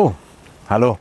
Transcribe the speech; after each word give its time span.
Oh, 0.00 0.12
hallo. 0.70 0.96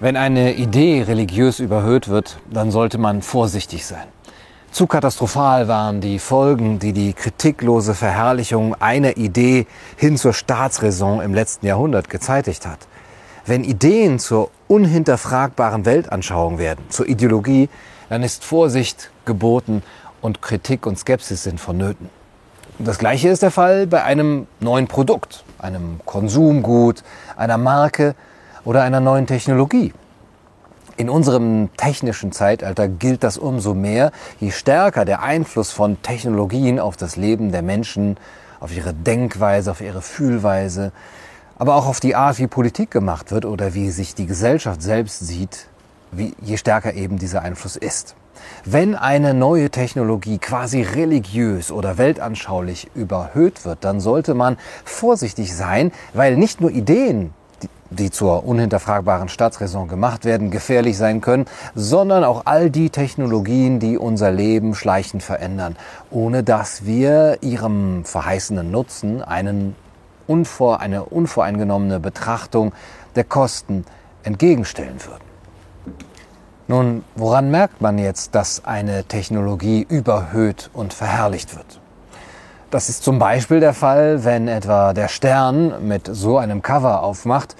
Wenn 0.00 0.16
eine 0.16 0.54
Idee 0.54 1.02
religiös 1.02 1.60
überhöht 1.60 2.08
wird, 2.08 2.38
dann 2.50 2.72
sollte 2.72 2.98
man 2.98 3.22
vorsichtig 3.22 3.86
sein. 3.86 4.08
Zu 4.72 4.88
katastrophal 4.88 5.68
waren 5.68 6.00
die 6.00 6.18
Folgen, 6.18 6.80
die 6.80 6.92
die 6.92 7.12
kritiklose 7.12 7.94
Verherrlichung 7.94 8.74
einer 8.80 9.16
Idee 9.16 9.68
hin 9.96 10.16
zur 10.16 10.32
Staatsräson 10.32 11.20
im 11.20 11.32
letzten 11.32 11.66
Jahrhundert 11.66 12.10
gezeitigt 12.10 12.66
hat. 12.66 12.80
Wenn 13.44 13.62
Ideen 13.62 14.18
zur 14.18 14.50
unhinterfragbaren 14.66 15.84
Weltanschauung 15.84 16.58
werden, 16.58 16.84
zur 16.88 17.08
Ideologie, 17.08 17.68
dann 18.08 18.24
ist 18.24 18.44
Vorsicht 18.44 19.12
geboten 19.24 19.84
und 20.26 20.42
Kritik 20.42 20.86
und 20.86 20.98
Skepsis 20.98 21.44
sind 21.44 21.60
vonnöten. 21.60 22.10
Das 22.80 22.98
Gleiche 22.98 23.28
ist 23.28 23.42
der 23.42 23.52
Fall 23.52 23.86
bei 23.86 24.02
einem 24.02 24.48
neuen 24.58 24.88
Produkt, 24.88 25.44
einem 25.58 26.00
Konsumgut, 26.04 27.04
einer 27.36 27.58
Marke 27.58 28.16
oder 28.64 28.82
einer 28.82 28.98
neuen 28.98 29.28
Technologie. 29.28 29.94
In 30.96 31.08
unserem 31.08 31.70
technischen 31.76 32.32
Zeitalter 32.32 32.88
gilt 32.88 33.22
das 33.22 33.38
umso 33.38 33.72
mehr, 33.72 34.10
je 34.40 34.50
stärker 34.50 35.04
der 35.04 35.22
Einfluss 35.22 35.70
von 35.70 36.02
Technologien 36.02 36.80
auf 36.80 36.96
das 36.96 37.14
Leben 37.14 37.52
der 37.52 37.62
Menschen, 37.62 38.16
auf 38.58 38.76
ihre 38.76 38.94
Denkweise, 38.94 39.70
auf 39.70 39.80
ihre 39.80 40.02
Fühlweise, 40.02 40.90
aber 41.56 41.76
auch 41.76 41.86
auf 41.86 42.00
die 42.00 42.16
Art, 42.16 42.38
wie 42.38 42.48
Politik 42.48 42.90
gemacht 42.90 43.30
wird 43.30 43.44
oder 43.44 43.74
wie 43.74 43.90
sich 43.90 44.16
die 44.16 44.26
Gesellschaft 44.26 44.82
selbst 44.82 45.20
sieht, 45.20 45.68
wie, 46.10 46.34
je 46.42 46.56
stärker 46.56 46.94
eben 46.94 47.16
dieser 47.16 47.42
Einfluss 47.42 47.76
ist. 47.76 48.16
Wenn 48.64 48.94
eine 48.94 49.34
neue 49.34 49.70
Technologie 49.70 50.38
quasi 50.38 50.82
religiös 50.82 51.70
oder 51.70 51.98
weltanschaulich 51.98 52.88
überhöht 52.94 53.64
wird, 53.64 53.84
dann 53.84 54.00
sollte 54.00 54.34
man 54.34 54.56
vorsichtig 54.84 55.54
sein, 55.54 55.92
weil 56.14 56.36
nicht 56.36 56.60
nur 56.60 56.70
Ideen 56.70 57.32
die 57.90 58.10
zur 58.10 58.44
unhinterfragbaren 58.44 59.28
Staatsräson 59.28 59.88
gemacht 59.88 60.24
werden, 60.24 60.50
gefährlich 60.50 60.96
sein 60.96 61.20
können, 61.20 61.46
sondern 61.74 62.24
auch 62.24 62.42
all 62.44 62.70
die 62.70 62.90
Technologien, 62.90 63.78
die 63.78 63.96
unser 63.96 64.30
Leben 64.30 64.74
schleichend 64.74 65.22
verändern, 65.22 65.76
ohne 66.10 66.42
dass 66.42 66.84
wir 66.84 67.38
ihrem 67.42 68.04
verheißenen 68.04 68.70
Nutzen 68.70 69.22
einen 69.22 69.76
unvor, 70.26 70.80
eine 70.80 71.04
unvoreingenommene 71.04 72.00
Betrachtung 72.00 72.72
der 73.14 73.24
Kosten 73.24 73.84
entgegenstellen 74.24 74.98
würden. 75.04 75.35
Nun, 76.68 77.04
woran 77.14 77.52
merkt 77.52 77.80
man 77.80 77.96
jetzt, 77.96 78.34
dass 78.34 78.64
eine 78.64 79.04
Technologie 79.04 79.86
überhöht 79.88 80.68
und 80.72 80.92
verherrlicht 80.92 81.54
wird? 81.54 81.80
Das 82.72 82.88
ist 82.88 83.04
zum 83.04 83.20
Beispiel 83.20 83.60
der 83.60 83.72
Fall, 83.72 84.24
wenn 84.24 84.48
etwa 84.48 84.92
der 84.92 85.06
Stern 85.06 85.86
mit 85.86 86.08
so 86.10 86.38
einem 86.38 86.62
Cover 86.62 87.04
aufmacht, 87.04 87.54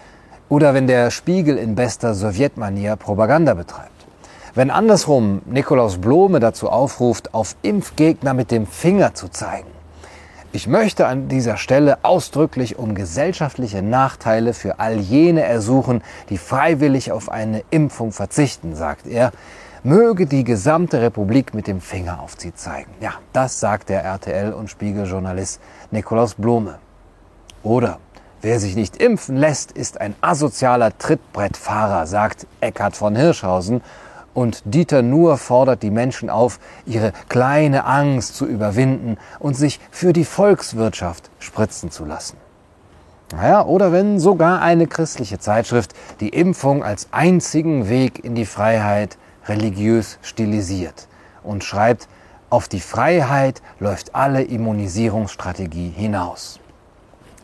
oder 0.48 0.74
wenn 0.74 0.88
der 0.88 1.12
Spiegel 1.12 1.56
in 1.56 1.76
bester 1.76 2.14
Sowjetmanier 2.14 2.96
Propaganda 2.96 3.54
betreibt. 3.54 3.90
Wenn 4.54 4.70
andersrum 4.70 5.42
Nikolaus 5.44 5.98
Blome 5.98 6.40
dazu 6.40 6.68
aufruft, 6.68 7.32
auf 7.34 7.56
Impfgegner 7.62 8.34
mit 8.34 8.50
dem 8.50 8.66
Finger 8.66 9.14
zu 9.14 9.28
zeigen. 9.28 9.75
Ich 10.56 10.66
möchte 10.66 11.06
an 11.06 11.28
dieser 11.28 11.58
Stelle 11.58 11.98
ausdrücklich 12.02 12.78
um 12.78 12.94
gesellschaftliche 12.94 13.82
Nachteile 13.82 14.54
für 14.54 14.80
all 14.80 14.96
jene 14.96 15.42
ersuchen, 15.42 16.02
die 16.30 16.38
freiwillig 16.38 17.12
auf 17.12 17.30
eine 17.30 17.62
Impfung 17.68 18.10
verzichten, 18.10 18.74
sagt 18.74 19.06
er. 19.06 19.32
Möge 19.82 20.24
die 20.24 20.44
gesamte 20.44 21.02
Republik 21.02 21.52
mit 21.52 21.66
dem 21.66 21.82
Finger 21.82 22.20
auf 22.22 22.36
sie 22.38 22.54
zeigen. 22.54 22.90
Ja, 23.02 23.12
das 23.34 23.60
sagt 23.60 23.90
der 23.90 24.02
RTL- 24.06 24.54
und 24.54 24.70
Spiegeljournalist 24.70 25.60
Nikolaus 25.90 26.32
Blome. 26.32 26.78
Oder 27.62 27.98
Wer 28.40 28.58
sich 28.58 28.76
nicht 28.76 28.96
impfen 28.96 29.36
lässt, 29.36 29.72
ist 29.72 30.00
ein 30.00 30.14
asozialer 30.22 30.96
Trittbrettfahrer, 30.96 32.06
sagt 32.06 32.46
Eckhard 32.60 32.96
von 32.96 33.14
Hirschhausen. 33.16 33.82
Und 34.36 34.60
Dieter 34.66 35.00
Nuhr 35.00 35.38
fordert 35.38 35.82
die 35.82 35.90
Menschen 35.90 36.28
auf, 36.28 36.60
ihre 36.84 37.14
kleine 37.30 37.86
Angst 37.86 38.36
zu 38.36 38.44
überwinden 38.44 39.16
und 39.38 39.54
sich 39.54 39.80
für 39.90 40.12
die 40.12 40.26
Volkswirtschaft 40.26 41.30
spritzen 41.38 41.90
zu 41.90 42.04
lassen. 42.04 42.36
Naja, 43.32 43.64
oder 43.64 43.92
wenn 43.92 44.20
sogar 44.20 44.60
eine 44.60 44.88
christliche 44.88 45.38
Zeitschrift 45.38 45.94
die 46.20 46.28
Impfung 46.28 46.84
als 46.84 47.08
einzigen 47.12 47.88
Weg 47.88 48.22
in 48.26 48.34
die 48.34 48.44
Freiheit 48.44 49.16
religiös 49.48 50.18
stilisiert 50.20 51.08
und 51.42 51.64
schreibt, 51.64 52.06
auf 52.50 52.68
die 52.68 52.80
Freiheit 52.80 53.62
läuft 53.80 54.14
alle 54.14 54.42
Immunisierungsstrategie 54.42 55.88
hinaus. 55.88 56.60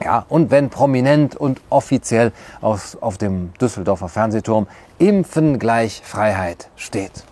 Ja, 0.04 0.24
und 0.28 0.50
wenn 0.50 0.68
prominent 0.70 1.36
und 1.36 1.60
offiziell 1.70 2.32
auf, 2.60 2.96
auf 3.00 3.18
dem 3.18 3.52
Düsseldorfer 3.60 4.08
Fernsehturm 4.08 4.66
Impfen 4.98 5.58
gleich 5.58 6.02
Freiheit 6.04 6.68
steht. 6.76 7.24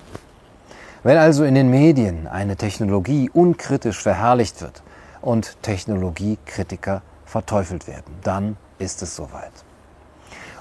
Wenn 1.02 1.16
also 1.16 1.44
in 1.44 1.54
den 1.54 1.70
Medien 1.70 2.26
eine 2.26 2.56
Technologie 2.56 3.30
unkritisch 3.32 4.00
verherrlicht 4.00 4.60
wird 4.60 4.82
und 5.20 5.56
Technologiekritiker 5.62 7.02
verteufelt 7.24 7.88
werden, 7.88 8.14
dann 8.22 8.56
ist 8.78 9.02
es 9.02 9.16
soweit. 9.16 9.52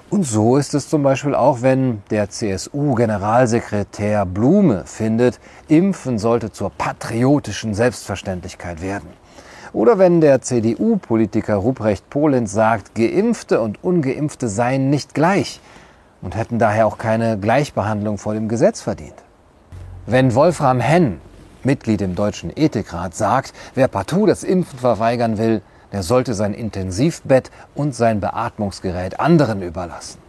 Und 0.09 0.24
so 0.24 0.58
ist 0.58 0.74
es 0.74 0.90
zum 0.90 1.03
Beispiel 1.03 1.36
auch, 1.36 1.62
wenn 1.62 2.02
der 2.09 2.30
CSU-Generalsekretär 2.30 4.26
Blume 4.26 4.84
findet, 4.86 5.40
Impfen 5.68 6.18
sollte 6.18 6.52
zur 6.52 6.72
patriotischen 6.72 7.76
Selbstverständlichkeit 7.76 8.81
werden. 8.81 9.09
Oder 9.72 10.00
wenn 10.00 10.19
der 10.19 10.41
CDU-Politiker 10.41 11.56
Ruprecht 11.56 12.09
Polenz 12.09 12.52
sagt, 12.52 12.96
Geimpfte 12.96 13.62
und 13.62 13.84
Ungeimpfte 13.84 14.50
seien 14.50 14.90
nicht 14.90 15.13
gleich 15.13 15.59
und 16.22 16.35
hätten 16.35 16.59
daher 16.59 16.88
auch 16.88 16.97
keine 16.97 17.38
Gleichbehandlung 17.38 18.18
vor 18.18 18.34
dem 18.34 18.47
Gesetz 18.47 18.81
verdient. 18.81 19.16
Wenn 20.06 20.34
Wolfram 20.34 20.79
Henn, 20.79 21.22
Mitglied 21.63 22.02
im 22.02 22.16
Deutschen 22.16 22.52
Ethikrat, 22.56 23.13
sagt, 23.13 23.53
wer 23.75 23.88
partout 23.88 24.25
das 24.25 24.44
Impfen 24.44 24.79
verweigern 24.79 25.38
will, 25.38 25.62
der 25.91 26.03
sollte 26.03 26.34
sein 26.34 26.53
Intensivbett 26.53 27.52
und 27.75 27.94
sein 27.94 28.19
Beatmungsgerät 28.19 29.19
anderen 29.19 29.62
überlassen. 29.62 30.19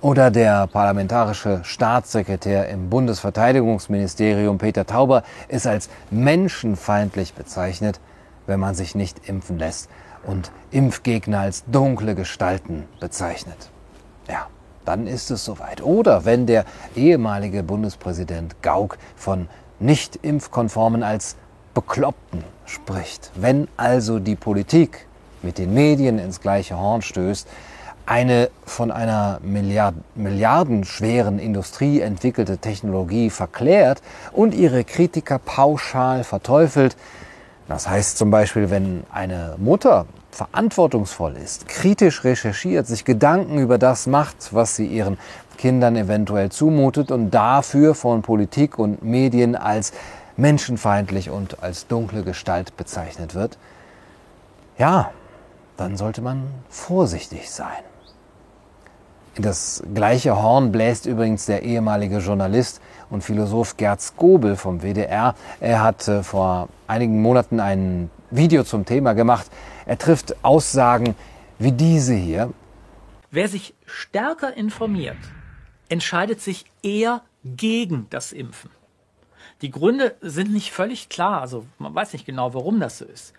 Oder 0.00 0.30
der 0.30 0.68
parlamentarische 0.68 1.60
Staatssekretär 1.64 2.68
im 2.68 2.88
Bundesverteidigungsministerium 2.88 4.58
Peter 4.58 4.86
Tauber 4.86 5.24
ist 5.48 5.66
als 5.66 5.90
menschenfeindlich 6.10 7.34
bezeichnet, 7.34 7.98
wenn 8.48 8.58
man 8.58 8.74
sich 8.74 8.96
nicht 8.96 9.28
impfen 9.28 9.58
lässt 9.58 9.88
und 10.26 10.50
Impfgegner 10.72 11.40
als 11.40 11.64
dunkle 11.66 12.16
Gestalten 12.16 12.84
bezeichnet. 12.98 13.70
Ja, 14.28 14.48
dann 14.84 15.06
ist 15.06 15.30
es 15.30 15.44
soweit. 15.44 15.82
Oder 15.82 16.24
wenn 16.24 16.46
der 16.46 16.64
ehemalige 16.96 17.62
Bundespräsident 17.62 18.60
Gauck 18.62 18.98
von 19.14 19.48
nicht 19.78 20.16
impfkonformen 20.22 21.04
als 21.04 21.36
Bekloppten 21.74 22.42
spricht. 22.66 23.30
Wenn 23.36 23.68
also 23.76 24.18
die 24.18 24.34
Politik 24.34 25.06
mit 25.42 25.58
den 25.58 25.72
Medien 25.72 26.18
ins 26.18 26.40
gleiche 26.40 26.76
Horn 26.76 27.02
stößt, 27.02 27.46
eine 28.06 28.50
von 28.64 28.90
einer 28.90 29.38
Milliard 29.42 29.94
milliardenschweren 30.14 31.38
Industrie 31.38 32.00
entwickelte 32.00 32.56
Technologie 32.56 33.28
verklärt 33.28 34.00
und 34.32 34.54
ihre 34.54 34.82
Kritiker 34.84 35.38
pauschal 35.38 36.24
verteufelt, 36.24 36.96
das 37.68 37.88
heißt 37.88 38.18
zum 38.18 38.30
Beispiel, 38.30 38.70
wenn 38.70 39.04
eine 39.12 39.54
Mutter 39.58 40.06
verantwortungsvoll 40.30 41.36
ist, 41.36 41.68
kritisch 41.68 42.24
recherchiert, 42.24 42.86
sich 42.86 43.04
Gedanken 43.04 43.58
über 43.58 43.78
das 43.78 44.06
macht, 44.06 44.54
was 44.54 44.76
sie 44.76 44.86
ihren 44.86 45.18
Kindern 45.58 45.96
eventuell 45.96 46.50
zumutet 46.50 47.10
und 47.10 47.30
dafür 47.30 47.94
von 47.94 48.22
Politik 48.22 48.78
und 48.78 49.02
Medien 49.02 49.56
als 49.56 49.92
menschenfeindlich 50.36 51.30
und 51.30 51.62
als 51.62 51.88
dunkle 51.88 52.22
Gestalt 52.22 52.76
bezeichnet 52.76 53.34
wird, 53.34 53.58
ja, 54.78 55.10
dann 55.76 55.96
sollte 55.96 56.22
man 56.22 56.44
vorsichtig 56.70 57.50
sein. 57.50 57.87
Das 59.38 59.84
gleiche 59.94 60.42
Horn 60.42 60.72
bläst 60.72 61.06
übrigens 61.06 61.46
der 61.46 61.62
ehemalige 61.62 62.18
Journalist 62.18 62.80
und 63.08 63.22
Philosoph 63.22 63.76
Gerd 63.76 64.00
Skobel 64.00 64.56
vom 64.56 64.82
WDR. 64.82 65.36
Er 65.60 65.82
hat 65.84 66.08
äh, 66.08 66.24
vor 66.24 66.68
einigen 66.88 67.22
Monaten 67.22 67.60
ein 67.60 68.10
Video 68.32 68.64
zum 68.64 68.84
Thema 68.84 69.12
gemacht. 69.12 69.46
Er 69.86 69.96
trifft 69.96 70.44
Aussagen 70.44 71.14
wie 71.60 71.70
diese 71.70 72.14
hier. 72.14 72.52
Wer 73.30 73.46
sich 73.46 73.74
stärker 73.86 74.56
informiert, 74.56 75.16
entscheidet 75.88 76.40
sich 76.40 76.64
eher 76.82 77.22
gegen 77.44 78.08
das 78.10 78.32
Impfen. 78.32 78.70
Die 79.62 79.70
Gründe 79.70 80.16
sind 80.20 80.52
nicht 80.52 80.72
völlig 80.72 81.08
klar, 81.08 81.40
also 81.42 81.64
man 81.78 81.94
weiß 81.94 82.12
nicht 82.12 82.26
genau, 82.26 82.54
warum 82.54 82.80
das 82.80 82.98
so 82.98 83.04
ist. 83.04 83.34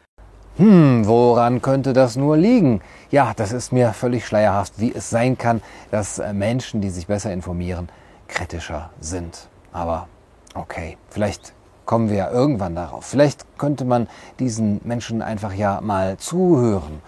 Hm, 0.60 1.08
woran 1.08 1.62
könnte 1.62 1.94
das 1.94 2.18
nur 2.18 2.36
liegen? 2.36 2.82
Ja, 3.12 3.32
das 3.34 3.54
ist 3.54 3.72
mir 3.72 3.94
völlig 3.94 4.26
schleierhaft, 4.26 4.74
wie 4.76 4.94
es 4.94 5.10
sein 5.10 5.38
kann, 5.38 5.62
dass 5.90 6.20
äh, 6.20 6.34
Menschen, 6.34 6.82
die 6.82 6.90
sich 6.90 7.08
besser 7.08 7.32
informieren, 7.32 7.88
kritischer 8.28 8.90
sind. 9.00 9.48
Aber 9.72 10.10
okay, 10.56 10.98
vielleicht 11.10 11.54
kommen 11.86 12.10
wir 12.10 12.18
ja 12.18 12.30
irgendwann 12.30 12.76
darauf. 12.76 13.06
Vielleicht 13.06 13.46
könnte 13.58 13.86
man 13.86 14.10
diesen 14.40 14.82
Menschen 14.84 15.22
einfach 15.22 15.54
ja 15.54 15.80
mal 15.80 16.18
zuhören 16.18 17.02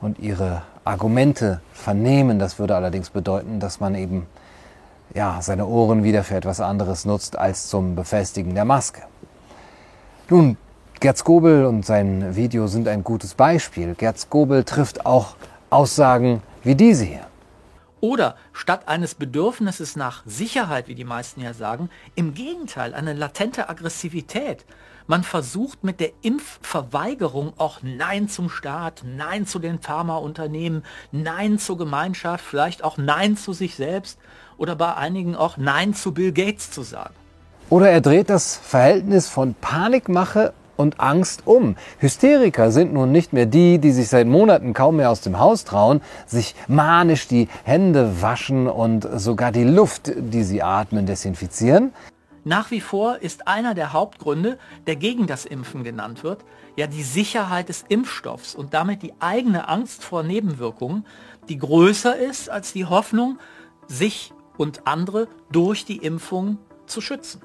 und 0.00 0.18
ihre 0.18 0.62
Argumente 0.84 1.60
vernehmen. 1.72 2.40
Das 2.40 2.58
würde 2.58 2.74
allerdings 2.74 3.10
bedeuten, 3.10 3.60
dass 3.60 3.78
man 3.78 3.94
eben 3.94 4.26
ja, 5.14 5.38
seine 5.40 5.66
Ohren 5.66 6.02
wieder 6.02 6.24
für 6.24 6.34
etwas 6.34 6.60
anderes 6.60 7.04
nutzt 7.04 7.38
als 7.38 7.68
zum 7.68 7.94
Befestigen 7.94 8.56
der 8.56 8.64
Maske. 8.64 9.02
Nun, 10.28 10.56
Gerd 11.00 11.16
Skobel 11.16 11.64
und 11.64 11.86
sein 11.86 12.34
Video 12.34 12.66
sind 12.66 12.88
ein 12.88 13.04
gutes 13.04 13.34
Beispiel. 13.34 13.94
Gerd 13.94 14.18
Skobel 14.18 14.64
trifft 14.64 15.06
auch 15.06 15.36
Aussagen 15.70 16.42
wie 16.64 16.74
diese 16.74 17.04
hier. 17.04 17.26
Oder 18.00 18.34
statt 18.52 18.88
eines 18.88 19.14
Bedürfnisses 19.14 19.94
nach 19.94 20.24
Sicherheit, 20.26 20.88
wie 20.88 20.96
die 20.96 21.04
meisten 21.04 21.40
ja 21.40 21.54
sagen, 21.54 21.88
im 22.16 22.34
Gegenteil 22.34 22.94
eine 22.94 23.12
latente 23.12 23.68
Aggressivität. 23.68 24.64
Man 25.06 25.22
versucht 25.22 25.84
mit 25.84 26.00
der 26.00 26.10
Impfverweigerung 26.22 27.52
auch 27.58 27.78
Nein 27.82 28.28
zum 28.28 28.50
Staat, 28.50 29.04
Nein 29.06 29.46
zu 29.46 29.60
den 29.60 29.78
Pharmaunternehmen, 29.78 30.84
Nein 31.12 31.60
zur 31.60 31.78
Gemeinschaft, 31.78 32.44
vielleicht 32.44 32.82
auch 32.82 32.98
Nein 32.98 33.36
zu 33.36 33.52
sich 33.52 33.76
selbst 33.76 34.18
oder 34.56 34.74
bei 34.74 34.94
einigen 34.94 35.36
auch 35.36 35.58
Nein 35.58 35.94
zu 35.94 36.12
Bill 36.12 36.32
Gates 36.32 36.72
zu 36.72 36.82
sagen. 36.82 37.14
Oder 37.70 37.90
er 37.90 38.00
dreht 38.00 38.30
das 38.30 38.56
Verhältnis 38.56 39.28
von 39.28 39.54
Panikmache 39.54 40.54
und 40.78 41.00
Angst 41.00 41.42
um. 41.44 41.76
Hysteriker 41.98 42.70
sind 42.70 42.94
nun 42.94 43.12
nicht 43.12 43.32
mehr 43.32 43.46
die, 43.46 43.78
die 43.78 43.90
sich 43.90 44.08
seit 44.08 44.26
Monaten 44.26 44.72
kaum 44.72 44.96
mehr 44.96 45.10
aus 45.10 45.20
dem 45.20 45.38
Haus 45.38 45.64
trauen, 45.64 46.00
sich 46.26 46.54
manisch 46.68 47.28
die 47.28 47.48
Hände 47.64 48.22
waschen 48.22 48.68
und 48.68 49.06
sogar 49.16 49.52
die 49.52 49.64
Luft, 49.64 50.12
die 50.16 50.44
sie 50.44 50.62
atmen, 50.62 51.04
desinfizieren. 51.04 51.92
Nach 52.44 52.70
wie 52.70 52.80
vor 52.80 53.18
ist 53.18 53.46
einer 53.48 53.74
der 53.74 53.92
Hauptgründe, 53.92 54.58
der 54.86 54.96
gegen 54.96 55.26
das 55.26 55.44
Impfen 55.44 55.84
genannt 55.84 56.22
wird, 56.22 56.44
ja 56.76 56.86
die 56.86 57.02
Sicherheit 57.02 57.68
des 57.68 57.84
Impfstoffs 57.88 58.54
und 58.54 58.72
damit 58.72 59.02
die 59.02 59.12
eigene 59.20 59.68
Angst 59.68 60.04
vor 60.04 60.22
Nebenwirkungen, 60.22 61.04
die 61.48 61.58
größer 61.58 62.16
ist 62.16 62.48
als 62.48 62.72
die 62.72 62.86
Hoffnung, 62.86 63.38
sich 63.86 64.32
und 64.56 64.86
andere 64.86 65.28
durch 65.50 65.84
die 65.84 65.96
Impfung 65.96 66.58
zu 66.86 67.00
schützen. 67.00 67.42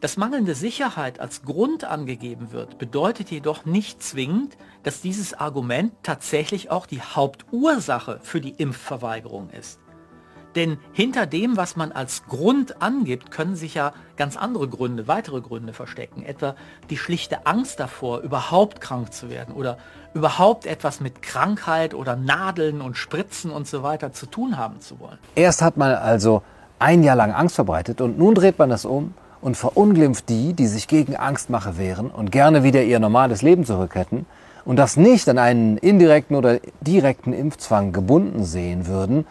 Dass 0.00 0.18
mangelnde 0.18 0.54
Sicherheit 0.54 1.20
als 1.20 1.42
Grund 1.42 1.84
angegeben 1.84 2.52
wird, 2.52 2.76
bedeutet 2.76 3.30
jedoch 3.30 3.64
nicht 3.64 4.02
zwingend, 4.02 4.58
dass 4.82 5.00
dieses 5.00 5.32
Argument 5.32 5.92
tatsächlich 6.02 6.70
auch 6.70 6.84
die 6.84 7.00
Hauptursache 7.00 8.20
für 8.22 8.42
die 8.42 8.50
Impfverweigerung 8.50 9.48
ist. 9.50 9.80
Denn 10.54 10.78
hinter 10.92 11.26
dem, 11.26 11.56
was 11.56 11.76
man 11.76 11.92
als 11.92 12.26
Grund 12.26 12.80
angibt, 12.82 13.30
können 13.30 13.56
sich 13.56 13.74
ja 13.74 13.92
ganz 14.16 14.36
andere 14.36 14.68
Gründe, 14.68 15.08
weitere 15.08 15.40
Gründe 15.40 15.72
verstecken. 15.72 16.22
Etwa 16.24 16.56
die 16.88 16.96
schlichte 16.96 17.46
Angst 17.46 17.80
davor, 17.80 18.20
überhaupt 18.20 18.80
krank 18.80 19.12
zu 19.12 19.30
werden 19.30 19.54
oder 19.54 19.78
überhaupt 20.14 20.66
etwas 20.66 21.00
mit 21.00 21.22
Krankheit 21.22 21.94
oder 21.94 22.16
Nadeln 22.16 22.80
und 22.80 22.96
Spritzen 22.96 23.50
und 23.50 23.66
so 23.66 23.82
weiter 23.82 24.12
zu 24.12 24.26
tun 24.26 24.56
haben 24.56 24.80
zu 24.80 24.98
wollen. 25.00 25.18
Erst 25.34 25.62
hat 25.62 25.76
man 25.76 25.92
also 25.92 26.42
ein 26.78 27.02
Jahr 27.02 27.16
lang 27.16 27.32
Angst 27.32 27.54
verbreitet 27.54 28.00
und 28.02 28.18
nun 28.18 28.34
dreht 28.34 28.58
man 28.58 28.70
das 28.70 28.84
um 28.84 29.14
und 29.46 29.56
verunglimpft 29.56 30.28
die, 30.28 30.54
die 30.54 30.66
sich 30.66 30.88
gegen 30.88 31.14
Angstmache 31.14 31.78
wehren 31.78 32.10
und 32.10 32.32
gerne 32.32 32.64
wieder 32.64 32.82
ihr 32.82 32.98
normales 32.98 33.42
Leben 33.42 33.64
zurück 33.64 33.94
hätten 33.94 34.26
und 34.64 34.74
das 34.74 34.96
nicht 34.96 35.28
an 35.28 35.38
einen 35.38 35.76
indirekten 35.76 36.34
oder 36.34 36.58
direkten 36.80 37.32
Impfzwang 37.32 37.92
gebunden 37.92 38.44
sehen 38.44 38.88
würden, 38.88 39.24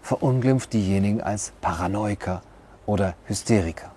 verunglimpft 0.00 0.72
diejenigen 0.72 1.20
als 1.20 1.52
Paranoiker 1.60 2.40
oder 2.86 3.12
Hysteriker. 3.26 3.90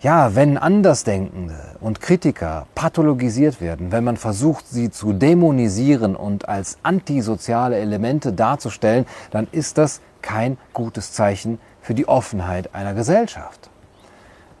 Ja, 0.00 0.34
wenn 0.34 0.58
Andersdenkende 0.58 1.76
und 1.78 2.00
Kritiker 2.00 2.66
pathologisiert 2.74 3.60
werden, 3.60 3.92
wenn 3.92 4.02
man 4.02 4.16
versucht, 4.16 4.66
sie 4.66 4.90
zu 4.90 5.12
dämonisieren 5.12 6.16
und 6.16 6.48
als 6.48 6.78
antisoziale 6.82 7.76
Elemente 7.76 8.32
darzustellen, 8.32 9.06
dann 9.30 9.46
ist 9.52 9.78
das 9.78 10.00
kein 10.20 10.58
gutes 10.72 11.12
Zeichen 11.12 11.60
für 11.80 11.94
die 11.94 12.08
Offenheit 12.08 12.74
einer 12.74 12.92
Gesellschaft. 12.92 13.70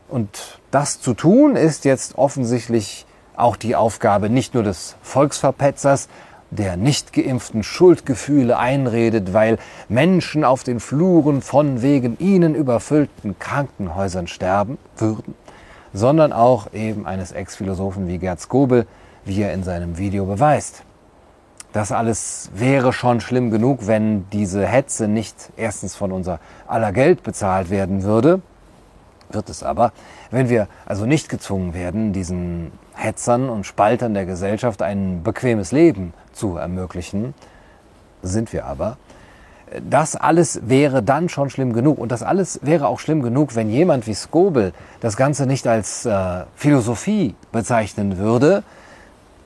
Und 0.08 0.60
das 0.70 1.00
zu 1.00 1.14
tun 1.14 1.56
ist 1.56 1.84
jetzt 1.84 2.16
offensichtlich 2.16 3.06
auch 3.36 3.56
die 3.56 3.76
Aufgabe 3.76 4.30
nicht 4.30 4.54
nur 4.54 4.62
des 4.62 4.96
Volksverpetzers, 5.02 6.08
der 6.50 6.76
nicht 6.76 7.12
geimpften 7.12 7.62
Schuldgefühle 7.62 8.56
einredet, 8.56 9.34
weil 9.34 9.58
Menschen 9.88 10.44
auf 10.44 10.62
den 10.62 10.80
Fluren 10.80 11.42
von 11.42 11.82
wegen 11.82 12.16
ihnen 12.18 12.54
überfüllten 12.54 13.38
Krankenhäusern 13.38 14.26
sterben 14.26 14.78
würden, 14.96 15.34
sondern 15.92 16.32
auch 16.32 16.72
eben 16.72 17.06
eines 17.06 17.32
Ex-Philosophen 17.32 18.06
wie 18.08 18.18
Gerd 18.18 18.40
Skobel, 18.40 18.86
wie 19.24 19.42
er 19.42 19.52
in 19.52 19.64
seinem 19.64 19.98
Video 19.98 20.24
beweist. 20.24 20.84
Das 21.72 21.92
alles 21.92 22.50
wäre 22.54 22.92
schon 22.92 23.20
schlimm 23.20 23.50
genug, 23.50 23.86
wenn 23.86 24.30
diese 24.30 24.64
Hetze 24.64 25.08
nicht 25.08 25.50
erstens 25.56 25.94
von 25.94 26.12
unser 26.12 26.38
aller 26.66 26.92
Geld 26.92 27.22
bezahlt 27.22 27.70
werden 27.70 28.02
würde, 28.02 28.40
wird 29.30 29.48
es 29.48 29.62
aber, 29.62 29.92
wenn 30.30 30.48
wir 30.48 30.68
also 30.84 31.06
nicht 31.06 31.28
gezwungen 31.28 31.74
werden, 31.74 32.12
diesen 32.12 32.72
Hetzern 32.94 33.48
und 33.48 33.64
Spaltern 33.64 34.14
der 34.14 34.26
Gesellschaft 34.26 34.82
ein 34.82 35.22
bequemes 35.22 35.72
Leben 35.72 36.14
zu 36.32 36.56
ermöglichen, 36.56 37.34
sind 38.22 38.52
wir 38.52 38.64
aber. 38.66 38.96
Das 39.88 40.14
alles 40.14 40.60
wäre 40.68 41.02
dann 41.02 41.28
schon 41.28 41.50
schlimm 41.50 41.72
genug. 41.72 41.98
Und 41.98 42.12
das 42.12 42.22
alles 42.22 42.60
wäre 42.62 42.86
auch 42.86 43.00
schlimm 43.00 43.22
genug, 43.22 43.56
wenn 43.56 43.68
jemand 43.68 44.06
wie 44.06 44.14
Skobel 44.14 44.72
das 45.00 45.16
Ganze 45.16 45.46
nicht 45.46 45.66
als 45.66 46.06
äh, 46.06 46.44
Philosophie 46.54 47.34
bezeichnen 47.50 48.16
würde. 48.16 48.62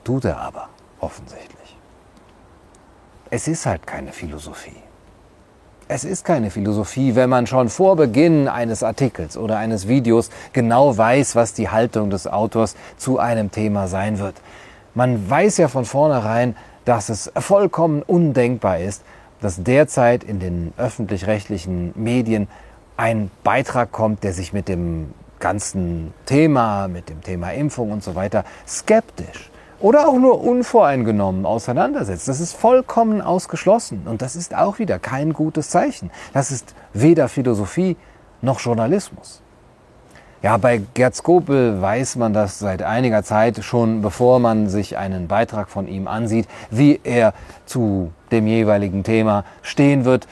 Tut 0.03 0.25
er 0.25 0.37
aber 0.37 0.69
offensichtlich. 0.99 1.75
Es 3.29 3.47
ist 3.47 3.65
halt 3.65 3.87
keine 3.87 4.11
Philosophie. 4.11 4.75
Es 5.93 6.05
ist 6.05 6.23
keine 6.23 6.51
Philosophie, 6.51 7.15
wenn 7.15 7.29
man 7.29 7.47
schon 7.47 7.67
vor 7.67 7.97
Beginn 7.97 8.47
eines 8.47 8.81
Artikels 8.81 9.35
oder 9.35 9.57
eines 9.57 9.89
Videos 9.89 10.29
genau 10.53 10.97
weiß, 10.97 11.35
was 11.35 11.53
die 11.53 11.67
Haltung 11.67 12.09
des 12.09 12.27
Autors 12.27 12.77
zu 12.95 13.19
einem 13.19 13.51
Thema 13.51 13.89
sein 13.89 14.17
wird. 14.17 14.35
Man 14.95 15.29
weiß 15.29 15.57
ja 15.57 15.67
von 15.67 15.83
vornherein, 15.83 16.55
dass 16.85 17.09
es 17.09 17.29
vollkommen 17.35 18.03
undenkbar 18.03 18.79
ist, 18.79 19.03
dass 19.41 19.63
derzeit 19.63 20.23
in 20.23 20.39
den 20.39 20.73
öffentlich-rechtlichen 20.77 21.91
Medien 21.95 22.47
ein 22.95 23.29
Beitrag 23.43 23.91
kommt, 23.91 24.23
der 24.23 24.31
sich 24.31 24.53
mit 24.53 24.69
dem 24.69 25.13
ganzen 25.41 26.13
Thema, 26.25 26.87
mit 26.87 27.09
dem 27.09 27.21
Thema 27.21 27.51
Impfung 27.51 27.91
und 27.91 28.01
so 28.01 28.15
weiter 28.15 28.45
skeptisch 28.65 29.50
oder 29.81 30.07
auch 30.07 30.17
nur 30.17 30.41
unvoreingenommen 30.41 31.45
auseinandersetzt. 31.45 32.27
Das 32.27 32.39
ist 32.39 32.53
vollkommen 32.53 33.21
ausgeschlossen 33.21 34.03
und 34.05 34.21
das 34.21 34.35
ist 34.35 34.55
auch 34.55 34.79
wieder 34.79 34.99
kein 34.99 35.33
gutes 35.33 35.69
Zeichen. 35.69 36.11
Das 36.33 36.51
ist 36.51 36.73
weder 36.93 37.27
Philosophie 37.27 37.97
noch 38.41 38.59
Journalismus. 38.59 39.41
Ja, 40.43 40.57
bei 40.57 40.81
Gerd 40.95 41.15
Skopel 41.15 41.81
weiß 41.81 42.15
man 42.15 42.33
das 42.33 42.57
seit 42.57 42.81
einiger 42.81 43.23
Zeit 43.23 43.63
schon, 43.63 44.01
bevor 44.01 44.39
man 44.39 44.69
sich 44.69 44.97
einen 44.97 45.27
Beitrag 45.27 45.69
von 45.69 45.87
ihm 45.87 46.07
ansieht, 46.07 46.47
wie 46.71 46.99
er 47.03 47.33
zu 47.67 48.11
dem 48.31 48.47
jeweiligen 48.47 49.03
Thema 49.03 49.45
stehen 49.61 50.03
wird. 50.03 50.27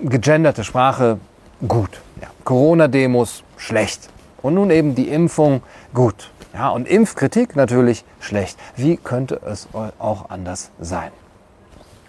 Gegenderte 0.00 0.62
Sprache, 0.62 1.18
gut. 1.66 2.00
Ja. 2.20 2.28
Corona-Demos, 2.44 3.42
schlecht. 3.56 4.08
Und 4.40 4.54
nun 4.54 4.70
eben 4.70 4.94
die 4.94 5.08
Impfung, 5.08 5.62
gut. 5.92 6.30
Ja, 6.52 6.70
und 6.70 6.88
Impfkritik 6.88 7.54
natürlich 7.54 8.04
schlecht. 8.18 8.58
Wie 8.76 8.96
könnte 8.96 9.40
es 9.44 9.68
auch 9.98 10.30
anders 10.30 10.70
sein? 10.80 11.12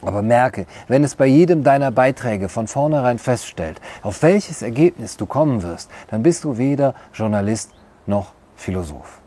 Aber 0.01 0.23
merke, 0.23 0.65
wenn 0.87 1.03
es 1.03 1.15
bei 1.15 1.27
jedem 1.27 1.63
deiner 1.63 1.91
Beiträge 1.91 2.49
von 2.49 2.67
vornherein 2.67 3.19
feststellt, 3.19 3.79
auf 4.01 4.23
welches 4.23 4.63
Ergebnis 4.63 5.15
du 5.15 5.27
kommen 5.27 5.61
wirst, 5.61 5.91
dann 6.09 6.23
bist 6.23 6.43
du 6.43 6.57
weder 6.57 6.95
Journalist 7.13 7.71
noch 8.07 8.33
Philosoph. 8.55 9.19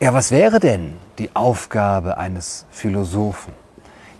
Ja, 0.00 0.14
was 0.14 0.30
wäre 0.30 0.60
denn 0.60 0.96
die 1.18 1.30
Aufgabe 1.34 2.16
eines 2.16 2.64
Philosophen? 2.70 3.52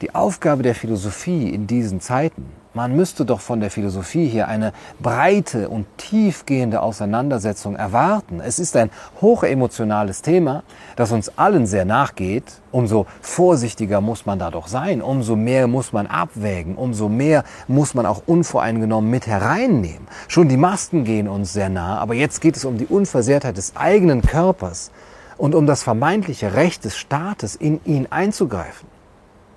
Die 0.02 0.14
Aufgabe 0.14 0.62
der 0.62 0.74
Philosophie 0.74 1.48
in 1.48 1.66
diesen 1.66 2.00
Zeiten 2.00 2.52
man 2.74 2.94
müsste 2.96 3.24
doch 3.24 3.40
von 3.40 3.60
der 3.60 3.70
Philosophie 3.70 4.26
hier 4.26 4.48
eine 4.48 4.72
breite 5.00 5.68
und 5.68 5.86
tiefgehende 5.96 6.82
Auseinandersetzung 6.82 7.76
erwarten. 7.76 8.40
Es 8.40 8.58
ist 8.58 8.76
ein 8.76 8.90
hochemotionales 9.20 10.22
Thema, 10.22 10.64
das 10.96 11.12
uns 11.12 11.38
allen 11.38 11.66
sehr 11.66 11.84
nachgeht. 11.84 12.44
Umso 12.72 13.06
vorsichtiger 13.20 14.00
muss 14.00 14.26
man 14.26 14.40
da 14.40 14.50
doch 14.50 14.66
sein, 14.66 15.00
umso 15.00 15.36
mehr 15.36 15.68
muss 15.68 15.92
man 15.92 16.08
abwägen, 16.08 16.74
umso 16.74 17.08
mehr 17.08 17.44
muss 17.68 17.94
man 17.94 18.04
auch 18.04 18.22
unvoreingenommen 18.26 19.08
mit 19.08 19.28
hereinnehmen. 19.28 20.08
Schon 20.26 20.48
die 20.48 20.56
Masken 20.56 21.04
gehen 21.04 21.28
uns 21.28 21.52
sehr 21.52 21.68
nah, 21.68 21.98
aber 21.98 22.14
jetzt 22.14 22.40
geht 22.40 22.56
es 22.56 22.64
um 22.64 22.76
die 22.76 22.86
Unversehrtheit 22.86 23.56
des 23.56 23.76
eigenen 23.76 24.22
Körpers 24.22 24.90
und 25.36 25.54
um 25.54 25.66
das 25.66 25.84
vermeintliche 25.84 26.54
Recht 26.54 26.84
des 26.84 26.96
Staates, 26.96 27.54
in 27.54 27.80
ihn 27.84 28.08
einzugreifen. 28.10 28.88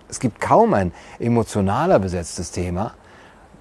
Es 0.09 0.19
gibt 0.19 0.39
kaum 0.39 0.73
ein 0.73 0.91
emotionaler 1.19 1.99
besetztes 1.99 2.51
Thema, 2.51 2.93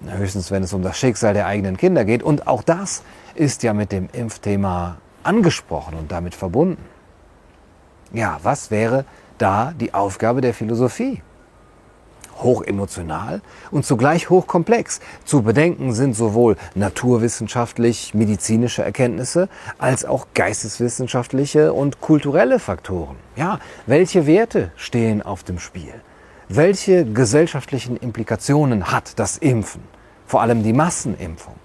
Höchstens, 0.04 0.50
wenn 0.50 0.62
es 0.62 0.72
um 0.72 0.82
das 0.82 0.98
Schicksal 0.98 1.34
der 1.34 1.46
eigenen 1.46 1.76
Kinder 1.76 2.04
geht. 2.04 2.22
Und 2.22 2.46
auch 2.46 2.62
das 2.62 3.02
ist 3.34 3.62
ja 3.62 3.72
mit 3.72 3.92
dem 3.92 4.08
Impfthema 4.12 4.98
angesprochen 5.22 5.96
und 5.96 6.12
damit 6.12 6.34
verbunden. 6.34 6.84
Ja, 8.12 8.38
was 8.42 8.70
wäre 8.70 9.04
da 9.38 9.72
die 9.78 9.94
Aufgabe 9.94 10.40
der 10.40 10.54
Philosophie? 10.54 11.22
hochemotional 12.42 13.40
und 13.70 13.84
zugleich 13.84 14.30
hochkomplex. 14.30 15.00
Zu 15.24 15.42
bedenken 15.42 15.92
sind 15.92 16.14
sowohl 16.14 16.56
naturwissenschaftlich 16.74 18.14
medizinische 18.14 18.82
Erkenntnisse 18.82 19.48
als 19.78 20.04
auch 20.04 20.26
geisteswissenschaftliche 20.34 21.72
und 21.72 22.00
kulturelle 22.00 22.58
Faktoren. 22.58 23.16
Ja, 23.36 23.58
welche 23.86 24.26
Werte 24.26 24.70
stehen 24.76 25.22
auf 25.22 25.44
dem 25.44 25.58
Spiel? 25.58 25.94
Welche 26.48 27.04
gesellschaftlichen 27.04 27.96
Implikationen 27.96 28.92
hat 28.92 29.18
das 29.18 29.36
Impfen? 29.36 29.82
Vor 30.28 30.42
allem 30.42 30.62
die 30.62 30.72
Massenimpfung. 30.72 31.56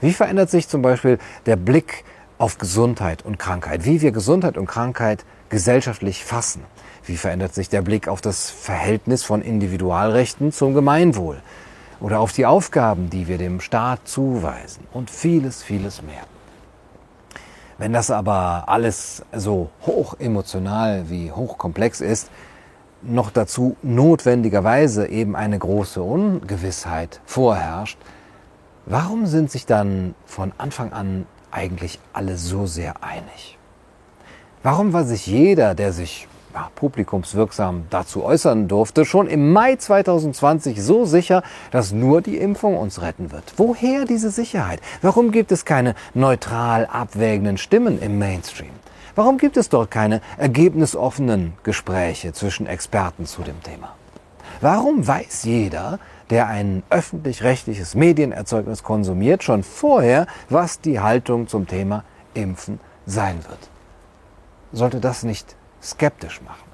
Wie 0.00 0.12
verändert 0.12 0.50
sich 0.50 0.68
zum 0.68 0.82
Beispiel 0.82 1.18
der 1.46 1.54
Blick 1.54 2.02
auf 2.36 2.58
Gesundheit 2.58 3.24
und 3.24 3.38
Krankheit? 3.38 3.84
Wie 3.84 4.00
wir 4.00 4.10
Gesundheit 4.10 4.58
und 4.58 4.66
Krankheit 4.66 5.24
gesellschaftlich 5.48 6.24
fassen? 6.24 6.64
Wie 7.04 7.16
verändert 7.16 7.54
sich 7.54 7.68
der 7.68 7.82
Blick 7.82 8.08
auf 8.08 8.20
das 8.20 8.50
Verhältnis 8.50 9.22
von 9.22 9.42
Individualrechten 9.42 10.50
zum 10.50 10.74
Gemeinwohl? 10.74 11.40
Oder 12.00 12.18
auf 12.18 12.32
die 12.32 12.46
Aufgaben, 12.46 13.10
die 13.10 13.28
wir 13.28 13.38
dem 13.38 13.60
Staat 13.60 14.08
zuweisen? 14.08 14.88
Und 14.92 15.08
vieles, 15.08 15.62
vieles 15.62 16.02
mehr. 16.02 16.24
Wenn 17.78 17.92
das 17.92 18.10
aber 18.10 18.64
alles 18.66 19.22
so 19.32 19.70
hoch 19.82 20.18
emotional 20.18 21.08
wie 21.10 21.30
hochkomplex 21.30 22.00
ist, 22.00 22.28
noch 23.02 23.30
dazu 23.30 23.76
notwendigerweise 23.82 25.08
eben 25.08 25.36
eine 25.36 25.58
große 25.58 26.02
Ungewissheit 26.02 27.20
vorherrscht, 27.24 27.98
warum 28.86 29.26
sind 29.26 29.50
sich 29.50 29.66
dann 29.66 30.14
von 30.24 30.52
Anfang 30.58 30.92
an 30.92 31.26
eigentlich 31.50 31.98
alle 32.12 32.36
so 32.36 32.66
sehr 32.66 33.02
einig? 33.02 33.58
Warum 34.62 34.92
war 34.92 35.04
sich 35.04 35.26
jeder, 35.26 35.74
der 35.74 35.92
sich 35.92 36.28
ja, 36.56 36.70
publikumswirksam 36.74 37.84
dazu 37.90 38.24
äußern 38.24 38.66
durfte, 38.66 39.04
schon 39.04 39.26
im 39.26 39.52
Mai 39.52 39.76
2020 39.76 40.82
so 40.82 41.04
sicher, 41.04 41.42
dass 41.70 41.92
nur 41.92 42.22
die 42.22 42.38
Impfung 42.38 42.78
uns 42.78 43.02
retten 43.02 43.30
wird. 43.30 43.44
Woher 43.58 44.06
diese 44.06 44.30
Sicherheit? 44.30 44.80
Warum 45.02 45.32
gibt 45.32 45.52
es 45.52 45.66
keine 45.66 45.94
neutral 46.14 46.86
abwägenden 46.86 47.58
Stimmen 47.58 48.00
im 48.00 48.18
Mainstream? 48.18 48.70
Warum 49.16 49.38
gibt 49.38 49.56
es 49.56 49.70
dort 49.70 49.90
keine 49.90 50.20
ergebnisoffenen 50.36 51.54
Gespräche 51.62 52.34
zwischen 52.34 52.66
Experten 52.66 53.24
zu 53.24 53.42
dem 53.42 53.62
Thema? 53.62 53.96
Warum 54.60 55.06
weiß 55.06 55.44
jeder, 55.44 55.98
der 56.28 56.48
ein 56.48 56.82
öffentlich-rechtliches 56.90 57.94
Medienerzeugnis 57.94 58.82
konsumiert, 58.82 59.42
schon 59.42 59.62
vorher, 59.62 60.26
was 60.50 60.82
die 60.82 61.00
Haltung 61.00 61.48
zum 61.48 61.66
Thema 61.66 62.04
Impfen 62.34 62.78
sein 63.06 63.42
wird? 63.48 63.70
Sollte 64.72 65.00
das 65.00 65.22
nicht 65.22 65.56
skeptisch 65.82 66.42
machen. 66.42 66.66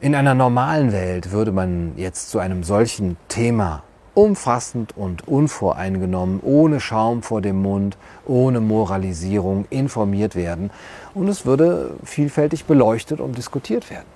In 0.00 0.16
einer 0.16 0.34
normalen 0.34 0.90
Welt 0.90 1.30
würde 1.30 1.52
man 1.52 1.92
jetzt 1.94 2.30
zu 2.30 2.40
einem 2.40 2.64
solchen 2.64 3.16
Thema 3.28 3.84
umfassend 4.14 4.96
und 4.96 5.26
unvoreingenommen, 5.26 6.40
ohne 6.42 6.80
Schaum 6.80 7.22
vor 7.22 7.40
dem 7.40 7.62
Mund, 7.62 7.96
ohne 8.26 8.60
Moralisierung 8.60 9.64
informiert 9.70 10.36
werden 10.36 10.70
und 11.14 11.28
es 11.28 11.46
würde 11.46 11.96
vielfältig 12.04 12.64
beleuchtet 12.66 13.20
und 13.20 13.38
diskutiert 13.38 13.90
werden. 13.90 14.06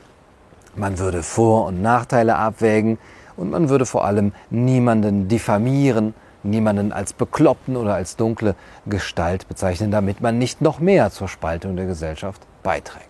Man 0.74 0.98
würde 0.98 1.22
Vor- 1.22 1.66
und 1.66 1.80
Nachteile 1.80 2.36
abwägen 2.36 2.98
und 3.36 3.50
man 3.50 3.68
würde 3.68 3.86
vor 3.86 4.04
allem 4.04 4.32
niemanden 4.50 5.28
diffamieren, 5.28 6.14
niemanden 6.42 6.92
als 6.92 7.14
bekloppten 7.14 7.76
oder 7.76 7.94
als 7.94 8.16
dunkle 8.16 8.54
Gestalt 8.84 9.48
bezeichnen, 9.48 9.90
damit 9.90 10.20
man 10.20 10.38
nicht 10.38 10.60
noch 10.60 10.78
mehr 10.78 11.10
zur 11.10 11.28
Spaltung 11.28 11.76
der 11.76 11.86
Gesellschaft 11.86 12.42
beiträgt. 12.62 13.08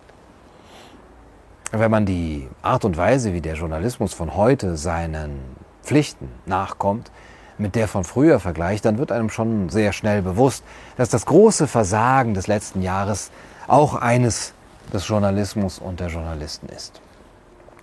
Wenn 1.73 1.91
man 1.91 2.05
die 2.05 2.47
Art 2.61 2.85
und 2.85 2.95
Weise, 2.95 3.33
wie 3.33 3.41
der 3.41 3.55
Journalismus 3.55 4.13
von 4.13 4.35
heute 4.35 4.77
seinen 4.77 5.39
Pflichten 5.87 6.29
nachkommt, 6.45 7.11
mit 7.57 7.75
der 7.75 7.87
von 7.87 8.03
früher 8.03 8.39
vergleicht, 8.39 8.85
dann 8.85 8.97
wird 8.97 9.11
einem 9.11 9.29
schon 9.29 9.69
sehr 9.69 9.93
schnell 9.93 10.21
bewusst, 10.21 10.63
dass 10.97 11.09
das 11.09 11.25
große 11.25 11.67
Versagen 11.67 12.33
des 12.33 12.47
letzten 12.47 12.81
Jahres 12.81 13.31
auch 13.67 13.95
eines 13.95 14.53
des 14.93 15.07
Journalismus 15.07 15.79
und 15.79 15.99
der 15.99 16.07
Journalisten 16.07 16.69
ist. 16.69 17.01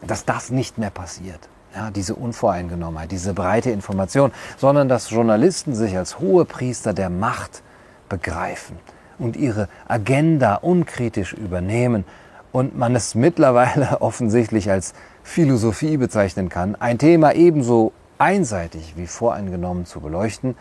Dass 0.06 0.24
das 0.24 0.50
nicht 0.50 0.78
mehr 0.78 0.90
passiert. 0.90 1.48
Ja, 1.74 1.90
diese 1.90 2.14
Unvoreingenommenheit, 2.14 3.10
diese 3.10 3.34
breite 3.34 3.70
Information, 3.70 4.30
sondern 4.58 4.88
dass 4.88 5.10
Journalisten 5.10 5.74
sich 5.74 5.96
als 5.96 6.20
hohe 6.20 6.44
Priester 6.44 6.92
der 6.92 7.10
Macht 7.10 7.62
begreifen 8.08 8.78
und 9.18 9.36
ihre 9.36 9.68
Agenda 9.88 10.56
unkritisch 10.56 11.32
übernehmen 11.32 12.04
und 12.52 12.78
man 12.78 12.94
es 12.94 13.16
mittlerweile 13.16 14.00
offensichtlich 14.00 14.70
als 14.70 14.94
Philosophie 15.24 15.96
bezeichnen 15.96 16.48
kann, 16.48 16.76
ein 16.76 16.98
Thema 16.98 17.34
ebenso 17.34 17.92
einseitig 18.18 18.94
wie 18.96 19.08
voreingenommen 19.08 19.86
zu 19.86 20.00
beleuchten, 20.00 20.54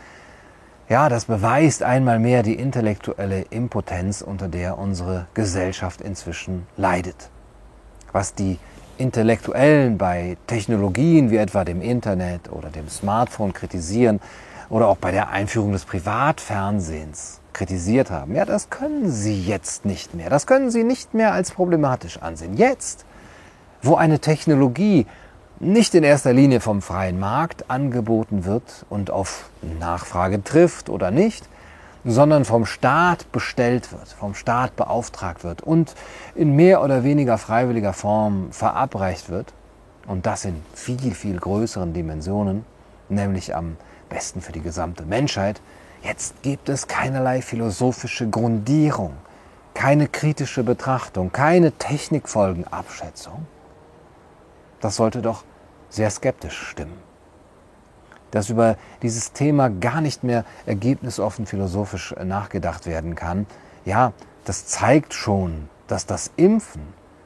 ja, 0.88 1.08
das 1.08 1.26
beweist 1.26 1.82
einmal 1.82 2.18
mehr 2.18 2.42
die 2.42 2.54
intellektuelle 2.54 3.42
Impotenz, 3.50 4.20
unter 4.20 4.48
der 4.48 4.76
unsere 4.76 5.26
Gesellschaft 5.32 6.02
inzwischen 6.02 6.66
leidet. 6.76 7.30
Was 8.12 8.34
die 8.34 8.58
Intellektuellen 8.98 9.96
bei 9.96 10.36
Technologien 10.46 11.30
wie 11.30 11.38
etwa 11.38 11.64
dem 11.64 11.80
Internet 11.80 12.52
oder 12.52 12.68
dem 12.68 12.88
Smartphone 12.88 13.52
kritisieren 13.52 14.20
oder 14.68 14.88
auch 14.88 14.96
bei 14.96 15.10
der 15.10 15.30
Einführung 15.30 15.72
des 15.72 15.84
Privatfernsehens 15.84 17.40
kritisiert 17.54 18.10
haben. 18.10 18.34
Ja, 18.34 18.44
das 18.44 18.68
können 18.68 19.10
Sie 19.10 19.40
jetzt 19.40 19.84
nicht 19.84 20.14
mehr. 20.14 20.28
Das 20.28 20.46
können 20.46 20.70
Sie 20.70 20.84
nicht 20.84 21.14
mehr 21.14 21.32
als 21.32 21.50
problematisch 21.50 22.18
ansehen. 22.20 22.56
Jetzt, 22.56 23.06
wo 23.84 23.96
eine 23.96 24.18
Technologie 24.18 25.06
nicht 25.60 25.94
in 25.94 26.02
erster 26.02 26.32
Linie 26.32 26.60
vom 26.60 26.82
freien 26.82 27.18
Markt 27.18 27.70
angeboten 27.70 28.44
wird 28.44 28.84
und 28.90 29.10
auf 29.10 29.50
Nachfrage 29.80 30.42
trifft 30.42 30.88
oder 30.88 31.10
nicht, 31.10 31.48
sondern 32.04 32.44
vom 32.44 32.66
Staat 32.66 33.30
bestellt 33.32 33.92
wird, 33.92 34.08
vom 34.08 34.34
Staat 34.34 34.76
beauftragt 34.76 35.44
wird 35.44 35.62
und 35.62 35.94
in 36.34 36.54
mehr 36.54 36.82
oder 36.82 37.04
weniger 37.04 37.38
freiwilliger 37.38 37.92
Form 37.92 38.48
verabreicht 38.50 39.30
wird, 39.30 39.52
und 40.06 40.26
das 40.26 40.44
in 40.44 40.60
viel, 40.74 41.14
viel 41.14 41.38
größeren 41.38 41.94
Dimensionen, 41.94 42.66
nämlich 43.08 43.56
am 43.56 43.78
besten 44.10 44.42
für 44.42 44.52
die 44.52 44.60
gesamte 44.60 45.04
Menschheit, 45.04 45.62
Jetzt 46.04 46.42
gibt 46.42 46.68
es 46.68 46.86
keinerlei 46.86 47.40
philosophische 47.40 48.28
Grundierung, 48.28 49.14
keine 49.72 50.06
kritische 50.06 50.62
Betrachtung, 50.62 51.32
keine 51.32 51.72
Technikfolgenabschätzung. 51.72 53.46
Das 54.84 54.96
sollte 54.96 55.22
doch 55.22 55.44
sehr 55.88 56.10
skeptisch 56.10 56.58
stimmen. 56.58 56.98
Dass 58.32 58.50
über 58.50 58.76
dieses 59.00 59.32
Thema 59.32 59.70
gar 59.70 60.02
nicht 60.02 60.24
mehr 60.24 60.44
ergebnisoffen 60.66 61.46
philosophisch 61.46 62.14
nachgedacht 62.22 62.84
werden 62.84 63.14
kann, 63.14 63.46
ja, 63.86 64.12
das 64.44 64.66
zeigt 64.66 65.14
schon, 65.14 65.70
dass 65.86 66.04
das 66.04 66.32
Impfen 66.36 66.82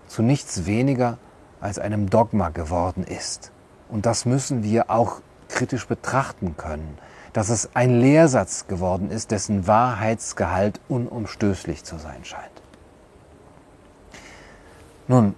zu 0.07 0.23
nichts 0.23 0.67
weniger 0.67 1.19
als 1.61 1.81
einem 1.81 2.09
Dogma 2.09 2.51
geworden 2.51 3.03
ist. 3.03 3.51
Und 3.89 4.07
das 4.07 4.25
müssen 4.25 4.63
wir 4.63 4.89
auch 4.89 5.21
kritisch 5.49 5.89
betrachten 5.89 6.57
können 6.57 6.97
dass 7.35 7.51
es 7.51 7.69
ein 7.75 8.01
Lehrsatz 8.01 8.67
geworden 8.67 9.11
ist, 9.11 9.31
dessen 9.31 9.67
Wahrheitsgehalt 9.67 10.81
unumstößlich 10.89 11.85
zu 11.85 11.99
sein 11.99 12.25
scheint. 12.25 12.63
Nun, 15.07 15.35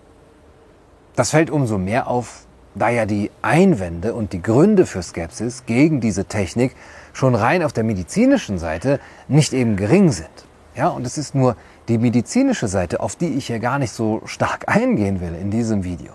das 1.21 1.33
fällt 1.33 1.51
umso 1.51 1.77
mehr 1.77 2.07
auf, 2.07 2.47
da 2.75 2.89
ja 2.89 3.05
die 3.05 3.31
Einwände 3.43 4.15
und 4.15 4.33
die 4.33 4.41
Gründe 4.41 4.87
für 4.87 5.03
Skepsis 5.03 5.67
gegen 5.67 6.01
diese 6.01 6.25
Technik 6.25 6.75
schon 7.13 7.35
rein 7.35 7.63
auf 7.63 7.75
der 7.75 7.85
medizinischen 7.85 8.57
Seite 8.59 9.01
nicht 9.29 9.53
eben 9.53 9.77
gering 9.77 10.13
sind. 10.13 10.31
Ja, 10.75 10.89
und 10.89 11.07
es 11.07 11.19
ist 11.19 11.35
nur 11.35 11.57
die 11.89 11.99
medizinische 11.99 12.69
Seite, 12.69 13.01
auf 13.01 13.17
die 13.17 13.35
ich 13.35 13.49
hier 13.49 13.59
gar 13.59 13.79
nicht 13.79 13.93
so 13.93 14.23
stark 14.25 14.75
eingehen 14.75 15.21
will 15.21 15.35
in 15.35 15.51
diesem 15.51 15.85
Video. 15.85 16.15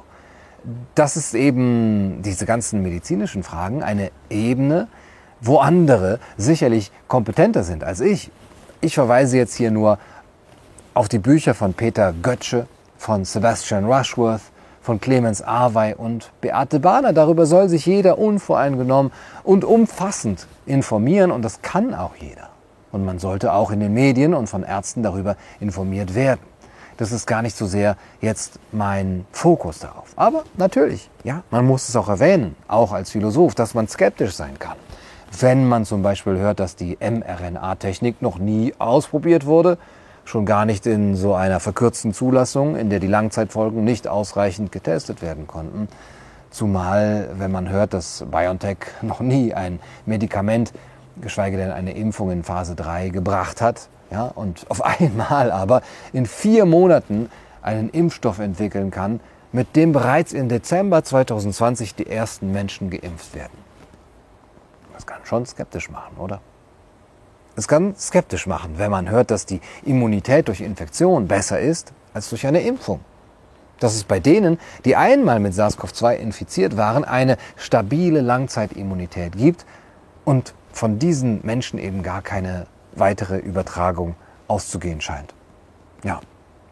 Das 0.95 1.17
ist 1.17 1.35
eben 1.35 2.23
diese 2.23 2.47
ganzen 2.47 2.81
medizinischen 2.81 3.43
Fragen 3.43 3.83
eine 3.83 4.09
Ebene, 4.31 4.87
wo 5.39 5.59
andere 5.59 6.19
sicherlich 6.35 6.91
kompetenter 7.07 7.63
sind 7.63 7.83
als 7.83 7.99
ich. 7.99 8.31
Ich 8.81 8.95
verweise 8.95 9.37
jetzt 9.37 9.53
hier 9.53 9.69
nur 9.69 9.99
auf 10.95 11.09
die 11.09 11.19
Bücher 11.19 11.53
von 11.53 11.75
Peter 11.75 12.11
Götzsche, 12.11 12.65
von 12.97 13.23
Sebastian 13.23 13.85
Rushworth, 13.85 14.41
von 14.85 15.01
Clemens 15.01 15.41
Arwey 15.41 15.95
und 15.95 16.31
Beate 16.41 16.79
Bahner. 16.79 17.11
Darüber 17.11 17.47
soll 17.47 17.69
sich 17.69 17.87
jeder 17.87 18.19
unvoreingenommen 18.19 19.11
und 19.43 19.65
umfassend 19.65 20.45
informieren 20.67 21.31
und 21.31 21.41
das 21.41 21.63
kann 21.63 21.95
auch 21.95 22.15
jeder. 22.15 22.49
Und 22.91 23.03
man 23.03 23.17
sollte 23.17 23.51
auch 23.51 23.71
in 23.71 23.79
den 23.79 23.93
Medien 23.93 24.35
und 24.35 24.47
von 24.47 24.61
Ärzten 24.63 25.01
darüber 25.01 25.37
informiert 25.59 26.13
werden. 26.13 26.41
Das 26.97 27.11
ist 27.11 27.25
gar 27.25 27.41
nicht 27.41 27.57
so 27.57 27.65
sehr 27.65 27.97
jetzt 28.21 28.59
mein 28.71 29.25
Fokus 29.31 29.79
darauf. 29.79 30.13
Aber 30.15 30.43
natürlich, 30.55 31.09
ja, 31.23 31.41
man 31.49 31.65
muss 31.65 31.89
es 31.89 31.95
auch 31.95 32.07
erwähnen, 32.07 32.55
auch 32.67 32.93
als 32.93 33.09
Philosoph, 33.09 33.55
dass 33.55 33.73
man 33.73 33.87
skeptisch 33.87 34.33
sein 34.35 34.59
kann. 34.59 34.77
Wenn 35.39 35.67
man 35.67 35.83
zum 35.83 36.03
Beispiel 36.03 36.37
hört, 36.37 36.59
dass 36.59 36.75
die 36.75 36.97
mRNA-Technik 37.01 38.21
noch 38.21 38.37
nie 38.37 38.73
ausprobiert 38.77 39.47
wurde, 39.47 39.77
schon 40.25 40.45
gar 40.45 40.65
nicht 40.65 40.85
in 40.85 41.15
so 41.15 41.35
einer 41.35 41.59
verkürzten 41.59 42.13
Zulassung, 42.13 42.75
in 42.75 42.89
der 42.89 42.99
die 42.99 43.07
Langzeitfolgen 43.07 43.83
nicht 43.83 44.07
ausreichend 44.07 44.71
getestet 44.71 45.21
werden 45.21 45.47
konnten. 45.47 45.87
Zumal, 46.49 47.29
wenn 47.37 47.51
man 47.51 47.69
hört, 47.69 47.93
dass 47.93 48.25
BioNTech 48.29 48.77
noch 49.01 49.19
nie 49.19 49.53
ein 49.53 49.79
Medikament, 50.05 50.73
geschweige 51.21 51.57
denn 51.57 51.71
eine 51.71 51.95
Impfung 51.95 52.31
in 52.31 52.43
Phase 52.43 52.75
3 52.75 53.09
gebracht 53.09 53.61
hat, 53.61 53.87
ja, 54.11 54.25
und 54.25 54.65
auf 54.69 54.83
einmal 54.99 55.51
aber 55.51 55.81
in 56.11 56.25
vier 56.25 56.65
Monaten 56.65 57.29
einen 57.61 57.89
Impfstoff 57.89 58.39
entwickeln 58.39 58.91
kann, 58.91 59.19
mit 59.51 59.75
dem 59.75 59.93
bereits 59.93 60.33
im 60.33 60.49
Dezember 60.49 61.03
2020 61.03 61.95
die 61.95 62.07
ersten 62.07 62.51
Menschen 62.51 62.89
geimpft 62.89 63.33
werden. 63.35 63.57
Das 64.93 65.05
kann 65.05 65.19
schon 65.23 65.45
skeptisch 65.45 65.89
machen, 65.89 66.17
oder? 66.17 66.41
Es 67.57 67.67
kann 67.67 67.95
skeptisch 67.95 68.47
machen, 68.47 68.73
wenn 68.77 68.91
man 68.91 69.09
hört, 69.09 69.31
dass 69.31 69.45
die 69.45 69.61
Immunität 69.83 70.47
durch 70.49 70.59
Infektion 70.59 71.27
besser 71.27 71.59
ist 71.59 71.93
als 72.13 72.29
durch 72.29 72.45
eine 72.45 72.61
Impfung. 72.61 72.99
Dass 73.79 73.95
es 73.95 74.03
bei 74.03 74.19
denen, 74.19 74.59
die 74.83 74.95
einmal 74.95 75.39
mit 75.39 75.53
SARS-CoV-2 75.53 76.15
infiziert 76.15 76.77
waren, 76.77 77.05
eine 77.05 77.37
stabile 77.55 78.21
Langzeitimmunität 78.21 79.37
gibt 79.37 79.65
und 80.25 80.53
von 80.71 80.99
diesen 80.99 81.45
Menschen 81.45 81.79
eben 81.79 82.03
gar 82.03 82.21
keine 82.21 82.67
weitere 82.93 83.37
Übertragung 83.37 84.15
auszugehen 84.47 85.01
scheint. 85.01 85.33
Ja, 86.03 86.19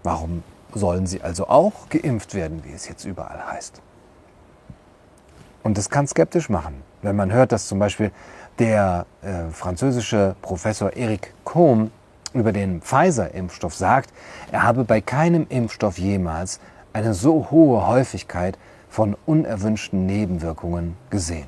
warum 0.04 0.44
sollen 0.74 1.08
sie 1.08 1.22
also 1.22 1.48
auch 1.48 1.90
geimpft 1.90 2.34
werden, 2.34 2.64
wie 2.66 2.74
es 2.74 2.88
jetzt 2.88 3.06
überall 3.06 3.46
heißt? 3.52 3.82
Und 5.64 5.78
das 5.78 5.90
kann 5.90 6.08
skeptisch 6.08 6.50
machen, 6.50 6.84
wenn 7.02 7.16
man 7.16 7.32
hört, 7.32 7.52
dass 7.52 7.68
zum 7.68 7.80
Beispiel 7.80 8.12
der 8.60 9.06
äh, 9.22 9.50
französische 9.52 10.36
Professor 10.42 10.94
Eric 10.96 11.34
Cohn 11.46 11.92
über 12.34 12.52
den 12.52 12.82
Pfizer-Impfstoff 12.82 13.74
sagt, 13.74 14.12
er 14.52 14.64
habe 14.64 14.84
bei 14.84 15.02
keinem 15.02 15.46
Impfstoff 15.50 15.98
jemals 15.98 16.60
eine 16.92 17.14
so 17.14 17.48
hohe 17.50 17.88
Häufigkeit 17.88 18.58
von 18.90 19.16
unerwünschten 19.26 20.06
Nebenwirkungen 20.06 20.98
gesehen. 21.10 21.48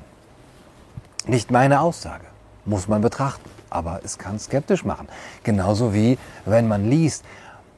Nicht 1.26 1.50
meine 1.50 1.80
Aussage, 1.80 2.24
muss 2.64 2.88
man 2.88 3.02
betrachten, 3.02 3.48
aber 3.70 4.00
es 4.04 4.18
kann 4.18 4.38
skeptisch 4.38 4.84
machen. 4.84 5.08
Genauso 5.44 5.92
wie 5.92 6.18
wenn 6.44 6.66
man 6.68 6.88
liest, 6.88 7.24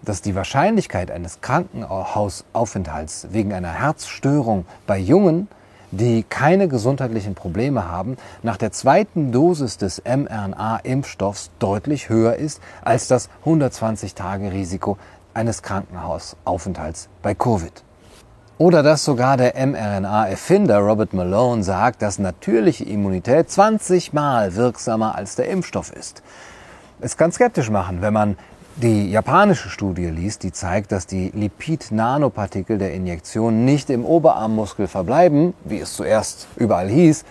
dass 0.03 0.23
die 0.23 0.35
Wahrscheinlichkeit 0.35 1.11
eines 1.11 1.41
Krankenhausaufenthalts 1.41 3.29
wegen 3.31 3.53
einer 3.53 3.73
Herzstörung 3.73 4.65
bei 4.87 4.99
Jungen 4.99 5.49
die 5.91 6.23
keine 6.23 6.69
gesundheitlichen 6.69 7.35
Probleme 7.35 7.89
haben, 7.89 8.17
nach 8.43 8.57
der 8.57 8.73
zweiten 8.73 9.33
Dosis 9.33 9.79
des 9.79 10.03
mRNA-Impfstoffs 10.05 11.51
deutlich 11.59 12.09
höher 12.09 12.37
ist 12.37 12.61
als 12.83 13.09
das 13.09 13.29
120-Tage-Risiko 13.45 14.99
eines 15.35 15.63
Krankenhausaufenthalts 15.63 17.09
bei 17.23 17.35
Covid. 17.35 17.85
Oder 18.59 18.83
dass 18.83 19.05
sogar 19.05 19.37
der 19.37 19.55
mRNA-Erfinder 19.55 20.79
Robert 20.81 21.13
Malone 21.13 21.63
sagt, 21.63 22.03
dass 22.03 22.19
natürliche 22.19 22.85
Immunität 22.85 23.49
20 23.51 24.13
Mal 24.13 24.57
wirksamer 24.57 25.15
als 25.15 25.37
der 25.37 25.49
Impfstoff 25.49 25.93
ist. 25.93 26.23
Es 27.01 27.17
kann 27.17 27.31
skeptisch 27.31 27.71
machen, 27.71 28.03
wenn 28.03 28.13
man 28.13 28.37
die 28.83 29.11
japanische 29.11 29.71
Studie 29.71 30.07
liest, 30.07 30.45
die 30.45 30.53
zeigt, 30.53 30.93
dass 30.93 31.07
die 31.07 31.31
Lipid-Nanopartikel 31.35 32.79
der 32.79 32.95
Injektion 32.95 33.65
nicht 33.65 33.91
im 33.91 34.05
Oberarmmuskel 34.05 34.87
verbleiben, 34.87 35.55
wie 35.65 35.81
es 35.81 35.95
zuerst 35.95 36.47
überall 36.57 36.89
hieß, 36.89 37.25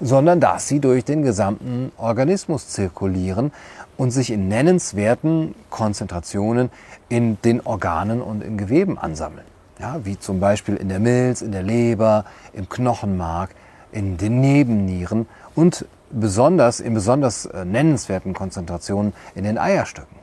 sondern 0.00 0.38
dass 0.38 0.68
sie 0.68 0.78
durch 0.78 1.04
den 1.04 1.22
gesamten 1.22 1.90
Organismus 1.96 2.68
zirkulieren 2.68 3.50
und 3.96 4.12
sich 4.12 4.30
in 4.30 4.46
nennenswerten 4.46 5.56
Konzentrationen 5.70 6.70
in 7.08 7.36
den 7.42 7.60
Organen 7.66 8.22
und 8.22 8.44
in 8.44 8.56
Geweben 8.56 8.96
ansammeln. 8.96 9.46
Ja, 9.80 10.04
wie 10.04 10.18
zum 10.20 10.38
Beispiel 10.38 10.76
in 10.76 10.88
der 10.88 11.00
Milz, 11.00 11.42
in 11.42 11.50
der 11.50 11.64
Leber, 11.64 12.26
im 12.52 12.68
Knochenmark, 12.68 13.50
in 13.90 14.18
den 14.18 14.40
Nebennieren 14.40 15.26
und 15.56 15.84
besonders 16.10 16.78
in 16.78 16.94
besonders 16.94 17.46
äh, 17.46 17.64
nennenswerten 17.64 18.34
Konzentrationen 18.34 19.12
in 19.34 19.42
den 19.42 19.58
Eierstöcken. 19.58 20.21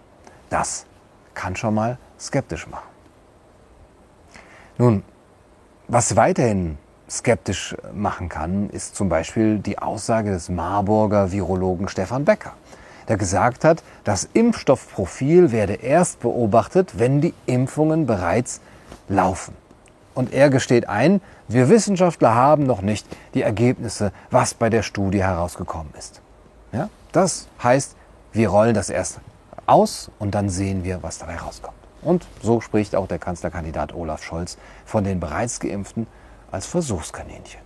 Das 0.50 0.86
kann 1.34 1.56
schon 1.56 1.76
mal 1.76 1.98
skeptisch 2.20 2.68
machen. 2.68 2.88
Nun, 4.78 5.04
was 5.88 6.16
weiterhin 6.16 6.78
skeptisch 7.10 7.76
machen 7.94 8.30
kann, 8.30 8.70
ist 8.70 8.96
zum 8.96 9.10
Beispiel 9.10 9.60
die 9.60 9.80
Aussage 9.80 10.32
des 10.32 10.50
Marburger 10.50 11.32
Virologen 11.32 11.88
Stefan 11.88 12.26
Becker, 12.26 12.54
der 13.08 13.18
gesagt 13.18 13.66
hat, 13.66 13.84
das 14.04 14.30
Impfstoffprofil 14.34 15.52
werde 15.52 15.74
erst 15.74 16.20
beobachtet, 16.20 17.00
wenn 17.00 17.22
die 17.22 17.34
Impfungen 17.46 18.06
bereits 18.06 18.62
laufen. 19.08 19.56
Und 20.14 20.34
er 20.34 20.50
gesteht 20.50 20.88
ein, 20.88 21.22
wir 21.48 21.70
Wissenschaftler 21.70 22.36
haben 22.36 22.64
noch 22.66 22.82
nicht 22.82 23.08
die 23.34 23.42
Ergebnisse, 23.42 24.12
was 24.30 24.54
bei 24.54 24.70
der 24.70 24.84
Studie 24.84 25.24
herausgekommen 25.24 25.94
ist. 25.98 26.22
Ja? 26.72 26.90
Das 27.12 27.48
heißt, 27.64 27.96
wir 28.34 28.50
rollen 28.50 28.76
das 28.76 28.90
erst 28.90 29.20
aus 29.70 30.12
und 30.20 30.36
dann 30.36 30.50
sehen 30.50 30.84
wir, 30.84 31.04
was 31.04 31.18
dabei 31.18 31.38
rauskommt. 31.38 31.78
Und 32.02 32.26
so 32.42 32.62
spricht 32.62 32.96
auch 32.96 33.08
der 33.08 33.20
Kanzlerkandidat 33.20 33.94
Olaf 33.94 34.24
Scholz 34.24 34.58
von 34.86 35.04
den 35.04 35.20
bereits 35.20 35.60
Geimpften 35.60 36.08
als 36.52 36.66
Versuchskaninchen. 36.66 37.62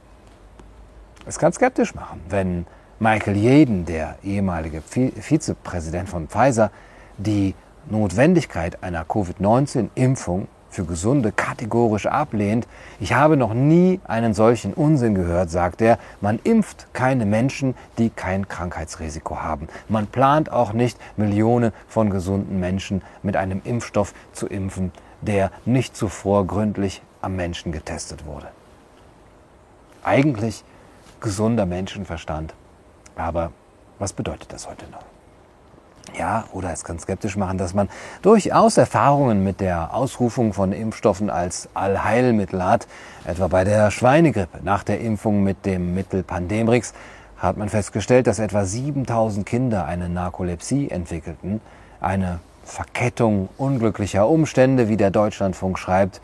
Es 1.26 1.39
kann 1.39 1.54
skeptisch 1.54 1.96
machen, 1.96 2.22
wenn 2.30 2.66
Michael 3.00 3.38
Jeden, 3.38 3.86
der 3.86 4.18
ehemalige 4.24 4.82
Vizepräsident 4.82 6.10
von 6.10 6.28
Pfizer, 6.28 6.72
die 7.18 7.56
Notwendigkeit 7.89 8.84
einer 8.84 9.06
Covid-19-Impfung 9.06 10.48
für 10.73 10.86
Gesunde 10.86 11.31
kategorisch 11.31 12.07
ablehnt. 12.07 12.67
Ich 12.99 13.13
habe 13.13 13.38
noch 13.38 13.53
nie 13.53 13.99
einen 14.05 14.33
solchen 14.33 14.73
Unsinn 14.73 15.15
gehört, 15.15 15.49
sagt 15.49 15.81
er. 15.81 15.99
Man 16.19 16.39
impft 16.43 16.88
keine 16.93 17.25
Menschen, 17.25 17.75
die 17.97 18.09
kein 18.09 18.47
Krankheitsrisiko 18.47 19.39
haben. 19.39 19.67
Man 19.88 20.07
plant 20.07 20.51
auch 20.51 20.73
nicht, 20.73 20.97
Millionen 21.15 21.71
von 21.88 22.09
gesunden 22.09 22.59
Menschen 22.59 23.01
mit 23.21 23.38
einem 23.38 23.62
Impfstoff 23.63 24.13
zu 24.33 24.47
impfen, 24.47 24.91
der 25.21 25.51
nicht 25.65 25.95
zuvor 25.95 26.47
gründlich 26.47 27.01
am 27.21 27.36
Menschen 27.36 27.71
getestet 27.71 28.25
wurde. 28.25 28.47
Eigentlich 30.03 30.63
gesunder 31.21 31.65
Menschenverstand. 31.65 32.53
Aber 33.15 33.51
was 33.99 34.12
bedeutet 34.12 34.51
das 34.51 34.67
heute 34.67 34.86
noch? 34.91 35.12
Ja, 36.17 36.43
oder 36.54 36.71
es 36.71 36.84
kann 36.84 36.99
skeptisch 36.99 37.38
machen, 37.38 37.58
dass 37.58 37.73
man 37.73 37.89
durchaus 38.21 38.78
Erfahrungen 38.78 39.43
mit 39.43 39.60
der 39.60 39.95
Ausrufung 39.95 40.54
von 40.54 40.71
Impfstoffen 40.71 41.32
als 41.32 41.69
Allheilmittel 41.73 42.63
hat. 42.63 42.88
Etwa 43.26 43.47
bei 43.47 43.63
der 43.63 43.89
Schweinegrippe. 43.89 44.60
Nach 44.63 44.84
der 44.84 45.02
Impfung 45.02 45.43
mit 45.43 45.65
dem 45.65 45.95
Mittel 45.95 46.21
Pandemrix 46.21 46.93
hat 47.38 47.58
man 47.58 47.67
festgestellt, 47.67 48.28
dass 48.28 48.38
etwa 48.38 48.63
7000 48.63 49.45
Kinder 49.45 49.86
eine 49.86 50.08
Narkolepsie 50.08 50.89
entwickelten. 50.89 51.62
Eine 51.99 52.39
Verkettung 52.63 53.49
unglücklicher 53.58 54.30
Umstände, 54.30 54.89
wie 54.89 54.97
der 54.97 55.10
Deutschlandfunk 55.10 55.80
schreibt. 55.80 56.21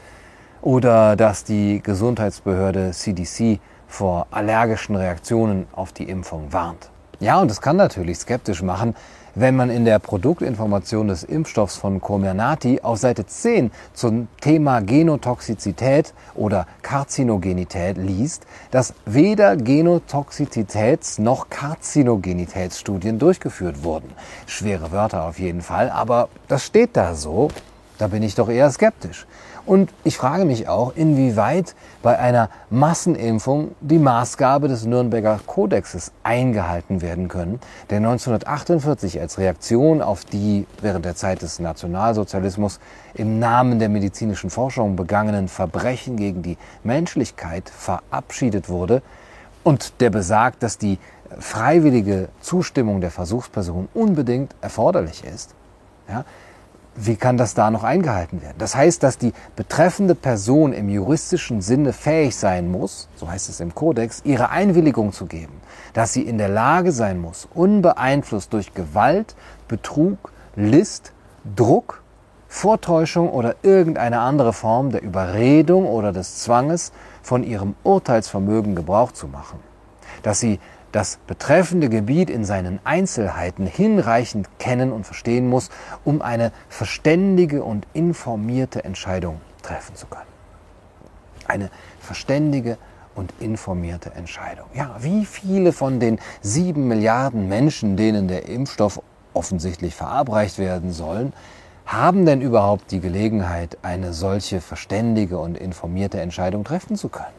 Oder 0.61 1.15
dass 1.15 1.43
die 1.43 1.81
Gesundheitsbehörde 1.81 2.91
CDC 2.91 3.59
vor 3.87 4.27
allergischen 4.29 4.95
Reaktionen 4.95 5.65
auf 5.71 5.93
die 5.93 6.03
Impfung 6.03 6.53
warnt. 6.53 6.91
Ja, 7.19 7.41
und 7.41 7.49
es 7.49 7.59
kann 7.59 7.75
natürlich 7.75 8.19
skeptisch 8.19 8.61
machen, 8.61 8.95
wenn 9.39 9.55
man 9.55 9.69
in 9.69 9.85
der 9.85 9.99
Produktinformation 9.99 11.07
des 11.07 11.23
Impfstoffs 11.23 11.77
von 11.77 12.01
Comirnaty 12.01 12.81
auf 12.83 12.97
Seite 12.97 13.25
10 13.25 13.71
zum 13.93 14.27
Thema 14.41 14.81
Genotoxizität 14.81 16.13
oder 16.35 16.67
Karzinogenität 16.81 17.97
liest, 17.97 18.45
dass 18.71 18.93
weder 19.05 19.53
Genotoxizitäts- 19.53 21.21
noch 21.21 21.49
Karzinogenitätsstudien 21.49 23.17
durchgeführt 23.17 23.81
wurden. 23.83 24.11
Schwere 24.45 24.91
Wörter 24.91 25.23
auf 25.23 25.39
jeden 25.39 25.61
Fall, 25.61 25.89
aber 25.89 26.27
das 26.49 26.65
steht 26.65 26.97
da 26.97 27.15
so. 27.15 27.47
Da 27.97 28.07
bin 28.07 28.23
ich 28.23 28.35
doch 28.35 28.49
eher 28.49 28.69
skeptisch. 28.69 29.25
Und 29.65 29.91
ich 30.03 30.17
frage 30.17 30.45
mich 30.45 30.67
auch, 30.67 30.95
inwieweit 30.95 31.75
bei 32.01 32.17
einer 32.17 32.49
Massenimpfung 32.69 33.75
die 33.81 33.99
Maßgabe 33.99 34.67
des 34.67 34.85
Nürnberger 34.85 35.39
Kodexes 35.45 36.11
eingehalten 36.23 37.01
werden 37.01 37.27
können, 37.27 37.59
der 37.89 37.97
1948 37.97 39.19
als 39.19 39.37
Reaktion 39.37 40.01
auf 40.01 40.25
die 40.25 40.65
während 40.81 41.05
der 41.05 41.15
Zeit 41.15 41.41
des 41.41 41.59
Nationalsozialismus 41.59 42.79
im 43.13 43.39
Namen 43.39 43.79
der 43.79 43.89
medizinischen 43.89 44.49
Forschung 44.49 44.95
begangenen 44.95 45.47
Verbrechen 45.47 46.15
gegen 46.15 46.41
die 46.41 46.57
Menschlichkeit 46.83 47.69
verabschiedet 47.69 48.69
wurde 48.69 49.01
und 49.63 50.01
der 50.01 50.09
besagt, 50.09 50.63
dass 50.63 50.77
die 50.77 50.97
freiwillige 51.37 52.29
Zustimmung 52.41 53.01
der 53.01 53.11
Versuchsperson 53.11 53.87
unbedingt 53.93 54.55
erforderlich 54.61 55.23
ist. 55.23 55.53
Ja, 56.07 56.25
wie 56.95 57.15
kann 57.15 57.37
das 57.37 57.53
da 57.53 57.71
noch 57.71 57.83
eingehalten 57.83 58.41
werden? 58.41 58.55
Das 58.57 58.75
heißt, 58.75 59.03
dass 59.03 59.17
die 59.17 59.33
betreffende 59.55 60.15
Person 60.15 60.73
im 60.73 60.89
juristischen 60.89 61.61
Sinne 61.61 61.93
fähig 61.93 62.35
sein 62.35 62.69
muss, 62.69 63.07
so 63.15 63.29
heißt 63.29 63.49
es 63.49 63.59
im 63.59 63.73
Kodex, 63.73 64.21
ihre 64.25 64.49
Einwilligung 64.49 65.13
zu 65.13 65.25
geben, 65.25 65.53
dass 65.93 66.13
sie 66.13 66.23
in 66.23 66.37
der 66.37 66.49
Lage 66.49 66.91
sein 66.91 67.19
muss, 67.21 67.47
unbeeinflusst 67.53 68.51
durch 68.51 68.73
Gewalt, 68.73 69.35
Betrug, 69.67 70.31
List, 70.55 71.13
Druck, 71.55 72.01
Vortäuschung 72.47 73.29
oder 73.29 73.55
irgendeine 73.61 74.19
andere 74.19 74.53
Form 74.53 74.91
der 74.91 75.03
Überredung 75.03 75.85
oder 75.85 76.11
des 76.11 76.39
Zwanges 76.39 76.91
von 77.21 77.43
ihrem 77.43 77.75
Urteilsvermögen 77.83 78.75
Gebrauch 78.75 79.11
zu 79.11 79.27
machen, 79.27 79.59
dass 80.23 80.39
sie 80.39 80.59
das 80.91 81.19
betreffende 81.27 81.89
Gebiet 81.89 82.29
in 82.29 82.45
seinen 82.45 82.79
Einzelheiten 82.83 83.65
hinreichend 83.65 84.47
kennen 84.59 84.91
und 84.91 85.05
verstehen 85.05 85.47
muss, 85.47 85.69
um 86.03 86.21
eine 86.21 86.51
verständige 86.67 87.63
und 87.63 87.85
informierte 87.93 88.83
Entscheidung 88.83 89.41
treffen 89.61 89.95
zu 89.95 90.07
können. 90.07 90.27
Eine 91.47 91.69
verständige 91.99 92.77
und 93.15 93.33
informierte 93.39 94.11
Entscheidung. 94.11 94.67
Ja, 94.73 94.95
wie 94.99 95.25
viele 95.25 95.73
von 95.73 95.99
den 95.99 96.19
sieben 96.41 96.87
Milliarden 96.87 97.47
Menschen, 97.47 97.97
denen 97.97 98.27
der 98.27 98.47
Impfstoff 98.47 99.01
offensichtlich 99.33 99.95
verabreicht 99.95 100.57
werden 100.57 100.91
sollen, 100.91 101.33
haben 101.85 102.25
denn 102.25 102.41
überhaupt 102.41 102.91
die 102.91 102.99
Gelegenheit, 102.99 103.77
eine 103.81 104.13
solche 104.13 104.61
verständige 104.61 105.39
und 105.39 105.57
informierte 105.57 106.21
Entscheidung 106.21 106.63
treffen 106.63 106.95
zu 106.95 107.09
können? 107.09 107.38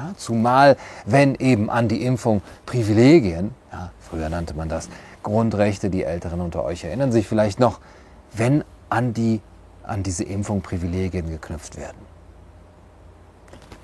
Ja, 0.00 0.14
zumal 0.16 0.76
wenn 1.04 1.34
eben 1.34 1.68
an 1.68 1.88
die 1.88 2.04
Impfung 2.04 2.40
Privilegien, 2.64 3.54
ja, 3.70 3.90
früher 4.00 4.30
nannte 4.30 4.54
man 4.54 4.70
das 4.70 4.88
Grundrechte, 5.22 5.90
die 5.90 6.04
Älteren 6.04 6.40
unter 6.40 6.64
euch 6.64 6.84
erinnern 6.84 7.12
sich 7.12 7.28
vielleicht 7.28 7.60
noch, 7.60 7.80
wenn 8.32 8.64
an, 8.88 9.12
die, 9.12 9.42
an 9.82 10.02
diese 10.02 10.24
Impfung 10.24 10.62
Privilegien 10.62 11.28
geknüpft 11.28 11.76
werden. 11.76 11.98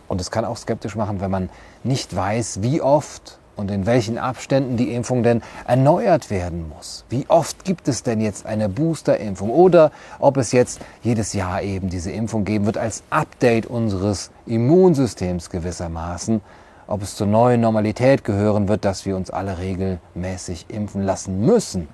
Und 0.09 0.20
es 0.22 0.31
kann 0.31 0.46
auch 0.46 0.57
skeptisch 0.57 0.96
machen, 0.96 1.20
wenn 1.20 1.31
man 1.31 1.50
nicht 1.85 2.16
weiß, 2.16 2.62
wie 2.62 2.81
oft 2.81 3.38
und 3.57 3.71
in 3.71 3.87
welchen 3.87 4.19
Abständen 4.19 4.77
die 4.77 4.92
Impfung 4.92 5.23
denn 5.23 5.42
erneuert 5.66 6.31
werden 6.31 6.69
muss. 6.69 7.05
Wie 7.09 7.25
oft 7.29 7.64
gibt 7.64 7.88
es 7.88 8.03
denn 8.03 8.21
jetzt 8.21 8.47
eine 8.47 8.69
Boosterimpfung 8.69 9.51
oder 9.51 9.90
ob 10.19 10.37
es 10.37 10.53
jetzt 10.53 10.81
jedes 11.03 11.33
Jahr 11.33 11.62
eben 11.62 11.88
diese 11.88 12.12
Impfung 12.12 12.45
geben 12.45 12.66
wird 12.66 12.79
als 12.79 13.03
Update 13.11 13.66
unseres 13.66 14.31
Immunsystems 14.45 15.51
gewissermaßen, 15.51 16.42
ob 16.87 17.03
es 17.03 17.16
zur 17.16 17.27
neuen 17.27 17.61
Normalität 17.61 18.25
gehören 18.25 18.69
wird, 18.69 18.85
dass 18.85 19.07
wir 19.07 19.16
uns 19.16 19.31
alle 19.31 19.59
regelmäßig 19.59 20.66
impfen 20.69 21.03
lassen 21.03 21.40
müssen 21.40 21.88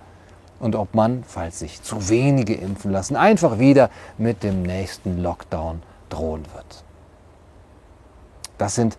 und 0.61 0.77
ob 0.77 0.95
man, 0.95 1.25
falls 1.27 1.61
sich 1.61 1.83
zu 1.83 2.09
wenige 2.09 2.55
impfen 2.55 2.93
lassen, 2.93 3.17
einfach 3.17 3.59
wieder 3.59 3.91
mit 4.19 4.43
dem 4.43 4.63
nächsten 4.63 5.23
Lockdown 5.23 5.83
drohen 6.09 6.45
wird. 6.55 6.85
Das 8.59 8.75
sind 8.75 8.97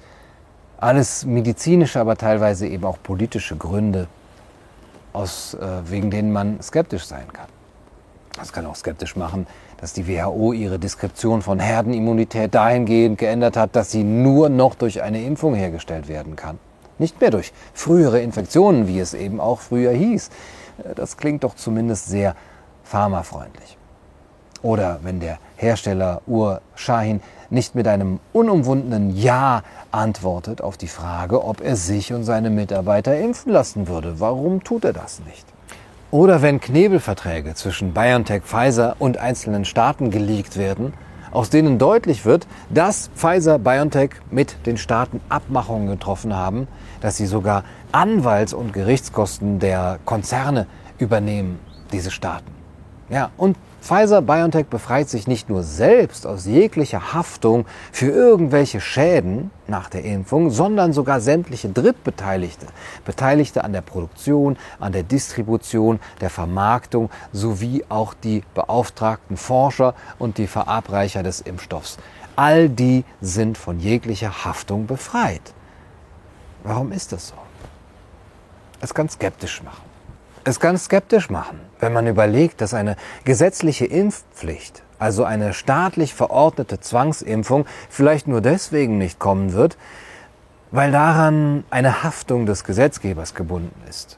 alles 0.84 1.26
medizinische, 1.26 2.00
aber 2.00 2.18
teilweise 2.18 2.68
eben 2.68 2.84
auch 2.84 2.98
politische 3.02 3.56
Gründe, 3.56 4.08
aus, 5.14 5.54
äh, 5.54 5.90
wegen 5.90 6.12
denen 6.12 6.32
man 6.32 6.62
skeptisch 6.62 7.06
sein 7.06 7.32
kann. 7.32 7.48
Das 8.36 8.52
kann 8.52 8.66
auch 8.66 8.76
skeptisch 8.76 9.16
machen, 9.16 9.48
dass 9.78 9.94
die 9.94 10.08
WHO 10.08 10.54
ihre 10.54 10.80
Deskription 10.80 11.42
von 11.42 11.60
Herdenimmunität 11.60 12.54
dahingehend 12.54 13.20
geändert 13.20 13.56
hat, 13.56 13.76
dass 13.76 13.92
sie 13.92 14.04
nur 14.04 14.50
noch 14.50 14.76
durch 14.76 15.02
eine 15.02 15.22
Impfung 15.22 15.54
hergestellt 15.54 16.08
werden 16.08 16.36
kann. 16.36 16.58
Nicht 16.98 17.22
mehr 17.22 17.32
durch 17.32 17.54
frühere 17.74 18.22
Infektionen, 18.22 18.88
wie 18.88 19.00
es 19.00 19.14
eben 19.14 19.40
auch 19.40 19.62
früher 19.62 19.92
hieß. 19.92 20.30
Äh, 20.84 20.96
das 20.96 21.18
klingt 21.18 21.44
doch 21.44 21.56
zumindest 21.56 22.08
sehr 22.08 22.36
pharmafreundlich. 22.84 23.78
Oder 24.64 25.00
wenn 25.04 25.20
der 25.20 25.38
Hersteller 25.58 26.22
Ur 26.26 26.62
Shahin 26.76 27.22
nicht 27.50 27.76
mit 27.76 27.88
einem 27.88 28.20
unumwundenen 28.32 29.16
Ja 29.16 29.62
antwortet 29.92 30.62
auf 30.62 30.78
die 30.78 30.88
Frage, 30.88 31.44
ob 31.44 31.62
er 31.62 31.76
sich 31.76 32.14
und 32.14 32.24
seine 32.24 32.50
Mitarbeiter 32.50 33.16
impfen 33.20 33.52
lassen 33.52 33.88
würde. 33.88 34.20
Warum 34.20 34.64
tut 34.64 34.86
er 34.86 34.94
das 34.94 35.20
nicht? 35.26 35.46
Oder 36.10 36.42
wenn 36.42 36.60
Knebelverträge 36.62 37.54
zwischen 37.56 37.94
BioNTech, 37.94 38.44
Pfizer 38.44 38.96
und 39.00 39.18
einzelnen 39.18 39.66
Staaten 39.66 40.12
geleakt 40.12 40.58
werden, 40.58 40.94
aus 41.32 41.50
denen 41.50 41.78
deutlich 41.78 42.26
wird, 42.26 42.48
dass 42.70 43.10
Pfizer, 43.16 43.60
BioNTech 43.60 44.12
mit 44.32 44.56
den 44.66 44.78
Staaten 44.78 45.20
Abmachungen 45.30 45.88
getroffen 45.88 46.36
haben, 46.36 46.68
dass 47.02 47.18
sie 47.18 47.26
sogar 47.26 47.64
Anwalts- 47.92 48.54
und 48.54 48.72
Gerichtskosten 48.72 49.60
der 49.60 50.00
Konzerne 50.06 50.68
übernehmen, 51.00 51.60
diese 51.92 52.12
Staaten. 52.12 52.52
Ja, 53.10 53.32
und 53.36 53.58
Pfizer 53.84 54.22
BioNTech 54.22 54.68
befreit 54.68 55.10
sich 55.10 55.28
nicht 55.28 55.50
nur 55.50 55.62
selbst 55.62 56.26
aus 56.26 56.46
jeglicher 56.46 57.14
Haftung 57.14 57.66
für 57.92 58.10
irgendwelche 58.10 58.80
Schäden 58.80 59.52
nach 59.68 59.90
der 59.90 60.06
Impfung, 60.06 60.52
sondern 60.52 60.94
sogar 60.94 61.20
sämtliche 61.20 61.68
Drittbeteiligte, 61.68 62.66
Beteiligte 63.04 63.66
an 63.66 63.74
der 63.74 63.82
Produktion, 63.82 64.56
an 64.80 64.94
der 64.94 65.04
Distribution, 65.04 66.00
der 66.22 66.30
Vermarktung 66.30 67.10
sowie 67.34 67.84
auch 67.90 68.14
die 68.14 68.44
beauftragten 68.54 69.36
Forscher 69.36 69.96
und 70.18 70.38
die 70.38 70.48
Verabreicher 70.48 71.22
des 71.22 71.42
Impfstoffs. 71.42 71.98
All 72.38 72.70
die 72.70 73.04
sind 73.20 73.58
von 73.58 73.82
jeglicher 73.82 74.46
Haftung 74.46 74.88
befreit. 74.88 75.54
Warum 76.64 76.94
ist 76.94 77.12
das 77.12 77.28
so? 77.28 77.36
Es 78.80 78.94
kann 78.94 79.10
skeptisch 79.10 79.62
machen 79.62 79.93
es 80.44 80.60
ganz 80.60 80.86
skeptisch 80.86 81.30
machen, 81.30 81.60
wenn 81.80 81.94
man 81.94 82.08
überlegt, 82.08 82.62
dass 82.62 82.74
eine 82.74 82.96
gesetzliche 83.24 83.86
Impfpflicht, 83.86 84.84
also 85.00 85.24
eine 85.24 85.54
staatlich 85.54 86.14
verordnete 86.14 86.80
Zwangsimpfung, 86.80 87.66
vielleicht 87.90 88.28
nur 88.28 88.42
deswegen 88.42 88.98
nicht 88.98 89.20
kommen 89.20 89.54
wird, 89.54 89.78
weil 90.72 90.92
daran 90.92 91.64
eine 91.70 92.04
Haftung 92.04 92.46
des 92.46 92.64
Gesetzgebers 92.64 93.36
gebunden 93.36 93.80
ist. 93.90 94.18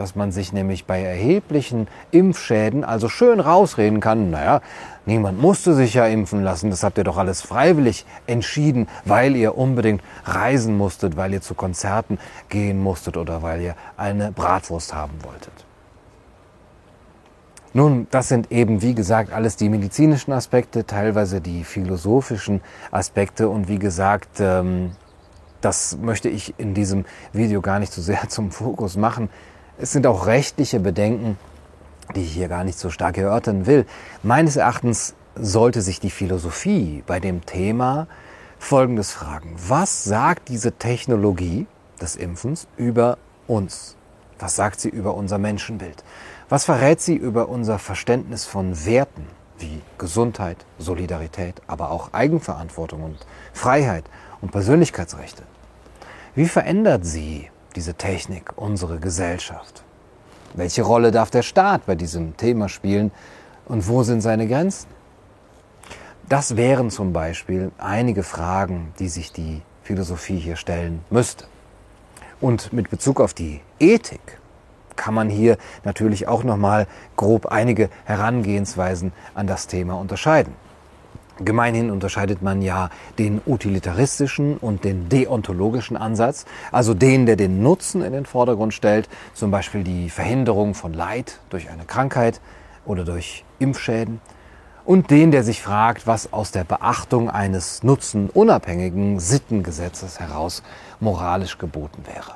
Dass 0.00 0.16
man 0.16 0.32
sich 0.32 0.54
nämlich 0.54 0.86
bei 0.86 1.02
erheblichen 1.02 1.86
Impfschäden 2.10 2.84
also 2.84 3.10
schön 3.10 3.38
rausreden 3.38 4.00
kann, 4.00 4.30
naja, 4.30 4.62
niemand 5.04 5.38
musste 5.38 5.74
sich 5.74 5.92
ja 5.92 6.06
impfen 6.06 6.42
lassen, 6.42 6.70
das 6.70 6.82
habt 6.82 6.96
ihr 6.96 7.04
doch 7.04 7.18
alles 7.18 7.42
freiwillig 7.42 8.06
entschieden, 8.26 8.88
weil 9.04 9.36
ihr 9.36 9.58
unbedingt 9.58 10.02
reisen 10.24 10.78
musstet, 10.78 11.18
weil 11.18 11.34
ihr 11.34 11.42
zu 11.42 11.52
Konzerten 11.52 12.18
gehen 12.48 12.82
musstet 12.82 13.18
oder 13.18 13.42
weil 13.42 13.60
ihr 13.60 13.74
eine 13.98 14.32
Bratwurst 14.32 14.94
haben 14.94 15.22
wolltet. 15.22 15.66
Nun, 17.74 18.06
das 18.10 18.28
sind 18.28 18.50
eben, 18.50 18.80
wie 18.80 18.94
gesagt, 18.94 19.34
alles 19.34 19.56
die 19.56 19.68
medizinischen 19.68 20.32
Aspekte, 20.32 20.86
teilweise 20.86 21.42
die 21.42 21.62
philosophischen 21.62 22.62
Aspekte 22.90 23.50
und 23.50 23.68
wie 23.68 23.78
gesagt, 23.78 24.40
ähm, 24.40 24.92
das 25.60 25.98
möchte 26.00 26.30
ich 26.30 26.54
in 26.58 26.72
diesem 26.72 27.04
Video 27.34 27.60
gar 27.60 27.78
nicht 27.80 27.92
so 27.92 28.00
sehr 28.00 28.22
zum 28.30 28.50
Fokus 28.50 28.96
machen. 28.96 29.28
Es 29.82 29.92
sind 29.92 30.06
auch 30.06 30.26
rechtliche 30.26 30.78
Bedenken, 30.78 31.38
die 32.14 32.20
ich 32.20 32.32
hier 32.32 32.48
gar 32.48 32.64
nicht 32.64 32.78
so 32.78 32.90
stark 32.90 33.16
erörtern 33.16 33.64
will. 33.64 33.86
Meines 34.22 34.56
Erachtens 34.56 35.14
sollte 35.34 35.80
sich 35.80 36.00
die 36.00 36.10
Philosophie 36.10 37.02
bei 37.06 37.18
dem 37.18 37.46
Thema 37.46 38.06
Folgendes 38.58 39.10
fragen. 39.10 39.56
Was 39.56 40.04
sagt 40.04 40.50
diese 40.50 40.72
Technologie 40.72 41.66
des 41.98 42.16
Impfens 42.16 42.66
über 42.76 43.16
uns? 43.46 43.96
Was 44.38 44.54
sagt 44.54 44.80
sie 44.80 44.90
über 44.90 45.14
unser 45.14 45.38
Menschenbild? 45.38 46.04
Was 46.50 46.66
verrät 46.66 47.00
sie 47.00 47.16
über 47.16 47.48
unser 47.48 47.78
Verständnis 47.78 48.44
von 48.44 48.84
Werten 48.84 49.26
wie 49.58 49.80
Gesundheit, 49.96 50.58
Solidarität, 50.78 51.62
aber 51.66 51.90
auch 51.90 52.12
Eigenverantwortung 52.12 53.02
und 53.02 53.16
Freiheit 53.54 54.04
und 54.42 54.52
Persönlichkeitsrechte? 54.52 55.44
Wie 56.34 56.48
verändert 56.48 57.06
sie, 57.06 57.48
diese 57.76 57.94
Technik, 57.94 58.52
unsere 58.56 58.98
Gesellschaft? 58.98 59.82
Welche 60.54 60.82
Rolle 60.82 61.10
darf 61.10 61.30
der 61.30 61.42
Staat 61.42 61.86
bei 61.86 61.94
diesem 61.94 62.36
Thema 62.36 62.68
spielen 62.68 63.12
und 63.66 63.88
wo 63.88 64.02
sind 64.02 64.20
seine 64.20 64.48
Grenzen? 64.48 64.88
Das 66.28 66.56
wären 66.56 66.90
zum 66.90 67.12
Beispiel 67.12 67.72
einige 67.78 68.22
Fragen, 68.22 68.92
die 68.98 69.08
sich 69.08 69.32
die 69.32 69.62
Philosophie 69.82 70.38
hier 70.38 70.56
stellen 70.56 71.04
müsste. 71.10 71.44
Und 72.40 72.72
mit 72.72 72.90
Bezug 72.90 73.20
auf 73.20 73.34
die 73.34 73.60
Ethik 73.78 74.38
kann 74.96 75.14
man 75.14 75.28
hier 75.28 75.56
natürlich 75.84 76.28
auch 76.28 76.44
noch 76.44 76.56
mal 76.56 76.86
grob 77.16 77.46
einige 77.46 77.90
Herangehensweisen 78.04 79.12
an 79.34 79.46
das 79.46 79.66
Thema 79.66 79.94
unterscheiden. 79.94 80.54
Gemeinhin 81.42 81.90
unterscheidet 81.90 82.42
man 82.42 82.60
ja 82.62 82.90
den 83.18 83.40
utilitaristischen 83.46 84.56
und 84.58 84.84
den 84.84 85.08
deontologischen 85.08 85.96
Ansatz, 85.96 86.44
also 86.70 86.94
den, 86.94 87.26
der 87.26 87.36
den 87.36 87.62
Nutzen 87.62 88.02
in 88.02 88.12
den 88.12 88.26
Vordergrund 88.26 88.74
stellt, 88.74 89.08
zum 89.34 89.50
Beispiel 89.50 89.82
die 89.82 90.10
Verhinderung 90.10 90.74
von 90.74 90.92
Leid 90.92 91.40
durch 91.48 91.70
eine 91.70 91.84
Krankheit 91.84 92.40
oder 92.84 93.04
durch 93.04 93.44
Impfschäden, 93.58 94.20
und 94.84 95.10
den, 95.10 95.30
der 95.30 95.44
sich 95.44 95.62
fragt, 95.62 96.06
was 96.06 96.32
aus 96.32 96.50
der 96.50 96.64
Beachtung 96.64 97.30
eines 97.30 97.82
nutzenunabhängigen 97.82 99.20
Sittengesetzes 99.20 100.18
heraus 100.18 100.62
moralisch 100.98 101.58
geboten 101.58 102.02
wäre. 102.06 102.34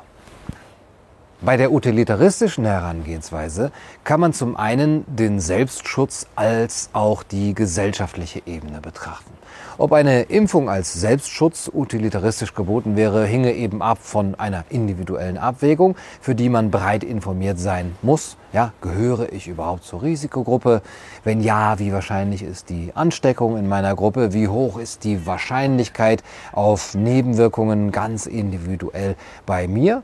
Bei 1.44 1.58
der 1.58 1.72
utilitaristischen 1.72 2.64
Herangehensweise 2.64 3.70
kann 4.02 4.18
man 4.18 4.32
zum 4.32 4.56
einen 4.56 5.04
den 5.06 5.40
Selbstschutz 5.40 6.26
als 6.36 6.88
auch 6.94 7.22
die 7.22 7.52
gesellschaftliche 7.52 8.40
Ebene 8.46 8.80
betrachten. 8.80 9.30
Ob 9.76 9.92
eine 9.92 10.22
Impfung 10.22 10.70
als 10.70 10.94
Selbstschutz 10.94 11.70
utilitaristisch 11.70 12.54
geboten 12.54 12.96
wäre, 12.96 13.26
hinge 13.26 13.52
eben 13.52 13.82
ab 13.82 13.98
von 14.00 14.34
einer 14.36 14.64
individuellen 14.70 15.36
Abwägung, 15.36 15.96
für 16.18 16.34
die 16.34 16.48
man 16.48 16.70
breit 16.70 17.04
informiert 17.04 17.58
sein 17.58 17.94
muss. 18.00 18.38
Ja, 18.54 18.72
gehöre 18.80 19.30
ich 19.30 19.46
überhaupt 19.46 19.84
zur 19.84 20.02
Risikogruppe? 20.02 20.80
Wenn 21.24 21.42
ja, 21.42 21.78
wie 21.78 21.92
wahrscheinlich 21.92 22.42
ist 22.42 22.70
die 22.70 22.92
Ansteckung 22.94 23.58
in 23.58 23.68
meiner 23.68 23.94
Gruppe? 23.94 24.32
Wie 24.32 24.48
hoch 24.48 24.78
ist 24.78 25.04
die 25.04 25.26
Wahrscheinlichkeit 25.26 26.22
auf 26.52 26.94
Nebenwirkungen 26.94 27.92
ganz 27.92 28.24
individuell 28.24 29.14
bei 29.44 29.68
mir? 29.68 30.02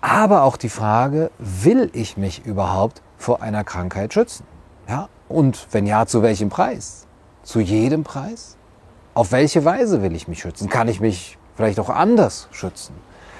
Aber 0.00 0.42
auch 0.42 0.56
die 0.56 0.68
Frage, 0.68 1.30
will 1.38 1.90
ich 1.92 2.16
mich 2.16 2.44
überhaupt 2.44 3.02
vor 3.18 3.42
einer 3.42 3.64
Krankheit 3.64 4.14
schützen? 4.14 4.44
Ja? 4.88 5.08
Und 5.28 5.66
wenn 5.72 5.86
ja, 5.86 6.06
zu 6.06 6.22
welchem 6.22 6.48
Preis? 6.48 7.06
Zu 7.42 7.60
jedem 7.60 8.04
Preis? 8.04 8.56
Auf 9.14 9.32
welche 9.32 9.64
Weise 9.64 10.02
will 10.02 10.14
ich 10.14 10.28
mich 10.28 10.40
schützen? 10.40 10.68
Kann 10.68 10.88
ich 10.88 11.00
mich 11.00 11.38
vielleicht 11.56 11.80
auch 11.80 11.90
anders 11.90 12.48
schützen? 12.52 12.94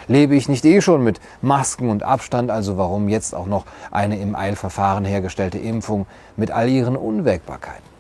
Lebe 0.08 0.34
ich 0.34 0.48
nicht 0.48 0.64
eh 0.64 0.80
schon 0.80 1.04
mit 1.04 1.20
Masken 1.40 1.88
und 1.88 2.02
Abstand, 2.02 2.50
also 2.50 2.76
warum 2.76 3.08
jetzt 3.08 3.34
auch 3.34 3.46
noch 3.46 3.64
eine 3.90 4.18
im 4.18 4.34
Eilverfahren 4.34 5.04
hergestellte 5.04 5.58
Impfung 5.58 6.06
mit 6.36 6.50
all 6.50 6.68
ihren 6.68 6.96
Unwägbarkeiten? 6.96 7.90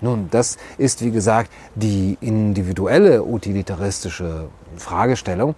Nun, 0.00 0.28
das 0.32 0.56
ist 0.78 1.02
wie 1.02 1.12
gesagt 1.12 1.52
die 1.76 2.18
individuelle 2.20 3.22
utilitaristische 3.22 4.48
Fragestellung. 4.76 5.54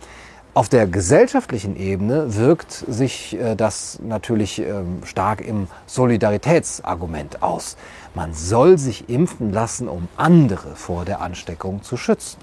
Auf 0.55 0.69
der 0.69 0.87
gesellschaftlichen 0.87 1.75
Ebene 1.75 2.37
wirkt 2.37 2.71
sich 2.71 3.37
äh, 3.37 3.57
das 3.57 3.99
natürlich 4.01 4.61
ähm, 4.61 5.03
stark 5.05 5.41
im 5.41 5.67
Solidaritätsargument 5.87 7.43
aus. 7.43 7.77
Man 8.15 8.35
soll 8.35 8.79
sich 8.79 9.09
impfen 9.09 9.53
lassen, 9.53 9.89
um 9.89 10.07
andere 10.17 10.77
vor 10.77 11.05
der 11.05 11.21
Ansteckung 11.21 11.83
zu 11.83 11.97
schützen. 11.97 12.39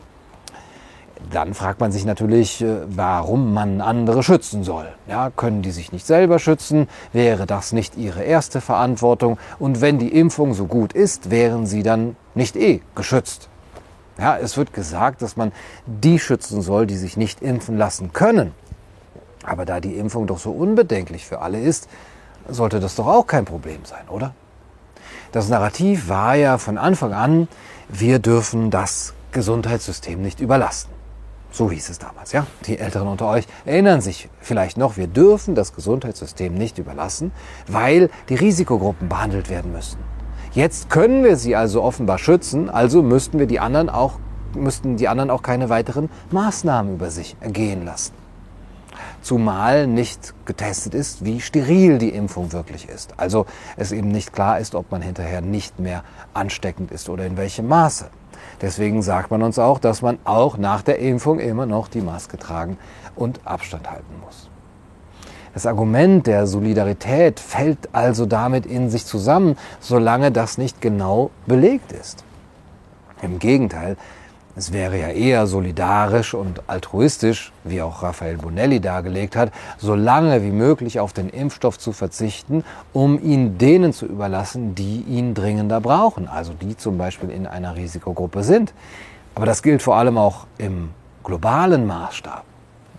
Dann 1.32 1.54
fragt 1.54 1.80
man 1.80 1.94
sich 1.94 2.04
natürlich, 2.04 2.62
äh, 2.62 2.82
warum 2.88 3.54
man 3.54 3.80
andere 3.80 4.24
schützen 4.24 4.66
soll. 4.66 4.88
Ja, 5.08 5.30
können 5.30 5.62
die 5.62 5.72
sich 5.72 5.94
nicht 5.94 6.06
selber 6.06 6.38
schützen? 6.38 6.90
Wäre 7.14 7.46
das 7.46 7.72
nicht 7.72 7.96
ihre 7.96 8.24
erste 8.24 8.60
Verantwortung? 8.60 9.38
Und 9.58 9.80
wenn 9.80 10.00
die 10.00 10.14
Impfung 10.14 10.54
so 10.54 10.66
gut 10.66 10.92
ist, 10.92 11.32
wären 11.32 11.66
sie 11.66 11.82
dann 11.82 12.18
nicht 12.36 12.58
eh 12.58 12.82
geschützt? 12.94 13.48
Ja, 14.22 14.38
es 14.38 14.56
wird 14.56 14.72
gesagt, 14.72 15.24
dass 15.24 15.36
man 15.36 15.52
die 15.88 16.20
schützen 16.20 16.62
soll, 16.62 16.86
die 16.86 16.96
sich 16.96 17.18
nicht 17.18 17.42
impfen 17.42 17.76
lassen 17.76 18.14
können. 18.14 18.54
Aber 19.44 19.66
da 19.66 19.80
die 19.80 19.98
Impfung 19.98 20.28
doch 20.28 20.38
so 20.38 20.52
unbedenklich 20.52 21.26
für 21.26 21.40
alle 21.42 21.60
ist, 21.60 21.90
sollte 22.48 22.80
das 22.80 22.96
doch 22.96 23.08
auch 23.08 23.26
kein 23.26 23.46
Problem 23.46 23.84
sein, 23.84 24.08
oder? 24.10 24.36
Das 25.32 25.50
Narrativ 25.50 26.08
war 26.08 26.36
ja 26.36 26.60
von 26.60 26.78
Anfang 26.78 27.14
an, 27.14 27.48
wir 27.90 28.20
dürfen 28.20 28.70
das 28.70 29.16
Gesundheitssystem 29.32 30.22
nicht 30.22 30.40
überlasten. 30.40 30.94
So 31.52 31.72
hieß 31.72 31.90
es 31.90 31.98
damals, 31.98 32.32
ja. 32.32 32.46
Die 32.68 32.78
Älteren 32.78 33.08
unter 33.08 33.28
euch 33.28 33.48
erinnern 33.66 34.02
sich 34.02 34.30
vielleicht 34.40 34.78
noch, 34.78 34.98
wir 34.98 35.08
dürfen 35.08 35.56
das 35.56 35.74
Gesundheitssystem 35.74 36.54
nicht 36.54 36.78
überlassen, 36.78 37.32
weil 37.68 38.12
die 38.30 38.36
Risikogruppen 38.36 39.10
behandelt 39.10 39.50
werden 39.50 39.72
müssen. 39.72 40.11
Jetzt 40.54 40.90
können 40.90 41.24
wir 41.24 41.38
sie 41.38 41.56
also 41.56 41.82
offenbar 41.82 42.18
schützen, 42.18 42.70
also 42.70 43.02
müssten 43.02 43.40
wir 43.40 43.46
die 43.46 43.62
anderen 43.62 43.90
auch, 43.90 44.20
müssten 44.54 44.98
die 44.98 45.08
anderen 45.08 45.30
auch 45.30 45.44
keine 45.44 45.70
weiteren 45.70 46.10
Maßnahmen 46.32 46.96
über 46.96 47.10
sich 47.10 47.38
ergehen 47.40 47.86
lassen. 47.86 48.14
Zumal 49.22 49.88
nicht 49.88 50.34
getestet 50.44 50.94
ist, 50.94 51.24
wie 51.24 51.40
steril 51.40 52.00
die 52.00 52.10
Impfung 52.10 52.52
wirklich 52.52 52.90
ist. 52.90 53.14
Also 53.16 53.46
es 53.78 53.94
eben 53.94 54.10
nicht 54.10 54.34
klar 54.34 54.60
ist, 54.60 54.76
ob 54.76 54.92
man 54.92 55.02
hinterher 55.02 55.40
nicht 55.40 55.80
mehr 55.80 56.04
ansteckend 56.34 56.92
ist 56.92 57.08
oder 57.08 57.26
in 57.26 57.38
welchem 57.38 57.70
Maße. 57.70 58.10
Deswegen 58.60 59.02
sagt 59.02 59.32
man 59.32 59.44
uns 59.44 59.58
auch, 59.58 59.80
dass 59.80 60.02
man 60.02 60.20
auch 60.26 60.58
nach 60.58 60.82
der 60.82 61.00
Impfung 61.00 61.40
immer 61.40 61.66
noch 61.66 61.88
die 61.88 62.02
Maske 62.02 62.38
tragen 62.38 62.78
und 63.16 63.40
Abstand 63.46 63.90
halten 63.90 64.20
muss. 64.26 64.51
Das 65.54 65.66
Argument 65.66 66.28
der 66.28 66.48
Solidarität 66.48 67.40
fällt 67.40 67.90
also 67.92 68.26
damit 68.26 68.66
in 68.66 68.90
sich 68.90 69.06
zusammen, 69.06 69.58
solange 69.80 70.32
das 70.32 70.58
nicht 70.58 70.80
genau 70.80 71.32
belegt 71.46 71.92
ist. 71.92 72.24
Im 73.22 73.38
Gegenteil, 73.38 73.98
es 74.56 74.74
wäre 74.74 75.00
ja 75.00 75.08
eher 75.10 75.48
solidarisch 75.48 76.34
und 76.34 76.62
altruistisch, 76.68 77.52
wie 77.64 77.82
auch 77.82 78.04
Raphael 78.04 78.38
Bonelli 78.38 78.80
dargelegt 78.80 79.36
hat, 79.36 79.52
so 79.78 79.96
lange 79.96 80.44
wie 80.44 80.52
möglich 80.52 81.00
auf 81.00 81.14
den 81.14 81.30
Impfstoff 81.30 81.80
zu 81.80 81.92
verzichten, 81.94 82.64
um 82.92 83.22
ihn 83.22 83.58
denen 83.58 83.94
zu 83.94 84.06
überlassen, 84.06 84.76
die 84.76 85.02
ihn 85.08 85.34
dringender 85.34 85.80
brauchen, 85.80 86.28
also 86.28 86.54
die 86.54 86.76
zum 86.76 86.98
Beispiel 86.98 87.30
in 87.30 87.48
einer 87.48 87.76
Risikogruppe 87.76 88.44
sind. 88.44 88.74
Aber 89.36 89.46
das 89.46 89.64
gilt 89.64 89.82
vor 89.82 89.96
allem 89.96 90.18
auch 90.18 90.48
im 90.58 90.90
globalen 91.24 91.86
Maßstab. 91.88 92.44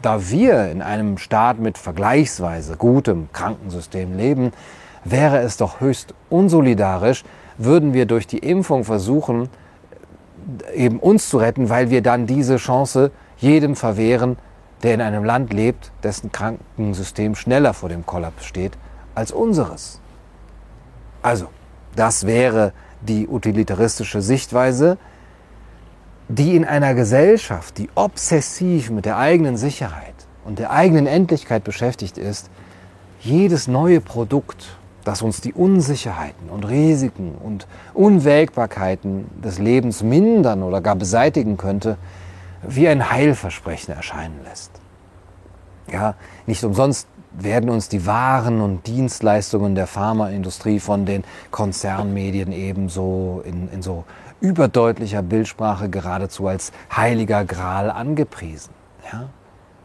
Da 0.03 0.29
wir 0.31 0.69
in 0.71 0.83
einem 0.83 1.17
Staat 1.17 1.61
mit 1.61 1.79
vergleichsweise 1.79 2.77
gutem 2.77 3.29
Krankensystem 3.33 4.17
leben, 4.17 4.53
wäre 5.05 5.39
es 5.39 5.57
doch 5.57 5.81
höchst 5.81 6.13
unsolidarisch, 6.29 7.23
würden 7.57 7.95
wir 7.95 8.07
durch 8.07 8.27
die 8.27 8.39
Impfung 8.39 8.83
versuchen, 8.85 9.49
eben 10.75 10.99
uns 10.99 11.29
zu 11.29 11.39
retten, 11.39 11.71
weil 11.71 11.91
wir 11.91 12.03
dann 12.03 12.27
diese 12.27 12.57
Chance 12.57 13.13
jedem 13.37 13.77
verwehren, 13.77 14.37
der 14.83 14.95
in 14.95 15.01
einem 15.01 15.23
Land 15.25 15.53
lebt, 15.53 15.93
dessen 16.03 16.33
Krankensystem 16.33 17.37
schneller 17.37 17.73
vor 17.73 17.89
dem 17.89 18.05
Kollaps 18.05 18.45
steht 18.45 18.73
als 19.15 19.31
unseres. 19.31 20.01
Also, 21.23 21.47
das 21.95 22.27
wäre 22.27 22.73
die 23.03 23.29
utilitaristische 23.29 24.21
Sichtweise, 24.21 24.99
die 26.39 26.57
in 26.57 26.65
einer 26.65 26.95
Gesellschaft, 26.95 27.77
die 27.77 27.91
obsessiv 27.95 28.91
mit 28.91 29.05
der 29.05 29.19
eigenen 29.19 29.59
Sicherheit 29.59 30.15
und 30.47 30.59
der 30.59 30.71
eigenen 30.71 31.07
Endlichkeit 31.07 31.63
beschäftigt 31.63 32.17
ist, 32.17 32.49
jedes 33.21 33.69
neue 33.69 34.01
Produkt, 34.01 34.77
das 35.05 35.21
uns 35.21 35.43
die 35.43 35.53
Unsicherheiten 35.53 36.49
und 36.49 36.67
Risiken 36.67 37.35
und 37.35 37.67
Unwägbarkeiten 37.93 39.27
des 39.43 39.59
Lebens 39.59 40.03
mindern 40.03 40.63
oder 40.63 40.81
gar 40.81 40.97
beseitigen 40.97 41.59
könnte, 41.59 41.99
wie 42.63 42.89
ein 42.89 43.11
Heilversprechen 43.11 43.95
erscheinen 43.95 44.41
lässt. 44.45 44.71
Ja, 45.93 46.15
nicht 46.47 46.65
umsonst 46.65 47.09
werden 47.33 47.69
uns 47.69 47.89
die 47.89 48.07
Waren 48.07 48.61
und 48.63 48.87
Dienstleistungen 48.87 49.75
der 49.75 49.87
Pharmaindustrie 49.87 50.81
von 50.81 51.05
den 51.05 51.25
Konzernmedien 51.51 52.53
ebenso 52.53 53.43
in, 53.45 53.69
in 53.71 53.83
so 53.83 54.05
überdeutlicher 54.43 55.23
Bildsprache 55.23 55.89
geradezu 55.89 56.49
als 56.49 56.73
heiliger 56.95 57.45
Gral 57.45 57.91
angepriesen. 57.91 58.75
Ja? 59.11 59.31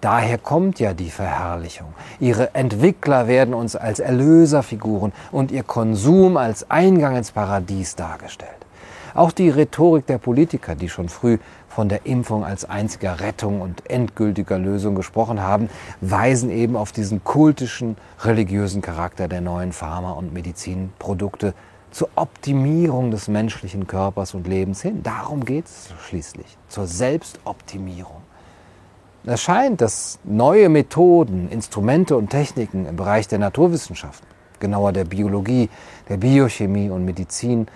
Daher 0.01 0.37
kommt 0.37 0.79
ja 0.79 0.93
die 0.93 1.09
Verherrlichung. 1.09 1.93
Ihre 2.19 2.53
Entwickler 2.53 3.27
werden 3.27 3.53
uns 3.53 3.75
als 3.75 3.99
Erlöserfiguren 3.99 5.11
und 5.31 5.51
ihr 5.51 5.63
Konsum 5.63 6.37
als 6.37 6.69
Eingang 6.69 7.15
ins 7.15 7.31
Paradies 7.31 7.95
dargestellt. 7.95 8.51
Auch 9.15 9.31
die 9.31 9.49
Rhetorik 9.49 10.05
der 10.05 10.19
Politiker, 10.19 10.75
die 10.75 10.89
schon 10.89 11.09
früh 11.09 11.39
von 11.67 11.89
der 11.89 12.05
Impfung 12.05 12.45
als 12.45 12.65
einziger 12.65 13.19
Rettung 13.19 13.61
und 13.61 13.89
endgültiger 13.89 14.59
Lösung 14.59 14.93
gesprochen 14.93 15.41
haben, 15.41 15.69
weisen 16.01 16.51
eben 16.51 16.75
auf 16.75 16.91
diesen 16.91 17.23
kultischen, 17.23 17.97
religiösen 18.21 18.83
Charakter 18.83 19.27
der 19.27 19.41
neuen 19.41 19.71
Pharma- 19.71 20.11
und 20.11 20.33
Medizinprodukte 20.33 21.55
zur 21.91 22.09
Optimierung 22.15 23.11
des 23.11 23.27
menschlichen 23.27 23.87
Körpers 23.87 24.33
und 24.33 24.47
Lebens 24.47 24.81
hin. 24.81 25.03
Darum 25.03 25.45
geht 25.45 25.65
es 25.65 25.89
schließlich, 26.07 26.57
zur 26.67 26.87
Selbstoptimierung. 26.87 28.21
Es 29.25 29.41
scheint, 29.41 29.81
dass 29.81 30.19
neue 30.23 30.69
Methoden, 30.69 31.49
Instrumente 31.49 32.15
und 32.15 32.29
Techniken 32.29 32.85
im 32.85 32.95
Bereich 32.95 33.27
der 33.27 33.39
Naturwissenschaften, 33.39 34.27
genauer 34.59 34.93
der 34.93 35.03
Biologie, 35.03 35.69
der 36.07 36.17
Biochemie 36.17 36.89
und 36.89 37.03
Medizin, 37.03 37.67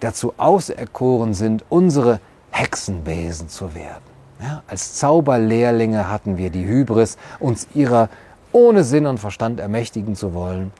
dazu 0.00 0.34
auserkoren 0.36 1.34
sind, 1.34 1.64
unsere 1.68 2.20
Hexenbesen 2.50 3.48
zu 3.48 3.74
werden. 3.74 4.02
Ja, 4.40 4.62
als 4.66 4.94
Zauberlehrlinge 4.94 6.10
hatten 6.10 6.36
wir 6.36 6.50
die 6.50 6.66
Hybris, 6.66 7.16
uns 7.38 7.68
ihrer 7.74 8.08
ohne 8.52 8.84
Sinn 8.84 9.06
und 9.06 9.18
Verstand 9.18 9.60
ermächtigen 9.60 10.14
zu 10.14 10.34
wollen 10.34 10.72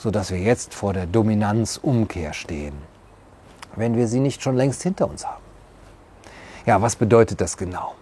sodass 0.00 0.30
wir 0.30 0.38
jetzt 0.38 0.72
vor 0.72 0.94
der 0.94 1.06
Dominanzumkehr 1.06 2.32
stehen, 2.32 2.72
wenn 3.76 3.96
wir 3.96 4.08
sie 4.08 4.18
nicht 4.18 4.42
schon 4.42 4.56
längst 4.56 4.82
hinter 4.82 5.08
uns 5.08 5.26
haben. 5.26 5.42
Ja, 6.64 6.80
was 6.80 6.96
bedeutet 6.96 7.42
das 7.42 7.58
genau? 7.58 7.94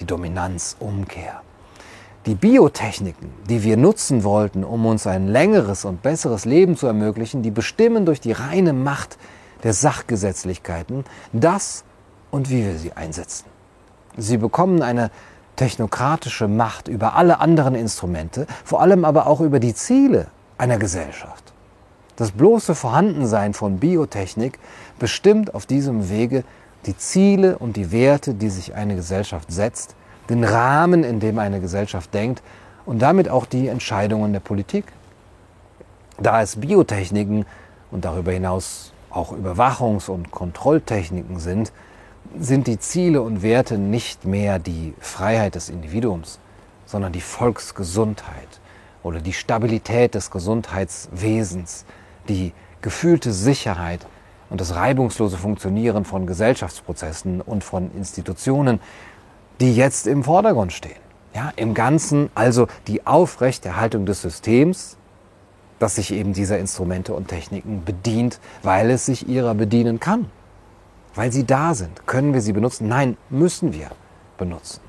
Die 0.00 0.04
Dominanzumkehr. 0.04 1.40
Die 2.26 2.34
Biotechniken, 2.34 3.30
die 3.48 3.62
wir 3.62 3.76
nutzen 3.76 4.24
wollten, 4.24 4.64
um 4.64 4.86
uns 4.86 5.06
ein 5.06 5.28
längeres 5.28 5.84
und 5.84 6.02
besseres 6.02 6.46
Leben 6.46 6.76
zu 6.76 6.88
ermöglichen, 6.88 7.42
die 7.42 7.52
bestimmen 7.52 8.06
durch 8.06 8.20
die 8.20 8.32
reine 8.32 8.72
Macht 8.72 9.16
der 9.62 9.72
Sachgesetzlichkeiten 9.72 11.04
das 11.32 11.84
und 12.32 12.50
wie 12.50 12.64
wir 12.64 12.76
sie 12.76 12.92
einsetzen. 12.94 13.44
Sie 14.16 14.38
bekommen 14.38 14.82
eine 14.82 15.12
technokratische 15.54 16.48
Macht 16.48 16.88
über 16.88 17.14
alle 17.14 17.38
anderen 17.38 17.76
Instrumente, 17.76 18.48
vor 18.64 18.80
allem 18.80 19.04
aber 19.04 19.28
auch 19.28 19.40
über 19.40 19.60
die 19.60 19.74
Ziele 19.74 20.26
einer 20.58 20.78
Gesellschaft. 20.78 21.52
Das 22.16 22.30
bloße 22.30 22.74
Vorhandensein 22.74 23.52
von 23.52 23.78
Biotechnik 23.78 24.58
bestimmt 24.98 25.54
auf 25.54 25.66
diesem 25.66 26.08
Wege 26.08 26.44
die 26.86 26.96
Ziele 26.96 27.58
und 27.58 27.76
die 27.76 27.92
Werte, 27.92 28.34
die 28.34 28.48
sich 28.48 28.74
eine 28.74 28.94
Gesellschaft 28.94 29.52
setzt, 29.52 29.94
den 30.30 30.44
Rahmen, 30.44 31.04
in 31.04 31.20
dem 31.20 31.38
eine 31.38 31.60
Gesellschaft 31.60 32.14
denkt 32.14 32.42
und 32.86 33.00
damit 33.00 33.28
auch 33.28 33.44
die 33.44 33.68
Entscheidungen 33.68 34.32
der 34.32 34.40
Politik. 34.40 34.86
Da 36.18 36.40
es 36.40 36.56
Biotechniken 36.56 37.44
und 37.90 38.04
darüber 38.04 38.32
hinaus 38.32 38.92
auch 39.10 39.32
Überwachungs- 39.32 40.08
und 40.08 40.30
Kontrolltechniken 40.30 41.38
sind, 41.38 41.72
sind 42.38 42.66
die 42.66 42.78
Ziele 42.78 43.22
und 43.22 43.42
Werte 43.42 43.78
nicht 43.78 44.24
mehr 44.24 44.58
die 44.58 44.94
Freiheit 45.00 45.54
des 45.54 45.68
Individuums, 45.68 46.38
sondern 46.86 47.12
die 47.12 47.20
Volksgesundheit 47.20 48.60
oder 49.06 49.20
die 49.20 49.32
Stabilität 49.32 50.16
des 50.16 50.32
Gesundheitswesens, 50.32 51.84
die 52.28 52.52
gefühlte 52.82 53.32
Sicherheit 53.32 54.04
und 54.50 54.60
das 54.60 54.74
reibungslose 54.74 55.36
Funktionieren 55.36 56.04
von 56.04 56.26
Gesellschaftsprozessen 56.26 57.40
und 57.40 57.62
von 57.62 57.92
Institutionen, 57.94 58.80
die 59.60 59.76
jetzt 59.76 60.08
im 60.08 60.24
Vordergrund 60.24 60.72
stehen. 60.72 60.98
Ja, 61.34 61.52
Im 61.54 61.72
Ganzen 61.72 62.30
also 62.34 62.66
die 62.88 63.06
Aufrechterhaltung 63.06 64.06
des 64.06 64.22
Systems, 64.22 64.96
das 65.78 65.94
sich 65.94 66.12
eben 66.12 66.32
dieser 66.32 66.58
Instrumente 66.58 67.14
und 67.14 67.28
Techniken 67.28 67.84
bedient, 67.84 68.40
weil 68.64 68.90
es 68.90 69.06
sich 69.06 69.28
ihrer 69.28 69.54
bedienen 69.54 70.00
kann. 70.00 70.30
Weil 71.14 71.32
sie 71.32 71.44
da 71.44 71.74
sind. 71.74 72.06
Können 72.06 72.34
wir 72.34 72.40
sie 72.40 72.52
benutzen? 72.52 72.88
Nein, 72.88 73.16
müssen 73.30 73.72
wir 73.72 73.90
benutzen. 74.36 74.85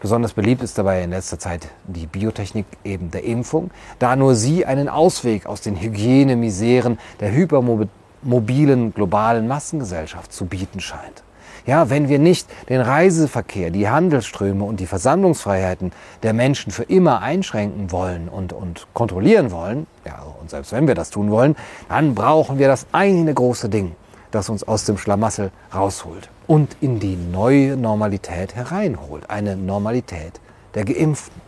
Besonders 0.00 0.32
beliebt 0.32 0.62
ist 0.62 0.78
dabei 0.78 1.02
in 1.02 1.10
letzter 1.10 1.38
Zeit 1.38 1.68
die 1.84 2.06
Biotechnik 2.06 2.64
eben 2.84 3.10
der 3.10 3.22
Impfung, 3.22 3.70
da 3.98 4.16
nur 4.16 4.34
sie 4.34 4.64
einen 4.64 4.88
Ausweg 4.88 5.44
aus 5.44 5.60
den 5.60 5.78
Hygienemiseren 5.78 6.98
der 7.20 7.32
hypermobilen 7.32 8.94
globalen 8.94 9.46
Massengesellschaft 9.46 10.32
zu 10.32 10.46
bieten 10.46 10.80
scheint. 10.80 11.22
Ja, 11.66 11.90
wenn 11.90 12.08
wir 12.08 12.18
nicht 12.18 12.48
den 12.70 12.80
Reiseverkehr, 12.80 13.70
die 13.70 13.90
Handelsströme 13.90 14.64
und 14.64 14.80
die 14.80 14.86
Versammlungsfreiheiten 14.86 15.92
der 16.22 16.32
Menschen 16.32 16.72
für 16.72 16.84
immer 16.84 17.20
einschränken 17.20 17.92
wollen 17.92 18.30
und, 18.30 18.54
und 18.54 18.86
kontrollieren 18.94 19.50
wollen, 19.50 19.86
ja, 20.06 20.22
und 20.40 20.48
selbst 20.48 20.72
wenn 20.72 20.88
wir 20.88 20.94
das 20.94 21.10
tun 21.10 21.30
wollen, 21.30 21.56
dann 21.90 22.14
brauchen 22.14 22.58
wir 22.58 22.68
das 22.68 22.86
eine 22.92 23.34
große 23.34 23.68
Ding, 23.68 23.94
das 24.30 24.48
uns 24.48 24.64
aus 24.64 24.84
dem 24.84 24.98
Schlamassel 24.98 25.50
rausholt 25.74 26.28
und 26.46 26.76
in 26.80 27.00
die 27.00 27.16
neue 27.16 27.76
Normalität 27.76 28.54
hereinholt. 28.54 29.28
Eine 29.30 29.56
Normalität 29.56 30.40
der 30.74 30.84
Geimpften. 30.84 31.40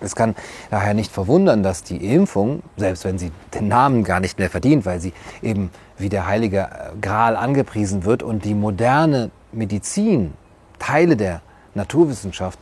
Es 0.00 0.14
kann 0.14 0.34
daher 0.70 0.92
nicht 0.92 1.10
verwundern, 1.10 1.62
dass 1.62 1.82
die 1.82 2.14
Impfung, 2.14 2.62
selbst 2.76 3.04
wenn 3.04 3.18
sie 3.18 3.32
den 3.54 3.68
Namen 3.68 4.04
gar 4.04 4.20
nicht 4.20 4.38
mehr 4.38 4.50
verdient, 4.50 4.84
weil 4.84 5.00
sie 5.00 5.14
eben 5.40 5.70
wie 5.96 6.10
der 6.10 6.26
heilige 6.26 6.68
Gral 7.00 7.34
angepriesen 7.34 8.04
wird 8.04 8.22
und 8.22 8.44
die 8.44 8.54
moderne 8.54 9.30
Medizin, 9.52 10.34
Teile 10.78 11.16
der 11.16 11.40
Naturwissenschaft 11.74 12.58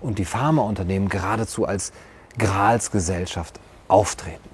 und 0.00 0.18
die 0.18 0.24
Pharmaunternehmen 0.24 1.08
geradezu 1.08 1.66
als 1.66 1.92
Gralsgesellschaft 2.38 3.60
auftreten. 3.88 4.48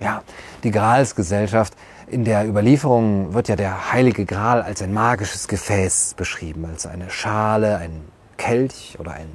Ja, 0.00 0.22
die 0.62 0.70
Gralsgesellschaft, 0.70 1.74
in 2.08 2.24
der 2.24 2.46
Überlieferung 2.46 3.34
wird 3.34 3.48
ja 3.48 3.56
der 3.56 3.92
heilige 3.92 4.24
Gral 4.24 4.62
als 4.62 4.82
ein 4.82 4.92
magisches 4.92 5.48
Gefäß 5.48 6.14
beschrieben, 6.16 6.64
als 6.64 6.86
eine 6.86 7.10
Schale, 7.10 7.78
ein 7.78 8.02
Kelch 8.36 8.96
oder 8.98 9.12
ein, 9.12 9.28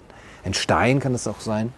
ein 0.46 0.54
Stein 0.54 1.00
kann 1.00 1.14
es 1.14 1.28
auch 1.28 1.40
sein 1.40 1.74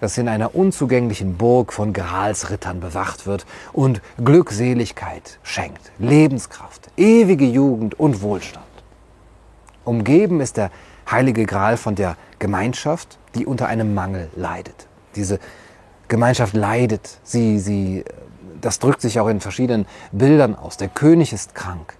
das 0.00 0.18
in 0.18 0.28
einer 0.28 0.54
unzugänglichen 0.54 1.36
Burg 1.36 1.72
von 1.72 1.92
Gralsrittern 1.92 2.80
bewacht 2.80 3.26
wird 3.26 3.46
und 3.72 4.00
Glückseligkeit 4.22 5.38
schenkt, 5.42 5.92
Lebenskraft, 5.98 6.88
ewige 6.96 7.44
Jugend 7.44 7.98
und 7.98 8.22
Wohlstand. 8.22 8.64
Umgeben 9.84 10.40
ist 10.40 10.56
der 10.56 10.70
heilige 11.10 11.46
Gral 11.46 11.76
von 11.76 11.94
der 11.94 12.16
Gemeinschaft, 12.38 13.18
die 13.34 13.46
unter 13.46 13.66
einem 13.66 13.94
Mangel 13.94 14.28
leidet. 14.36 14.86
Diese 15.16 15.38
Gemeinschaft 16.08 16.54
leidet, 16.54 17.18
sie, 17.22 17.58
sie, 17.58 18.04
das 18.60 18.78
drückt 18.78 19.00
sich 19.00 19.20
auch 19.20 19.28
in 19.28 19.40
verschiedenen 19.40 19.86
Bildern 20.12 20.54
aus. 20.54 20.76
Der 20.76 20.88
König 20.88 21.32
ist 21.32 21.54
krank, 21.54 21.94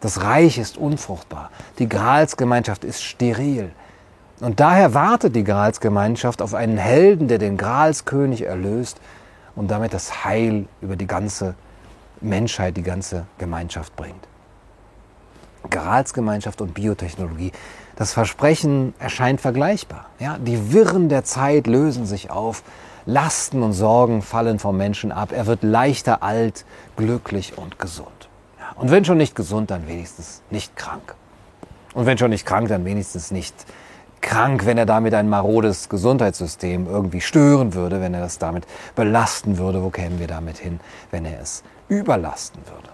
das 0.00 0.22
Reich 0.22 0.58
ist 0.58 0.76
unfruchtbar, 0.76 1.50
die 1.78 1.88
Gralsgemeinschaft 1.88 2.84
ist 2.84 3.02
steril, 3.02 3.70
und 4.40 4.58
daher 4.58 4.94
wartet 4.94 5.36
die 5.36 5.44
Gralsgemeinschaft 5.44 6.40
auf 6.40 6.54
einen 6.54 6.78
Helden, 6.78 7.28
der 7.28 7.36
den 7.38 7.58
Gralskönig 7.58 8.46
erlöst 8.46 8.98
und 9.54 9.70
damit 9.70 9.92
das 9.92 10.24
Heil 10.24 10.66
über 10.80 10.96
die 10.96 11.06
ganze 11.06 11.54
Menschheit, 12.22 12.76
die 12.78 12.82
ganze 12.82 13.26
Gemeinschaft 13.36 13.94
bringt. 13.96 14.26
Gralsgemeinschaft 15.68 16.62
und 16.62 16.72
Biotechnologie. 16.72 17.52
Das 17.96 18.14
Versprechen 18.14 18.94
erscheint 18.98 19.42
vergleichbar. 19.42 20.06
Ja, 20.18 20.38
die 20.38 20.72
Wirren 20.72 21.10
der 21.10 21.22
Zeit 21.24 21.66
lösen 21.66 22.06
sich 22.06 22.30
auf. 22.30 22.62
Lasten 23.10 23.62
und 23.62 23.72
Sorgen 23.72 24.22
fallen 24.22 24.58
vom 24.58 24.76
Menschen 24.76 25.10
ab. 25.12 25.32
Er 25.32 25.46
wird 25.46 25.62
leichter 25.62 26.22
alt, 26.22 26.64
glücklich 26.96 27.58
und 27.58 27.78
gesund. 27.78 28.28
Und 28.76 28.90
wenn 28.90 29.04
schon 29.04 29.18
nicht 29.18 29.34
gesund, 29.34 29.70
dann 29.70 29.88
wenigstens 29.88 30.42
nicht 30.50 30.76
krank. 30.76 31.14
Und 31.92 32.06
wenn 32.06 32.18
schon 32.18 32.30
nicht 32.30 32.46
krank, 32.46 32.68
dann 32.68 32.84
wenigstens 32.84 33.30
nicht 33.30 33.54
krank, 34.20 34.64
wenn 34.64 34.78
er 34.78 34.86
damit 34.86 35.12
ein 35.14 35.28
marodes 35.28 35.88
Gesundheitssystem 35.88 36.86
irgendwie 36.86 37.20
stören 37.20 37.74
würde, 37.74 38.00
wenn 38.00 38.14
er 38.14 38.20
das 38.20 38.38
damit 38.38 38.66
belasten 38.94 39.58
würde. 39.58 39.82
Wo 39.82 39.90
kämen 39.90 40.18
wir 40.18 40.28
damit 40.28 40.58
hin, 40.58 40.78
wenn 41.10 41.24
er 41.24 41.40
es 41.40 41.62
überlasten 41.88 42.62
würde? 42.66 42.90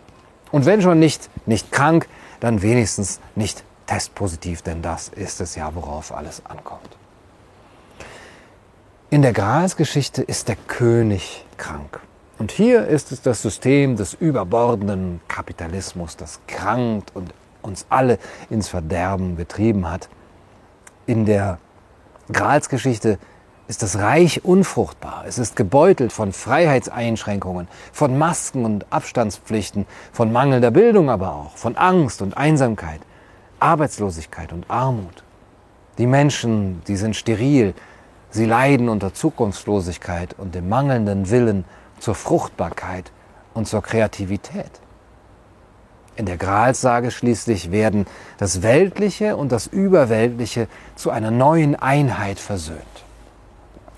Und 0.50 0.64
wenn 0.64 0.80
schon 0.80 0.98
nicht, 0.98 1.28
nicht 1.44 1.72
krank, 1.72 2.08
dann 2.40 2.62
wenigstens 2.62 3.20
nicht 3.34 3.64
testpositiv, 3.86 4.62
denn 4.62 4.82
das 4.82 5.08
ist 5.08 5.40
es 5.40 5.54
ja, 5.56 5.74
worauf 5.74 6.12
alles 6.12 6.44
ankommt. 6.46 6.96
In 9.08 9.22
der 9.22 9.32
Gralsgeschichte 9.32 10.20
ist 10.22 10.48
der 10.48 10.56
König 10.56 11.46
krank. 11.58 12.00
Und 12.38 12.50
hier 12.50 12.88
ist 12.88 13.12
es 13.12 13.22
das 13.22 13.40
System 13.40 13.94
des 13.94 14.14
überbordenden 14.14 15.20
Kapitalismus, 15.28 16.16
das 16.16 16.40
krankt 16.48 17.14
und 17.14 17.32
uns 17.62 17.86
alle 17.88 18.18
ins 18.50 18.66
Verderben 18.66 19.36
getrieben 19.36 19.88
hat. 19.88 20.08
In 21.06 21.24
der 21.24 21.58
Gralsgeschichte 22.32 23.20
ist 23.68 23.84
das 23.84 24.00
Reich 24.00 24.44
unfruchtbar. 24.44 25.22
Es 25.28 25.38
ist 25.38 25.54
gebeutelt 25.54 26.12
von 26.12 26.32
Freiheitseinschränkungen, 26.32 27.68
von 27.92 28.18
Masken 28.18 28.64
und 28.64 28.92
Abstandspflichten, 28.92 29.86
von 30.10 30.32
mangelnder 30.32 30.72
Bildung 30.72 31.10
aber 31.10 31.32
auch, 31.32 31.56
von 31.56 31.76
Angst 31.76 32.22
und 32.22 32.36
Einsamkeit, 32.36 33.02
Arbeitslosigkeit 33.60 34.52
und 34.52 34.68
Armut. 34.68 35.22
Die 35.96 36.08
Menschen, 36.08 36.82
die 36.88 36.96
sind 36.96 37.14
steril, 37.14 37.72
sie 38.36 38.44
leiden 38.44 38.88
unter 38.88 39.12
Zukunftslosigkeit 39.12 40.34
und 40.38 40.54
dem 40.54 40.68
mangelnden 40.68 41.30
Willen 41.30 41.64
zur 41.98 42.14
Fruchtbarkeit 42.14 43.10
und 43.54 43.66
zur 43.66 43.82
Kreativität. 43.82 44.70
In 46.16 46.26
der 46.26 46.36
Gralssage 46.36 47.10
schließlich 47.10 47.70
werden 47.72 48.06
das 48.38 48.62
Weltliche 48.62 49.36
und 49.36 49.52
das 49.52 49.66
Überweltliche 49.66 50.68
zu 50.94 51.10
einer 51.10 51.30
neuen 51.30 51.76
Einheit 51.76 52.38
versöhnt. 52.38 52.80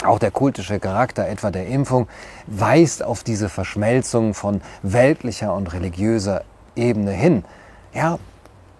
Auch 0.04 0.18
der 0.18 0.30
kultische 0.30 0.78
Charakter 0.78 1.28
etwa 1.28 1.50
der 1.50 1.66
Impfung 1.66 2.08
weist 2.46 3.04
auf 3.04 3.24
diese 3.24 3.48
Verschmelzung 3.48 4.34
von 4.34 4.60
weltlicher 4.82 5.54
und 5.54 5.72
religiöser 5.72 6.44
Ebene 6.76 7.10
hin. 7.10 7.44
Ja, 7.92 8.18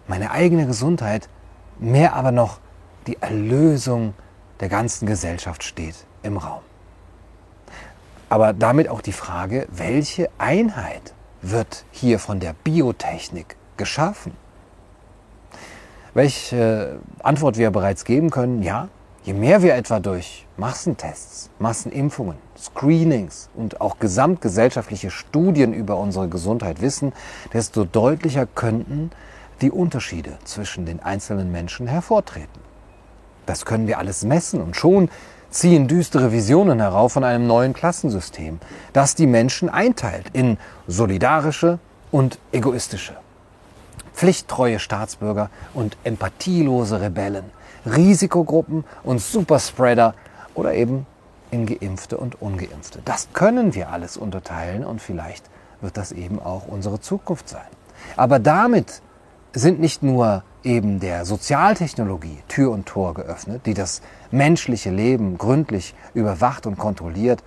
meine 0.07 0.31
eigene 0.31 0.67
Gesundheit, 0.67 1.29
mehr 1.79 2.15
aber 2.15 2.31
noch 2.33 2.59
die 3.07 3.21
Erlösung 3.21 4.15
der 4.61 4.69
ganzen 4.69 5.07
Gesellschaft 5.07 5.63
steht 5.63 5.95
im 6.23 6.37
Raum. 6.37 6.61
Aber 8.29 8.53
damit 8.53 8.89
auch 8.89 9.01
die 9.01 9.13
Frage, 9.13 9.67
welche 9.71 10.29
Einheit 10.39 11.15
wird 11.41 11.85
hier 11.91 12.19
von 12.19 12.41
der 12.41 12.53
Biotechnik 12.53 13.57
geschaffen? 13.77 14.33
Welche 16.15 17.01
Antwort 17.23 17.57
wir 17.57 17.71
bereits 17.71 18.05
geben 18.05 18.31
können, 18.31 18.63
ja, 18.63 18.89
je 19.23 19.33
mehr 19.33 19.63
wir 19.63 19.75
etwa 19.75 20.01
durch 20.01 20.47
Massentests, 20.57 21.51
Massenimpfungen, 21.59 22.37
Screenings 22.59 23.49
und 23.55 23.81
auch 23.81 23.99
gesamtgesellschaftliche 23.99 25.11
Studien 25.11 25.73
über 25.73 25.97
unsere 25.97 26.29
Gesundheit 26.29 26.81
wissen, 26.81 27.13
desto 27.53 27.85
deutlicher 27.85 28.47
könnten 28.47 29.11
die 29.61 29.71
Unterschiede 29.71 30.39
zwischen 30.45 30.87
den 30.87 31.01
einzelnen 31.01 31.53
Menschen 31.53 31.87
hervortreten. 31.87 32.68
Das 33.49 33.65
können 33.65 33.87
wir 33.87 33.99
alles 33.99 34.25
messen 34.25 34.61
und 34.61 34.77
schon 34.77 35.09
ziehen 35.51 35.89
düstere 35.89 36.33
Visionen 36.33 36.81
herauf 36.81 37.15
von 37.15 37.25
einem 37.25 37.47
neuen 37.47 37.73
Klassensystem, 37.73 38.61
das 38.93 39.15
die 39.15 39.27
Menschen 39.27 39.71
einteilt 39.71 40.27
in 40.35 40.59
solidarische 40.87 41.79
und 42.11 42.39
egoistische, 42.53 43.17
pflichttreue 44.13 44.79
Staatsbürger 44.79 45.49
und 45.73 45.97
empathielose 46.05 47.01
Rebellen, 47.01 47.45
Risikogruppen 47.87 48.85
und 49.03 49.23
Superspreader 49.23 50.15
oder 50.55 50.75
eben 50.75 51.07
in 51.51 51.65
Geimpfte 51.65 52.19
und 52.19 52.43
Ungeimpfte. 52.43 53.01
Das 53.07 53.29
können 53.33 53.75
wir 53.75 53.91
alles 53.91 54.19
unterteilen 54.19 54.85
und 54.85 55.01
vielleicht 55.01 55.47
wird 55.81 55.97
das 55.97 56.13
eben 56.13 56.39
auch 56.39 56.69
unsere 56.69 57.01
Zukunft 57.01 57.49
sein. 57.49 57.67
Aber 58.15 58.39
damit 58.39 59.01
sind 59.55 59.81
nicht 59.81 60.03
nur 60.03 60.43
eben 60.65 61.01
der 61.01 61.25
Sozialtechnologie 61.25 62.39
Tür 62.49 62.73
und 62.73 62.87
Tor 62.87 63.15
geöffnet, 63.15 63.67
die 63.67 63.75
das 63.75 64.03
menschliche 64.31 64.91
Leben 64.91 65.39
gründlich 65.39 65.95
überwacht 66.15 66.67
und 66.67 66.79
kontrolliert 66.79 67.43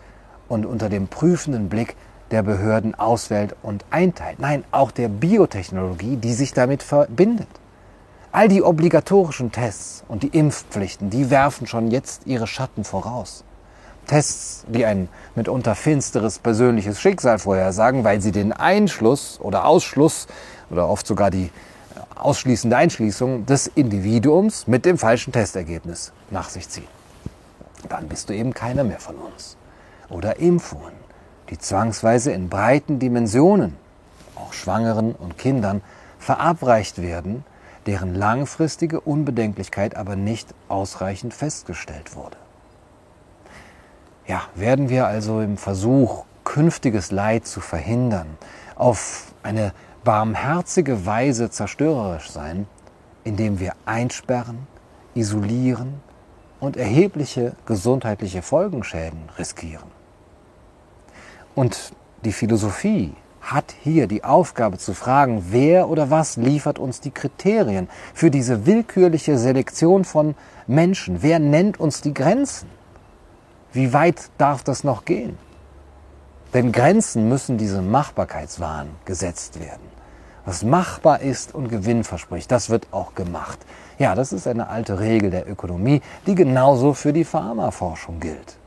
und 0.47 0.65
unter 0.65 0.89
dem 0.89 1.07
prüfenden 1.07 1.69
Blick 1.69 1.95
der 2.31 2.43
Behörden 2.43 2.95
auswählt 2.95 3.55
und 3.61 3.85
einteilt. 3.89 4.39
Nein, 4.39 4.63
auch 4.71 4.91
der 4.91 5.09
Biotechnologie, 5.09 6.17
die 6.17 6.33
sich 6.33 6.53
damit 6.53 6.81
verbindet. 6.83 7.47
All 8.31 8.47
die 8.47 8.63
obligatorischen 8.63 9.51
Tests 9.51 10.05
und 10.07 10.23
die 10.23 10.29
Impfpflichten, 10.29 11.09
die 11.09 11.29
werfen 11.29 11.67
schon 11.67 11.91
jetzt 11.91 12.25
ihre 12.25 12.47
Schatten 12.47 12.85
voraus. 12.85 13.43
Tests, 14.07 14.65
die 14.67 14.85
ein 14.85 15.09
mitunter 15.35 15.75
finsteres 15.75 16.39
persönliches 16.39 16.99
Schicksal 16.99 17.39
vorhersagen, 17.39 18.03
weil 18.03 18.21
sie 18.21 18.31
den 18.31 18.53
Einschluss 18.53 19.39
oder 19.41 19.65
Ausschluss 19.65 20.27
oder 20.69 20.87
oft 20.87 21.05
sogar 21.05 21.29
die 21.29 21.49
ausschließende 22.21 22.77
Einschließung 22.77 23.45
des 23.45 23.67
Individuums 23.67 24.67
mit 24.67 24.85
dem 24.85 24.97
falschen 24.97 25.33
Testergebnis 25.33 26.13
nach 26.29 26.49
sich 26.49 26.69
ziehen. 26.69 26.87
Dann 27.89 28.07
bist 28.07 28.29
du 28.29 28.35
eben 28.35 28.53
keiner 28.53 28.83
mehr 28.83 28.99
von 28.99 29.15
uns. 29.15 29.57
Oder 30.09 30.39
Impfungen, 30.39 30.93
die 31.49 31.57
zwangsweise 31.57 32.31
in 32.31 32.49
breiten 32.49 32.99
Dimensionen, 32.99 33.75
auch 34.35 34.53
Schwangeren 34.53 35.15
und 35.15 35.37
Kindern, 35.37 35.81
verabreicht 36.19 37.01
werden, 37.01 37.43
deren 37.87 38.13
langfristige 38.13 39.01
Unbedenklichkeit 39.01 39.95
aber 39.95 40.15
nicht 40.15 40.53
ausreichend 40.67 41.33
festgestellt 41.33 42.15
wurde. 42.15 42.37
Ja, 44.27 44.43
werden 44.53 44.89
wir 44.89 45.07
also 45.07 45.41
im 45.41 45.57
Versuch, 45.57 46.25
künftiges 46.43 47.11
Leid 47.11 47.47
zu 47.47 47.59
verhindern, 47.59 48.37
auf 48.75 49.33
eine 49.43 49.73
barmherzige 50.03 51.05
Weise 51.05 51.49
zerstörerisch 51.49 52.29
sein, 52.29 52.67
indem 53.23 53.59
wir 53.59 53.73
einsperren, 53.85 54.67
isolieren 55.13 56.01
und 56.59 56.77
erhebliche 56.77 57.55
gesundheitliche 57.65 58.41
Folgenschäden 58.41 59.29
riskieren. 59.37 59.89
Und 61.55 61.93
die 62.23 62.31
Philosophie 62.31 63.13
hat 63.41 63.73
hier 63.83 64.07
die 64.07 64.23
Aufgabe 64.23 64.77
zu 64.77 64.93
fragen, 64.93 65.47
wer 65.49 65.89
oder 65.89 66.09
was 66.09 66.37
liefert 66.37 66.79
uns 66.79 67.01
die 67.01 67.11
Kriterien 67.11 67.89
für 68.13 68.29
diese 68.31 68.65
willkürliche 68.65 69.37
Selektion 69.37 70.05
von 70.05 70.35
Menschen? 70.67 71.21
Wer 71.21 71.39
nennt 71.39 71.79
uns 71.79 72.01
die 72.01 72.13
Grenzen? 72.13 72.69
Wie 73.73 73.93
weit 73.93 74.29
darf 74.37 74.63
das 74.63 74.83
noch 74.83 75.05
gehen? 75.05 75.37
Denn 76.53 76.71
Grenzen 76.71 77.29
müssen 77.29 77.57
diesem 77.57 77.89
Machbarkeitswahn 77.91 78.89
gesetzt 79.05 79.59
werden. 79.59 79.89
Was 80.45 80.63
machbar 80.63 81.21
ist 81.21 81.53
und 81.53 81.69
Gewinn 81.69 82.03
verspricht, 82.03 82.51
das 82.51 82.69
wird 82.69 82.87
auch 82.91 83.15
gemacht. 83.15 83.59
Ja, 83.99 84.15
das 84.15 84.33
ist 84.33 84.47
eine 84.47 84.69
alte 84.69 84.99
Regel 84.99 85.29
der 85.29 85.49
Ökonomie, 85.49 86.01
die 86.25 86.35
genauso 86.35 86.93
für 86.93 87.13
die 87.13 87.23
Pharmaforschung 87.23 88.19
gilt. 88.19 88.57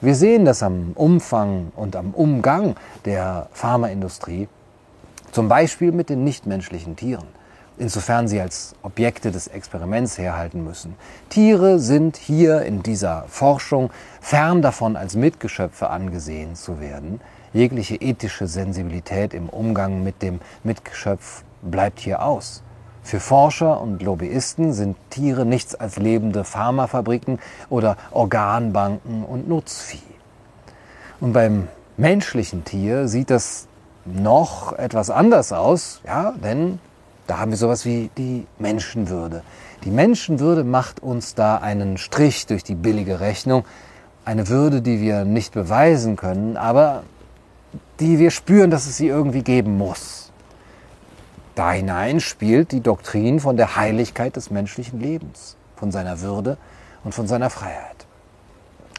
Wir 0.00 0.14
sehen 0.14 0.44
das 0.44 0.62
am 0.62 0.92
Umfang 0.94 1.72
und 1.76 1.94
am 1.94 2.14
Umgang 2.14 2.76
der 3.04 3.48
Pharmaindustrie, 3.52 4.48
zum 5.32 5.48
Beispiel 5.48 5.92
mit 5.92 6.08
den 6.08 6.24
nichtmenschlichen 6.24 6.96
Tieren, 6.96 7.26
insofern 7.78 8.28
sie 8.28 8.40
als 8.40 8.74
Objekte 8.82 9.30
des 9.30 9.48
Experiments 9.48 10.18
herhalten 10.18 10.64
müssen. 10.64 10.94
Tiere 11.28 11.78
sind 11.78 12.16
hier 12.16 12.62
in 12.62 12.82
dieser 12.82 13.24
Forschung 13.28 13.90
fern 14.20 14.62
davon, 14.62 14.96
als 14.96 15.14
Mitgeschöpfe 15.14 15.90
angesehen 15.90 16.54
zu 16.54 16.80
werden. 16.80 17.20
Jegliche 17.52 17.96
ethische 17.96 18.46
Sensibilität 18.46 19.34
im 19.34 19.48
Umgang 19.48 20.02
mit 20.02 20.22
dem 20.22 20.40
Mitgeschöpf 20.64 21.44
bleibt 21.62 22.00
hier 22.00 22.22
aus. 22.22 22.62
Für 23.02 23.20
Forscher 23.20 23.80
und 23.80 24.02
Lobbyisten 24.02 24.74
sind 24.74 24.96
Tiere 25.08 25.46
nichts 25.46 25.74
als 25.74 25.96
lebende 25.96 26.44
Pharmafabriken 26.44 27.38
oder 27.70 27.96
Organbanken 28.10 29.24
und 29.24 29.48
Nutzvieh. 29.48 30.02
Und 31.20 31.32
beim 31.32 31.68
menschlichen 31.96 32.64
Tier 32.64 33.08
sieht 33.08 33.30
das 33.30 33.66
noch 34.04 34.72
etwas 34.72 35.10
anders 35.10 35.52
aus, 35.52 36.00
ja, 36.06 36.32
denn 36.32 36.80
da 37.28 37.38
haben 37.38 37.50
wir 37.52 37.58
sowas 37.58 37.84
wie 37.84 38.10
die 38.16 38.46
Menschenwürde. 38.58 39.42
Die 39.84 39.90
Menschenwürde 39.90 40.64
macht 40.64 41.00
uns 41.00 41.34
da 41.34 41.58
einen 41.58 41.98
Strich 41.98 42.46
durch 42.46 42.64
die 42.64 42.74
billige 42.74 43.20
Rechnung, 43.20 43.64
eine 44.24 44.48
Würde, 44.48 44.80
die 44.82 45.00
wir 45.00 45.24
nicht 45.24 45.52
beweisen 45.52 46.16
können, 46.16 46.56
aber 46.56 47.04
die 48.00 48.18
wir 48.18 48.30
spüren, 48.30 48.70
dass 48.70 48.86
es 48.86 48.96
sie 48.96 49.08
irgendwie 49.08 49.42
geben 49.42 49.76
muss. 49.76 50.32
Da 51.54 51.72
hinein 51.72 52.20
spielt 52.20 52.72
die 52.72 52.80
Doktrin 52.80 53.40
von 53.40 53.58
der 53.58 53.76
Heiligkeit 53.76 54.36
des 54.36 54.50
menschlichen 54.50 54.98
Lebens, 54.98 55.56
von 55.76 55.92
seiner 55.92 56.22
Würde 56.22 56.56
und 57.04 57.14
von 57.14 57.26
seiner 57.26 57.50
Freiheit. 57.50 58.06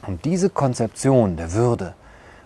Und 0.05 0.23
diese 0.25 0.51
Konzeption 0.51 1.35
der 1.35 1.53
Würde 1.53 1.95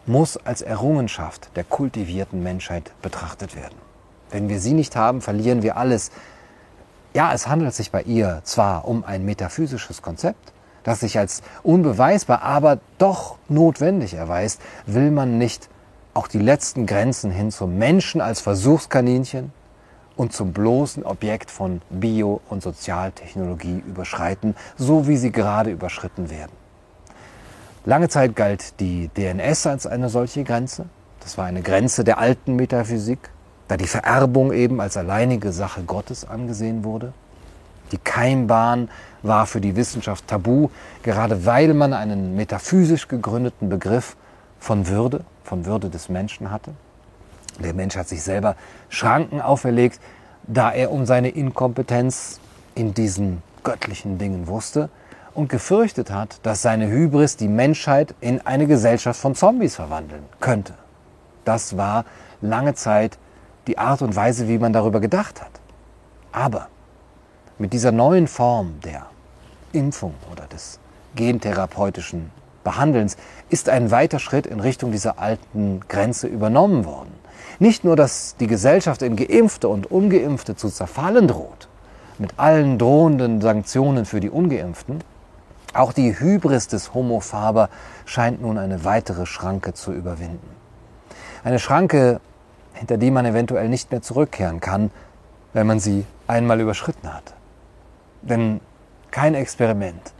muss 0.05 0.37
als 0.37 0.61
Errungenschaft 0.61 1.49
der 1.55 1.65
kultivierten 1.65 2.41
Menschheit 2.41 2.91
betrachtet 3.01 3.55
werden. 3.55 3.92
Wenn 4.33 4.49
wir 4.49 4.59
sie 4.59 4.73
nicht 4.73 4.95
haben, 4.95 5.21
verlieren 5.21 5.63
wir 5.63 5.77
alles. 5.77 6.11
Ja, 7.13 7.33
es 7.33 7.47
handelt 7.47 7.73
sich 7.73 7.91
bei 7.91 8.01
ihr 8.01 8.41
zwar 8.43 8.85
um 8.85 9.03
ein 9.05 9.23
metaphysisches 9.23 10.01
Konzept, 10.01 10.51
das 10.83 10.99
sich 10.99 11.17
als 11.17 11.41
unbeweisbar, 11.61 12.41
aber 12.41 12.79
doch 12.97 13.37
notwendig 13.47 14.15
erweist, 14.15 14.59
will 14.85 15.11
man 15.11 15.37
nicht 15.37 15.69
auch 16.13 16.27
die 16.27 16.39
letzten 16.39 16.85
Grenzen 16.85 17.31
hin 17.31 17.51
zum 17.51 17.77
Menschen 17.77 18.19
als 18.19 18.41
Versuchskaninchen, 18.41 19.53
und 20.15 20.33
zum 20.33 20.53
bloßen 20.53 21.03
Objekt 21.03 21.49
von 21.49 21.81
Bio- 21.89 22.41
und 22.49 22.61
Sozialtechnologie 22.61 23.83
überschreiten, 23.85 24.55
so 24.77 25.07
wie 25.07 25.17
sie 25.17 25.31
gerade 25.31 25.71
überschritten 25.71 26.29
werden. 26.29 26.51
Lange 27.85 28.09
Zeit 28.09 28.35
galt 28.35 28.79
die 28.79 29.09
DNS 29.09 29.67
als 29.67 29.87
eine 29.87 30.09
solche 30.09 30.43
Grenze. 30.43 30.85
Das 31.19 31.37
war 31.37 31.45
eine 31.45 31.61
Grenze 31.61 32.03
der 32.03 32.17
alten 32.17 32.55
Metaphysik, 32.55 33.29
da 33.67 33.77
die 33.77 33.87
Vererbung 33.87 34.51
eben 34.51 34.81
als 34.81 34.97
alleinige 34.97 35.51
Sache 35.51 35.83
Gottes 35.83 36.25
angesehen 36.25 36.83
wurde. 36.83 37.13
Die 37.91 37.97
Keimbahn 37.97 38.89
war 39.21 39.45
für 39.45 39.61
die 39.61 39.75
Wissenschaft 39.75 40.27
tabu, 40.27 40.69
gerade 41.03 41.45
weil 41.45 41.73
man 41.73 41.93
einen 41.93 42.35
metaphysisch 42.35 43.07
gegründeten 43.07 43.69
Begriff 43.69 44.15
von 44.59 44.87
Würde, 44.87 45.23
von 45.43 45.65
Würde 45.65 45.89
des 45.89 46.09
Menschen 46.09 46.49
hatte. 46.49 46.71
Der 47.59 47.73
Mensch 47.73 47.95
hat 47.95 48.07
sich 48.07 48.23
selber 48.23 48.55
Schranken 48.89 49.41
auferlegt, 49.41 49.99
da 50.47 50.71
er 50.71 50.91
um 50.91 51.05
seine 51.05 51.29
Inkompetenz 51.29 52.39
in 52.75 52.93
diesen 52.93 53.43
göttlichen 53.63 54.17
Dingen 54.17 54.47
wusste 54.47 54.89
und 55.33 55.49
gefürchtet 55.49 56.11
hat, 56.11 56.39
dass 56.43 56.61
seine 56.61 56.87
Hybris 56.87 57.37
die 57.37 57.47
Menschheit 57.47 58.13
in 58.21 58.41
eine 58.45 58.67
Gesellschaft 58.67 59.19
von 59.19 59.35
Zombies 59.35 59.75
verwandeln 59.75 60.23
könnte. 60.39 60.73
Das 61.45 61.77
war 61.77 62.05
lange 62.41 62.73
Zeit 62.73 63.17
die 63.67 63.77
Art 63.77 64.01
und 64.01 64.15
Weise, 64.15 64.47
wie 64.47 64.57
man 64.57 64.73
darüber 64.73 64.99
gedacht 64.99 65.41
hat. 65.41 65.51
Aber 66.31 66.67
mit 67.57 67.73
dieser 67.73 67.91
neuen 67.91 68.27
Form 68.27 68.79
der 68.83 69.05
Impfung 69.71 70.13
oder 70.31 70.45
des 70.47 70.79
gentherapeutischen 71.15 72.31
Behandelns 72.63 73.17
ist 73.49 73.69
ein 73.69 73.91
weiter 73.91 74.19
Schritt 74.19 74.47
in 74.47 74.59
Richtung 74.59 74.91
dieser 74.91 75.19
alten 75.19 75.81
Grenze 75.87 76.27
übernommen 76.27 76.85
worden. 76.85 77.13
Nicht 77.59 77.83
nur, 77.83 77.95
dass 77.95 78.35
die 78.37 78.47
Gesellschaft 78.47 79.01
in 79.01 79.15
Geimpfte 79.15 79.67
und 79.67 79.91
Ungeimpfte 79.91 80.55
zu 80.55 80.69
zerfallen 80.69 81.27
droht, 81.27 81.67
mit 82.17 82.39
allen 82.39 82.77
drohenden 82.77 83.41
Sanktionen 83.41 84.05
für 84.05 84.19
die 84.19 84.29
Ungeimpften, 84.29 85.03
auch 85.73 85.91
die 85.91 86.19
Hybris 86.19 86.67
des 86.67 86.93
Homo 86.93 87.19
faber 87.19 87.69
scheint 88.05 88.41
nun 88.41 88.57
eine 88.57 88.85
weitere 88.85 89.25
Schranke 89.25 89.73
zu 89.73 89.91
überwinden. 89.91 90.49
Eine 91.43 91.59
Schranke, 91.59 92.21
hinter 92.73 92.97
die 92.97 93.11
man 93.11 93.25
eventuell 93.25 93.69
nicht 93.69 93.91
mehr 93.91 94.01
zurückkehren 94.01 94.59
kann, 94.59 94.91
wenn 95.53 95.67
man 95.67 95.79
sie 95.79 96.05
einmal 96.27 96.59
überschritten 96.59 97.13
hat. 97.13 97.33
Denn 98.21 98.59
kein 99.11 99.35
Experiment 99.35 100.13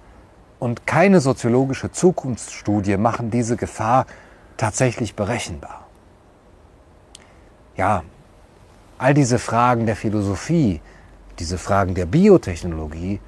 und 0.59 0.85
keine 0.85 1.19
soziologische 1.19 1.91
Zukunftsstudie 1.91 2.97
machen 2.97 3.31
diese 3.31 3.57
Gefahr 3.57 4.05
tatsächlich 4.57 5.15
berechenbar 5.15 5.83
ja, 7.75 8.03
all 8.97 9.13
diese 9.13 9.39
Fragen 9.39 9.85
der 9.85 9.95
Philosophie, 9.95 10.81
diese 11.39 11.57
Fragen 11.57 11.95
der 11.95 12.05
Biotechnologie 12.05 13.19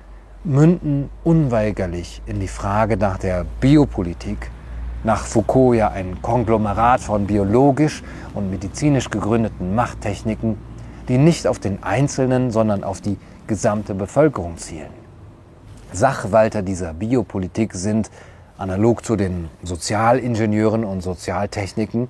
münden 0.44 1.10
unweigerlich 1.24 2.22
in 2.28 2.40
die 2.40 2.48
Frage 2.48 2.98
nach 2.98 3.18
der 3.18 3.46
Biopolitik, 3.60 4.52
nach 5.06 5.26
Foucault 5.26 5.78
ja 5.78 5.90
ein 5.90 6.20
Konglomerat 6.24 7.00
von 7.00 7.28
biologisch 7.28 8.04
und 8.34 8.50
medizinisch 8.50 9.12
gegründeten 9.12 9.76
Machttechniken, 9.76 10.58
die 11.08 11.20
nicht 11.20 11.46
auf 11.46 11.60
den 11.60 11.84
Einzelnen, 11.84 12.50
sondern 12.50 12.84
auf 12.84 13.02
die 13.02 13.18
gesamte 13.46 13.94
Bevölkerung 13.94 14.58
zielen. 14.58 14.90
Sachwalter 15.94 16.64
dieser 16.64 16.94
Biopolitik 16.94 17.76
sind, 17.76 18.10
analog 18.58 19.06
zu 19.06 19.16
den 19.16 19.50
Sozialingenieuren 19.62 20.84
und 20.84 21.02
Sozialtechniken, 21.02 22.10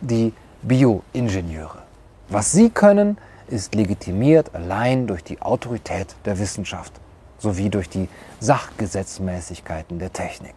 die 0.00 0.32
Bioingenieure. 0.62 1.82
Was 2.28 2.52
sie 2.52 2.70
können, 2.70 3.18
ist 3.48 3.74
legitimiert 3.74 4.54
allein 4.54 5.08
durch 5.08 5.24
die 5.24 5.42
Autorität 5.42 6.14
der 6.24 6.38
Wissenschaft 6.38 6.92
sowie 7.38 7.70
durch 7.70 7.88
die 7.88 8.08
Sachgesetzmäßigkeiten 8.40 9.98
der 9.98 10.12
Technik. 10.12 10.54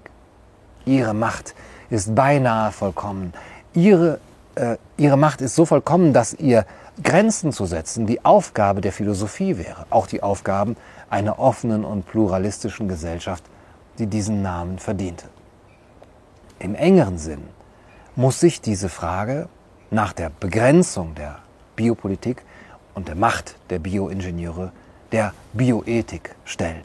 Ihre 0.85 1.13
Macht 1.13 1.55
ist 1.89 2.15
beinahe 2.15 2.71
vollkommen. 2.71 3.33
Ihre, 3.73 4.19
äh, 4.55 4.77
ihre 4.97 5.17
Macht 5.17 5.41
ist 5.41 5.55
so 5.55 5.65
vollkommen, 5.65 6.13
dass 6.13 6.33
ihr 6.33 6.65
Grenzen 7.01 7.51
zu 7.51 7.65
setzen 7.65 8.07
die 8.07 8.25
Aufgabe 8.25 8.81
der 8.81 8.91
Philosophie 8.91 9.57
wäre, 9.57 9.85
auch 9.89 10.07
die 10.07 10.21
Aufgaben 10.21 10.75
einer 11.09 11.39
offenen 11.39 11.85
und 11.85 12.05
pluralistischen 12.07 12.87
Gesellschaft, 12.87 13.43
die 13.97 14.07
diesen 14.07 14.41
Namen 14.41 14.79
verdiente. 14.79 15.27
Im 16.59 16.75
engeren 16.75 17.17
Sinn 17.17 17.43
muss 18.15 18.39
sich 18.39 18.59
diese 18.59 18.89
Frage 18.89 19.47
nach 19.91 20.13
der 20.13 20.29
Begrenzung 20.29 21.15
der 21.15 21.39
Biopolitik 21.75 22.43
und 22.93 23.07
der 23.07 23.15
Macht 23.15 23.55
der 23.69 23.79
Bioingenieure 23.79 24.71
der 25.13 25.33
Bioethik 25.53 26.35
stellen. 26.43 26.83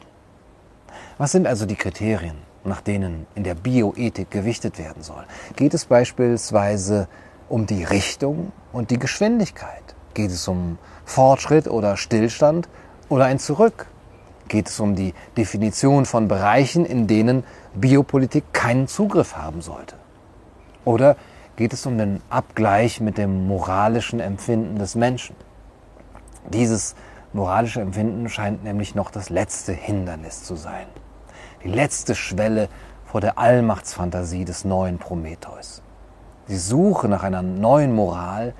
Was 1.17 1.33
sind 1.33 1.45
also 1.45 1.65
die 1.65 1.75
Kriterien, 1.75 2.37
nach 2.65 2.81
denen 2.81 3.27
in 3.35 3.43
der 3.43 3.55
Bioethik 3.55 4.31
gewichtet 4.31 4.77
werden 4.77 5.03
soll? 5.03 5.23
Geht 5.55 5.73
es 5.73 5.85
beispielsweise 5.85 7.07
um 7.49 7.65
die 7.65 7.83
Richtung 7.83 8.51
und 8.71 8.91
die 8.91 8.99
Geschwindigkeit? 8.99 9.95
Geht 10.13 10.31
es 10.31 10.47
um 10.47 10.77
Fortschritt 11.05 11.67
oder 11.67 11.97
Stillstand 11.97 12.69
oder 13.09 13.25
ein 13.25 13.39
Zurück? 13.39 13.87
Geht 14.47 14.69
es 14.69 14.79
um 14.79 14.95
die 14.95 15.13
Definition 15.37 16.05
von 16.05 16.27
Bereichen, 16.27 16.85
in 16.85 17.07
denen 17.07 17.43
Biopolitik 17.73 18.53
keinen 18.53 18.87
Zugriff 18.87 19.35
haben 19.35 19.61
sollte? 19.61 19.95
Oder 20.85 21.17
geht 21.55 21.73
es 21.73 21.85
um 21.85 21.97
den 21.97 22.21
Abgleich 22.29 23.01
mit 23.01 23.17
dem 23.17 23.47
moralischen 23.47 24.19
Empfinden 24.19 24.77
des 24.77 24.95
Menschen? 24.95 25.35
Dieses 26.53 26.95
moralische 27.33 27.81
Empfinden 27.81 28.29
scheint 28.29 28.63
nämlich 28.63 28.93
noch 28.95 29.09
das 29.09 29.29
letzte 29.29 29.73
Hindernis 29.73 30.43
zu 30.43 30.55
sein. 30.55 30.85
Die 31.65 31.71
letzte 31.71 32.13
Schwelle 32.13 32.69
vor 33.05 33.21
der 33.21 33.39
Allmachtsfantasie 33.39 34.45
des 34.45 34.65
neuen 34.65 34.99
Prometheus. 34.99 35.81
Die 36.47 36.57
Suche 36.57 37.07
nach 37.07 37.23
einer 37.23 37.41
neuen 37.41 37.91
Moral 37.95 38.53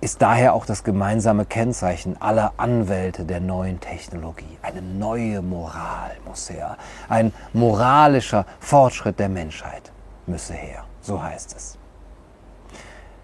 ist 0.00 0.20
daher 0.22 0.54
auch 0.54 0.66
das 0.66 0.82
gemeinsame 0.82 1.44
Kennzeichen 1.44 2.20
aller 2.20 2.54
Anwälte 2.56 3.24
der 3.24 3.38
neuen 3.38 3.78
Technologie. 3.78 4.58
Eine 4.60 4.82
neue 4.82 5.40
Moral 5.40 6.16
muss 6.26 6.50
her. 6.50 6.76
Ein 7.08 7.32
moralischer 7.52 8.44
Fortschritt 8.58 9.20
der 9.20 9.28
Menschheit 9.28 9.92
müsse 10.26 10.54
her. 10.54 10.82
So 11.02 11.22
heißt 11.22 11.54
es. 11.54 11.78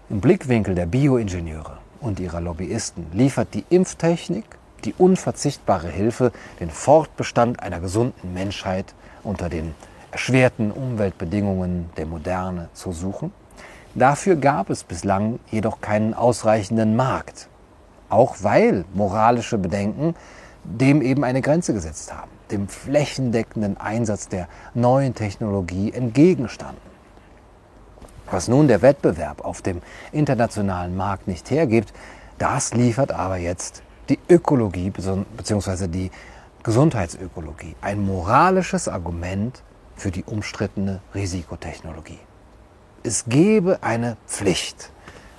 Im 0.09 0.21
Blickwinkel 0.21 0.75
der 0.75 0.85
Bioingenieure 0.85 1.79
und 1.99 2.21
ihrer 2.21 2.39
Lobbyisten 2.39 3.07
liefert 3.11 3.53
die 3.53 3.65
Impftechnik 3.69 4.45
die 4.85 4.93
unverzichtbare 4.97 5.89
Hilfe, 5.89 6.31
den 6.59 6.69
Fortbestand 6.69 7.61
einer 7.61 7.79
gesunden 7.79 8.33
Menschheit 8.33 8.93
unter 9.23 9.49
den 9.49 9.73
erschwerten 10.11 10.71
Umweltbedingungen 10.71 11.89
der 11.97 12.05
Moderne 12.05 12.69
zu 12.73 12.91
suchen. 12.91 13.31
Dafür 13.95 14.35
gab 14.35 14.69
es 14.69 14.83
bislang 14.83 15.39
jedoch 15.51 15.81
keinen 15.81 16.13
ausreichenden 16.13 16.95
Markt, 16.95 17.47
auch 18.09 18.37
weil 18.41 18.85
moralische 18.93 19.57
Bedenken 19.57 20.15
dem 20.63 21.01
eben 21.01 21.23
eine 21.23 21.41
Grenze 21.41 21.73
gesetzt 21.73 22.13
haben, 22.13 22.31
dem 22.51 22.67
flächendeckenden 22.67 23.77
Einsatz 23.77 24.29
der 24.29 24.47
neuen 24.73 25.13
Technologie 25.13 25.91
entgegenstanden. 25.91 26.93
Was 28.31 28.47
nun 28.47 28.67
der 28.67 28.81
Wettbewerb 28.81 29.43
auf 29.43 29.61
dem 29.61 29.81
internationalen 30.11 30.95
Markt 30.95 31.27
nicht 31.27 31.51
hergibt, 31.51 31.93
das 32.37 32.73
liefert 32.73 33.11
aber 33.11 33.37
jetzt 33.37 33.83
die 34.09 34.19
Ökologie 34.29 34.89
bzw. 34.89 35.87
die 35.87 36.11
Gesundheitsökologie. 36.63 37.75
Ein 37.81 38.05
moralisches 38.05 38.87
Argument 38.87 39.61
für 39.95 40.11
die 40.11 40.23
umstrittene 40.23 41.01
Risikotechnologie. 41.13 42.19
Es 43.03 43.25
gebe 43.25 43.83
eine 43.83 44.17
Pflicht, 44.27 44.91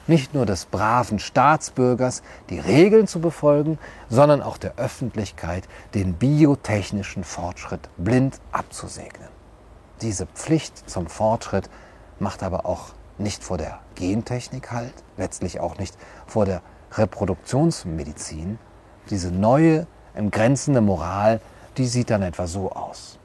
nicht 0.06 0.34
nur 0.34 0.44
des 0.44 0.66
braven 0.66 1.18
Staatsbürgers, 1.18 2.22
die 2.50 2.58
Regeln 2.58 3.06
zu 3.06 3.20
befolgen, 3.20 3.78
sondern 4.10 4.42
auch 4.42 4.58
der 4.58 4.76
Öffentlichkeit, 4.76 5.66
den 5.94 6.14
biotechnischen 6.14 7.24
Fortschritt 7.24 7.88
blind 7.96 8.38
abzusegnen. 8.52 9.28
Diese 10.02 10.26
Pflicht 10.26 10.90
zum 10.90 11.06
Fortschritt 11.06 11.70
macht 12.18 12.42
aber 12.42 12.66
auch 12.66 12.92
nicht 13.16 13.42
vor 13.42 13.56
der 13.56 13.78
Gentechnik 13.94 14.72
halt, 14.72 14.92
letztlich 15.16 15.60
auch 15.60 15.78
nicht 15.78 15.96
vor 16.26 16.44
der 16.44 16.60
Reproduktionsmedizin, 16.96 18.58
diese 19.10 19.30
neue, 19.30 19.86
entgrenzende 20.14 20.80
Moral, 20.80 21.40
die 21.76 21.86
sieht 21.86 22.10
dann 22.10 22.22
etwa 22.22 22.46
so 22.46 22.70
aus. 22.70 23.18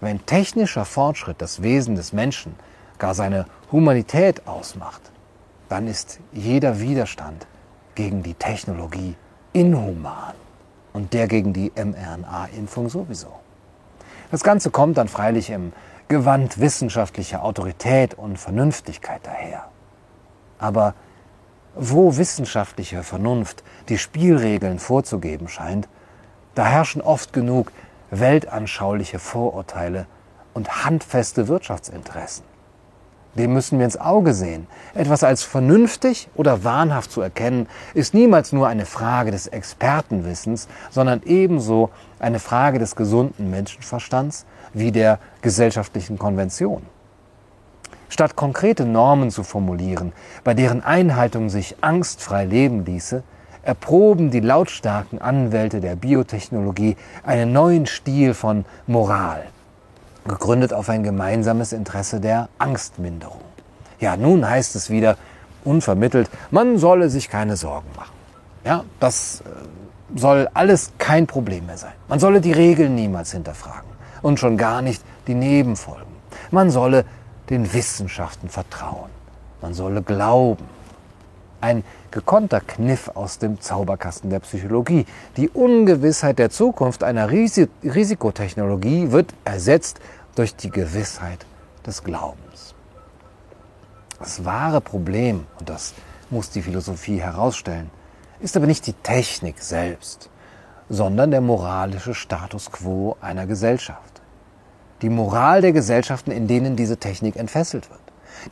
Wenn 0.00 0.24
technischer 0.26 0.84
Fortschritt 0.84 1.40
das 1.40 1.62
Wesen 1.62 1.94
des 1.94 2.12
Menschen, 2.12 2.54
gar 2.98 3.14
seine 3.14 3.46
Humanität 3.72 4.46
ausmacht, 4.46 5.00
dann 5.68 5.86
ist 5.86 6.20
jeder 6.32 6.80
Widerstand 6.80 7.46
gegen 7.94 8.22
die 8.22 8.34
Technologie 8.34 9.16
inhuman 9.52 10.34
und 10.92 11.12
der 11.14 11.26
gegen 11.26 11.52
die 11.52 11.72
mRNA-Impfung 11.74 12.88
sowieso. 12.88 13.32
Das 14.30 14.42
Ganze 14.42 14.70
kommt 14.70 14.98
dann 14.98 15.08
freilich 15.08 15.50
im 15.50 15.72
Gewand 16.08 16.60
wissenschaftlicher 16.60 17.42
Autorität 17.42 18.14
und 18.14 18.38
Vernünftigkeit 18.38 19.20
daher. 19.22 19.68
Aber 20.58 20.94
wo 21.76 22.16
wissenschaftliche 22.16 23.02
Vernunft 23.02 23.62
die 23.88 23.98
Spielregeln 23.98 24.78
vorzugeben 24.78 25.48
scheint, 25.48 25.88
da 26.54 26.64
herrschen 26.66 27.02
oft 27.02 27.32
genug 27.32 27.72
weltanschauliche 28.10 29.18
Vorurteile 29.18 30.06
und 30.52 30.84
handfeste 30.84 31.48
Wirtschaftsinteressen. 31.48 32.44
Dem 33.36 33.52
müssen 33.52 33.78
wir 33.78 33.84
ins 33.84 33.96
Auge 33.96 34.32
sehen. 34.32 34.68
Etwas 34.94 35.24
als 35.24 35.42
vernünftig 35.42 36.28
oder 36.36 36.62
wahnhaft 36.62 37.10
zu 37.10 37.20
erkennen, 37.20 37.66
ist 37.92 38.14
niemals 38.14 38.52
nur 38.52 38.68
eine 38.68 38.86
Frage 38.86 39.32
des 39.32 39.48
Expertenwissens, 39.48 40.68
sondern 40.90 41.20
ebenso 41.24 41.90
eine 42.20 42.38
Frage 42.38 42.78
des 42.78 42.94
gesunden 42.94 43.50
Menschenverstands 43.50 44.46
wie 44.72 44.92
der 44.92 45.18
gesellschaftlichen 45.42 46.16
Konvention. 46.16 46.82
Statt 48.14 48.36
konkrete 48.36 48.84
Normen 48.84 49.32
zu 49.32 49.42
formulieren, 49.42 50.12
bei 50.44 50.54
deren 50.54 50.84
Einhaltung 50.84 51.48
sich 51.48 51.74
angstfrei 51.80 52.44
leben 52.44 52.84
ließe, 52.84 53.24
erproben 53.64 54.30
die 54.30 54.38
lautstarken 54.38 55.20
Anwälte 55.20 55.80
der 55.80 55.96
Biotechnologie 55.96 56.96
einen 57.24 57.52
neuen 57.52 57.86
Stil 57.86 58.32
von 58.34 58.66
Moral, 58.86 59.42
gegründet 60.28 60.72
auf 60.72 60.88
ein 60.90 61.02
gemeinsames 61.02 61.72
Interesse 61.72 62.20
der 62.20 62.48
Angstminderung. 62.56 63.40
Ja, 63.98 64.16
nun 64.16 64.48
heißt 64.48 64.76
es 64.76 64.90
wieder 64.90 65.16
unvermittelt, 65.64 66.30
man 66.52 66.78
solle 66.78 67.10
sich 67.10 67.28
keine 67.28 67.56
Sorgen 67.56 67.88
machen. 67.96 68.14
Ja, 68.64 68.84
das 69.00 69.40
äh, 69.40 70.16
soll 70.16 70.48
alles 70.54 70.92
kein 70.98 71.26
Problem 71.26 71.66
mehr 71.66 71.78
sein. 71.78 71.94
Man 72.06 72.20
solle 72.20 72.40
die 72.40 72.52
Regeln 72.52 72.94
niemals 72.94 73.32
hinterfragen 73.32 73.90
und 74.22 74.38
schon 74.38 74.56
gar 74.56 74.82
nicht 74.82 75.02
die 75.26 75.34
Nebenfolgen. 75.34 76.14
Man 76.52 76.70
solle 76.70 77.04
den 77.50 77.72
Wissenschaften 77.72 78.48
vertrauen. 78.48 79.10
Man 79.60 79.74
solle 79.74 80.02
glauben. 80.02 80.64
Ein 81.60 81.84
gekonnter 82.10 82.60
Kniff 82.60 83.10
aus 83.14 83.38
dem 83.38 83.60
Zauberkasten 83.60 84.30
der 84.30 84.40
Psychologie. 84.40 85.06
Die 85.36 85.48
Ungewissheit 85.48 86.38
der 86.38 86.50
Zukunft 86.50 87.02
einer 87.02 87.30
Risikotechnologie 87.30 89.10
wird 89.10 89.34
ersetzt 89.44 90.00
durch 90.34 90.54
die 90.54 90.70
Gewissheit 90.70 91.46
des 91.86 92.04
Glaubens. 92.04 92.74
Das 94.18 94.44
wahre 94.44 94.80
Problem, 94.80 95.46
und 95.58 95.68
das 95.68 95.94
muss 96.30 96.50
die 96.50 96.62
Philosophie 96.62 97.20
herausstellen, 97.20 97.90
ist 98.40 98.56
aber 98.56 98.66
nicht 98.66 98.86
die 98.86 98.92
Technik 98.92 99.58
selbst, 99.58 100.28
sondern 100.88 101.30
der 101.30 101.40
moralische 101.40 102.14
Status 102.14 102.70
quo 102.70 103.16
einer 103.20 103.46
Gesellschaft 103.46 104.13
die 105.04 105.10
Moral 105.10 105.60
der 105.60 105.72
Gesellschaften, 105.72 106.30
in 106.30 106.46
denen 106.46 106.76
diese 106.76 106.96
Technik 106.96 107.36
entfesselt 107.36 107.90
wird. 107.90 108.00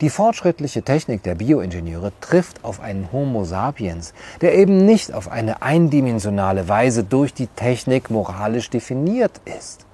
Die 0.01 0.11
fortschrittliche 0.11 0.83
Technik 0.83 1.23
der 1.23 1.33
Bioingenieure 1.33 2.11
trifft 2.21 2.63
auf 2.63 2.79
einen 2.79 3.11
Homo 3.11 3.43
sapiens, 3.43 4.13
der 4.39 4.53
eben 4.53 4.85
nicht 4.85 5.15
auf 5.15 5.31
eine 5.31 5.63
eindimensionale 5.63 6.69
Weise 6.69 7.03
durch 7.03 7.33
die 7.33 7.47
Technik 7.47 8.11
moralisch 8.11 8.69
definiert 8.69 9.41
ist. 9.45 9.87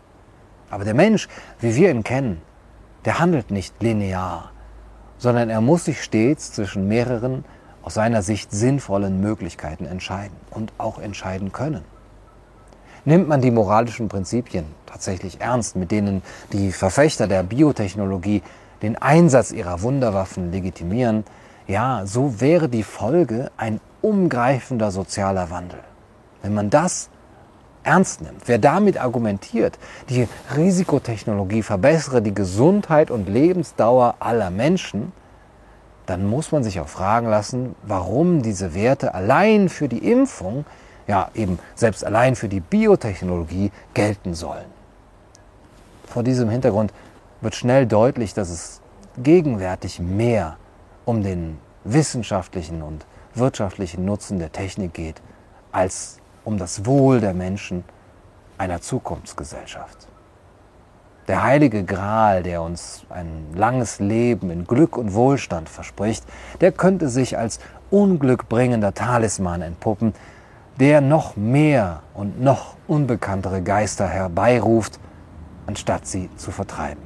Aber 0.69 0.83
der 0.83 0.95
Mensch, 0.95 1.29
wie 1.61 1.77
wir 1.77 1.91
ihn 1.91 2.03
kennen, 2.03 2.41
der 3.05 3.19
handelt 3.19 3.51
nicht 3.51 3.81
linear, 3.81 4.51
sondern 5.17 5.49
er 5.49 5.61
muss 5.61 5.85
sich 5.85 6.03
stets 6.03 6.51
zwischen 6.51 6.89
mehreren 6.89 7.45
aus 7.83 7.93
seiner 7.93 8.21
Sicht 8.21 8.51
sinnvollen 8.51 9.21
Möglichkeiten 9.21 9.85
entscheiden 9.85 10.35
und 10.51 10.73
auch 10.77 10.99
entscheiden 10.99 11.53
können. 11.53 11.85
Nimmt 13.05 13.29
man 13.29 13.39
die 13.39 13.49
moralischen 13.51 14.09
Prinzipien 14.09 14.65
tatsächlich 14.89 15.41
ernst, 15.41 15.75
mit 15.75 15.91
denen 15.91 16.21
die 16.51 16.71
Verfechter 16.71 17.27
der 17.27 17.43
Biotechnologie 17.43 18.41
den 18.81 18.97
Einsatz 18.97 19.51
ihrer 19.51 19.81
Wunderwaffen 19.81 20.51
legitimieren, 20.51 21.23
ja, 21.67 22.01
so 22.05 22.41
wäre 22.41 22.69
die 22.69 22.83
Folge 22.83 23.51
ein 23.57 23.79
umgreifender 24.01 24.91
sozialer 24.91 25.51
Wandel. 25.51 25.79
Wenn 26.41 26.53
man 26.53 26.69
das 26.69 27.09
ernst 27.83 28.21
nimmt, 28.21 28.47
wer 28.47 28.57
damit 28.57 28.99
argumentiert, 28.99 29.77
die 30.09 30.27
Risikotechnologie 30.55 31.63
verbessere 31.63 32.21
die 32.21 32.33
Gesundheit 32.33 33.11
und 33.11 33.29
Lebensdauer 33.29 34.15
aller 34.19 34.49
Menschen, 34.49 35.11
dann 36.05 36.25
muss 36.25 36.51
man 36.51 36.63
sich 36.63 36.79
auch 36.79 36.87
fragen 36.87 37.29
lassen, 37.29 37.75
warum 37.83 38.41
diese 38.41 38.73
Werte 38.73 39.13
allein 39.13 39.69
für 39.69 39.87
die 39.87 40.11
Impfung, 40.11 40.65
ja 41.07 41.29
eben 41.33 41.59
selbst 41.75 42.03
allein 42.05 42.35
für 42.35 42.47
die 42.47 42.59
Biotechnologie 42.59 43.71
gelten 43.93 44.33
sollen. 44.33 44.78
Vor 46.09 46.23
diesem 46.23 46.49
Hintergrund 46.49 46.91
wird 47.39 47.53
schnell 47.53 47.85
deutlich, 47.85 48.33
dass 48.33 48.49
es 48.49 48.81
gegenwärtig 49.21 49.99
mehr 49.99 50.57
um 51.05 51.21
den 51.21 51.59
wissenschaftlichen 51.83 52.81
und 52.81 53.05
wirtschaftlichen 53.35 54.05
Nutzen 54.05 54.39
der 54.39 54.51
Technik 54.51 54.95
geht, 54.95 55.21
als 55.71 56.17
um 56.43 56.57
das 56.57 56.87
Wohl 56.87 57.19
der 57.19 57.35
Menschen 57.35 57.83
einer 58.57 58.81
Zukunftsgesellschaft. 58.81 60.07
Der 61.27 61.43
heilige 61.43 61.83
Gral, 61.83 62.41
der 62.41 62.63
uns 62.63 63.05
ein 63.09 63.53
langes 63.53 63.99
Leben 63.99 64.49
in 64.49 64.65
Glück 64.65 64.97
und 64.97 65.13
Wohlstand 65.13 65.69
verspricht, 65.69 66.23
der 66.59 66.71
könnte 66.71 67.07
sich 67.07 67.37
als 67.37 67.59
unglückbringender 67.91 68.95
Talisman 68.95 69.61
entpuppen, 69.61 70.15
der 70.79 71.01
noch 71.01 71.35
mehr 71.35 72.01
und 72.15 72.41
noch 72.41 72.77
unbekanntere 72.87 73.61
Geister 73.61 74.07
herbeiruft, 74.07 74.99
anstatt 75.69 76.07
sie 76.07 76.31
zu 76.35 76.49
vertreiben. 76.49 77.03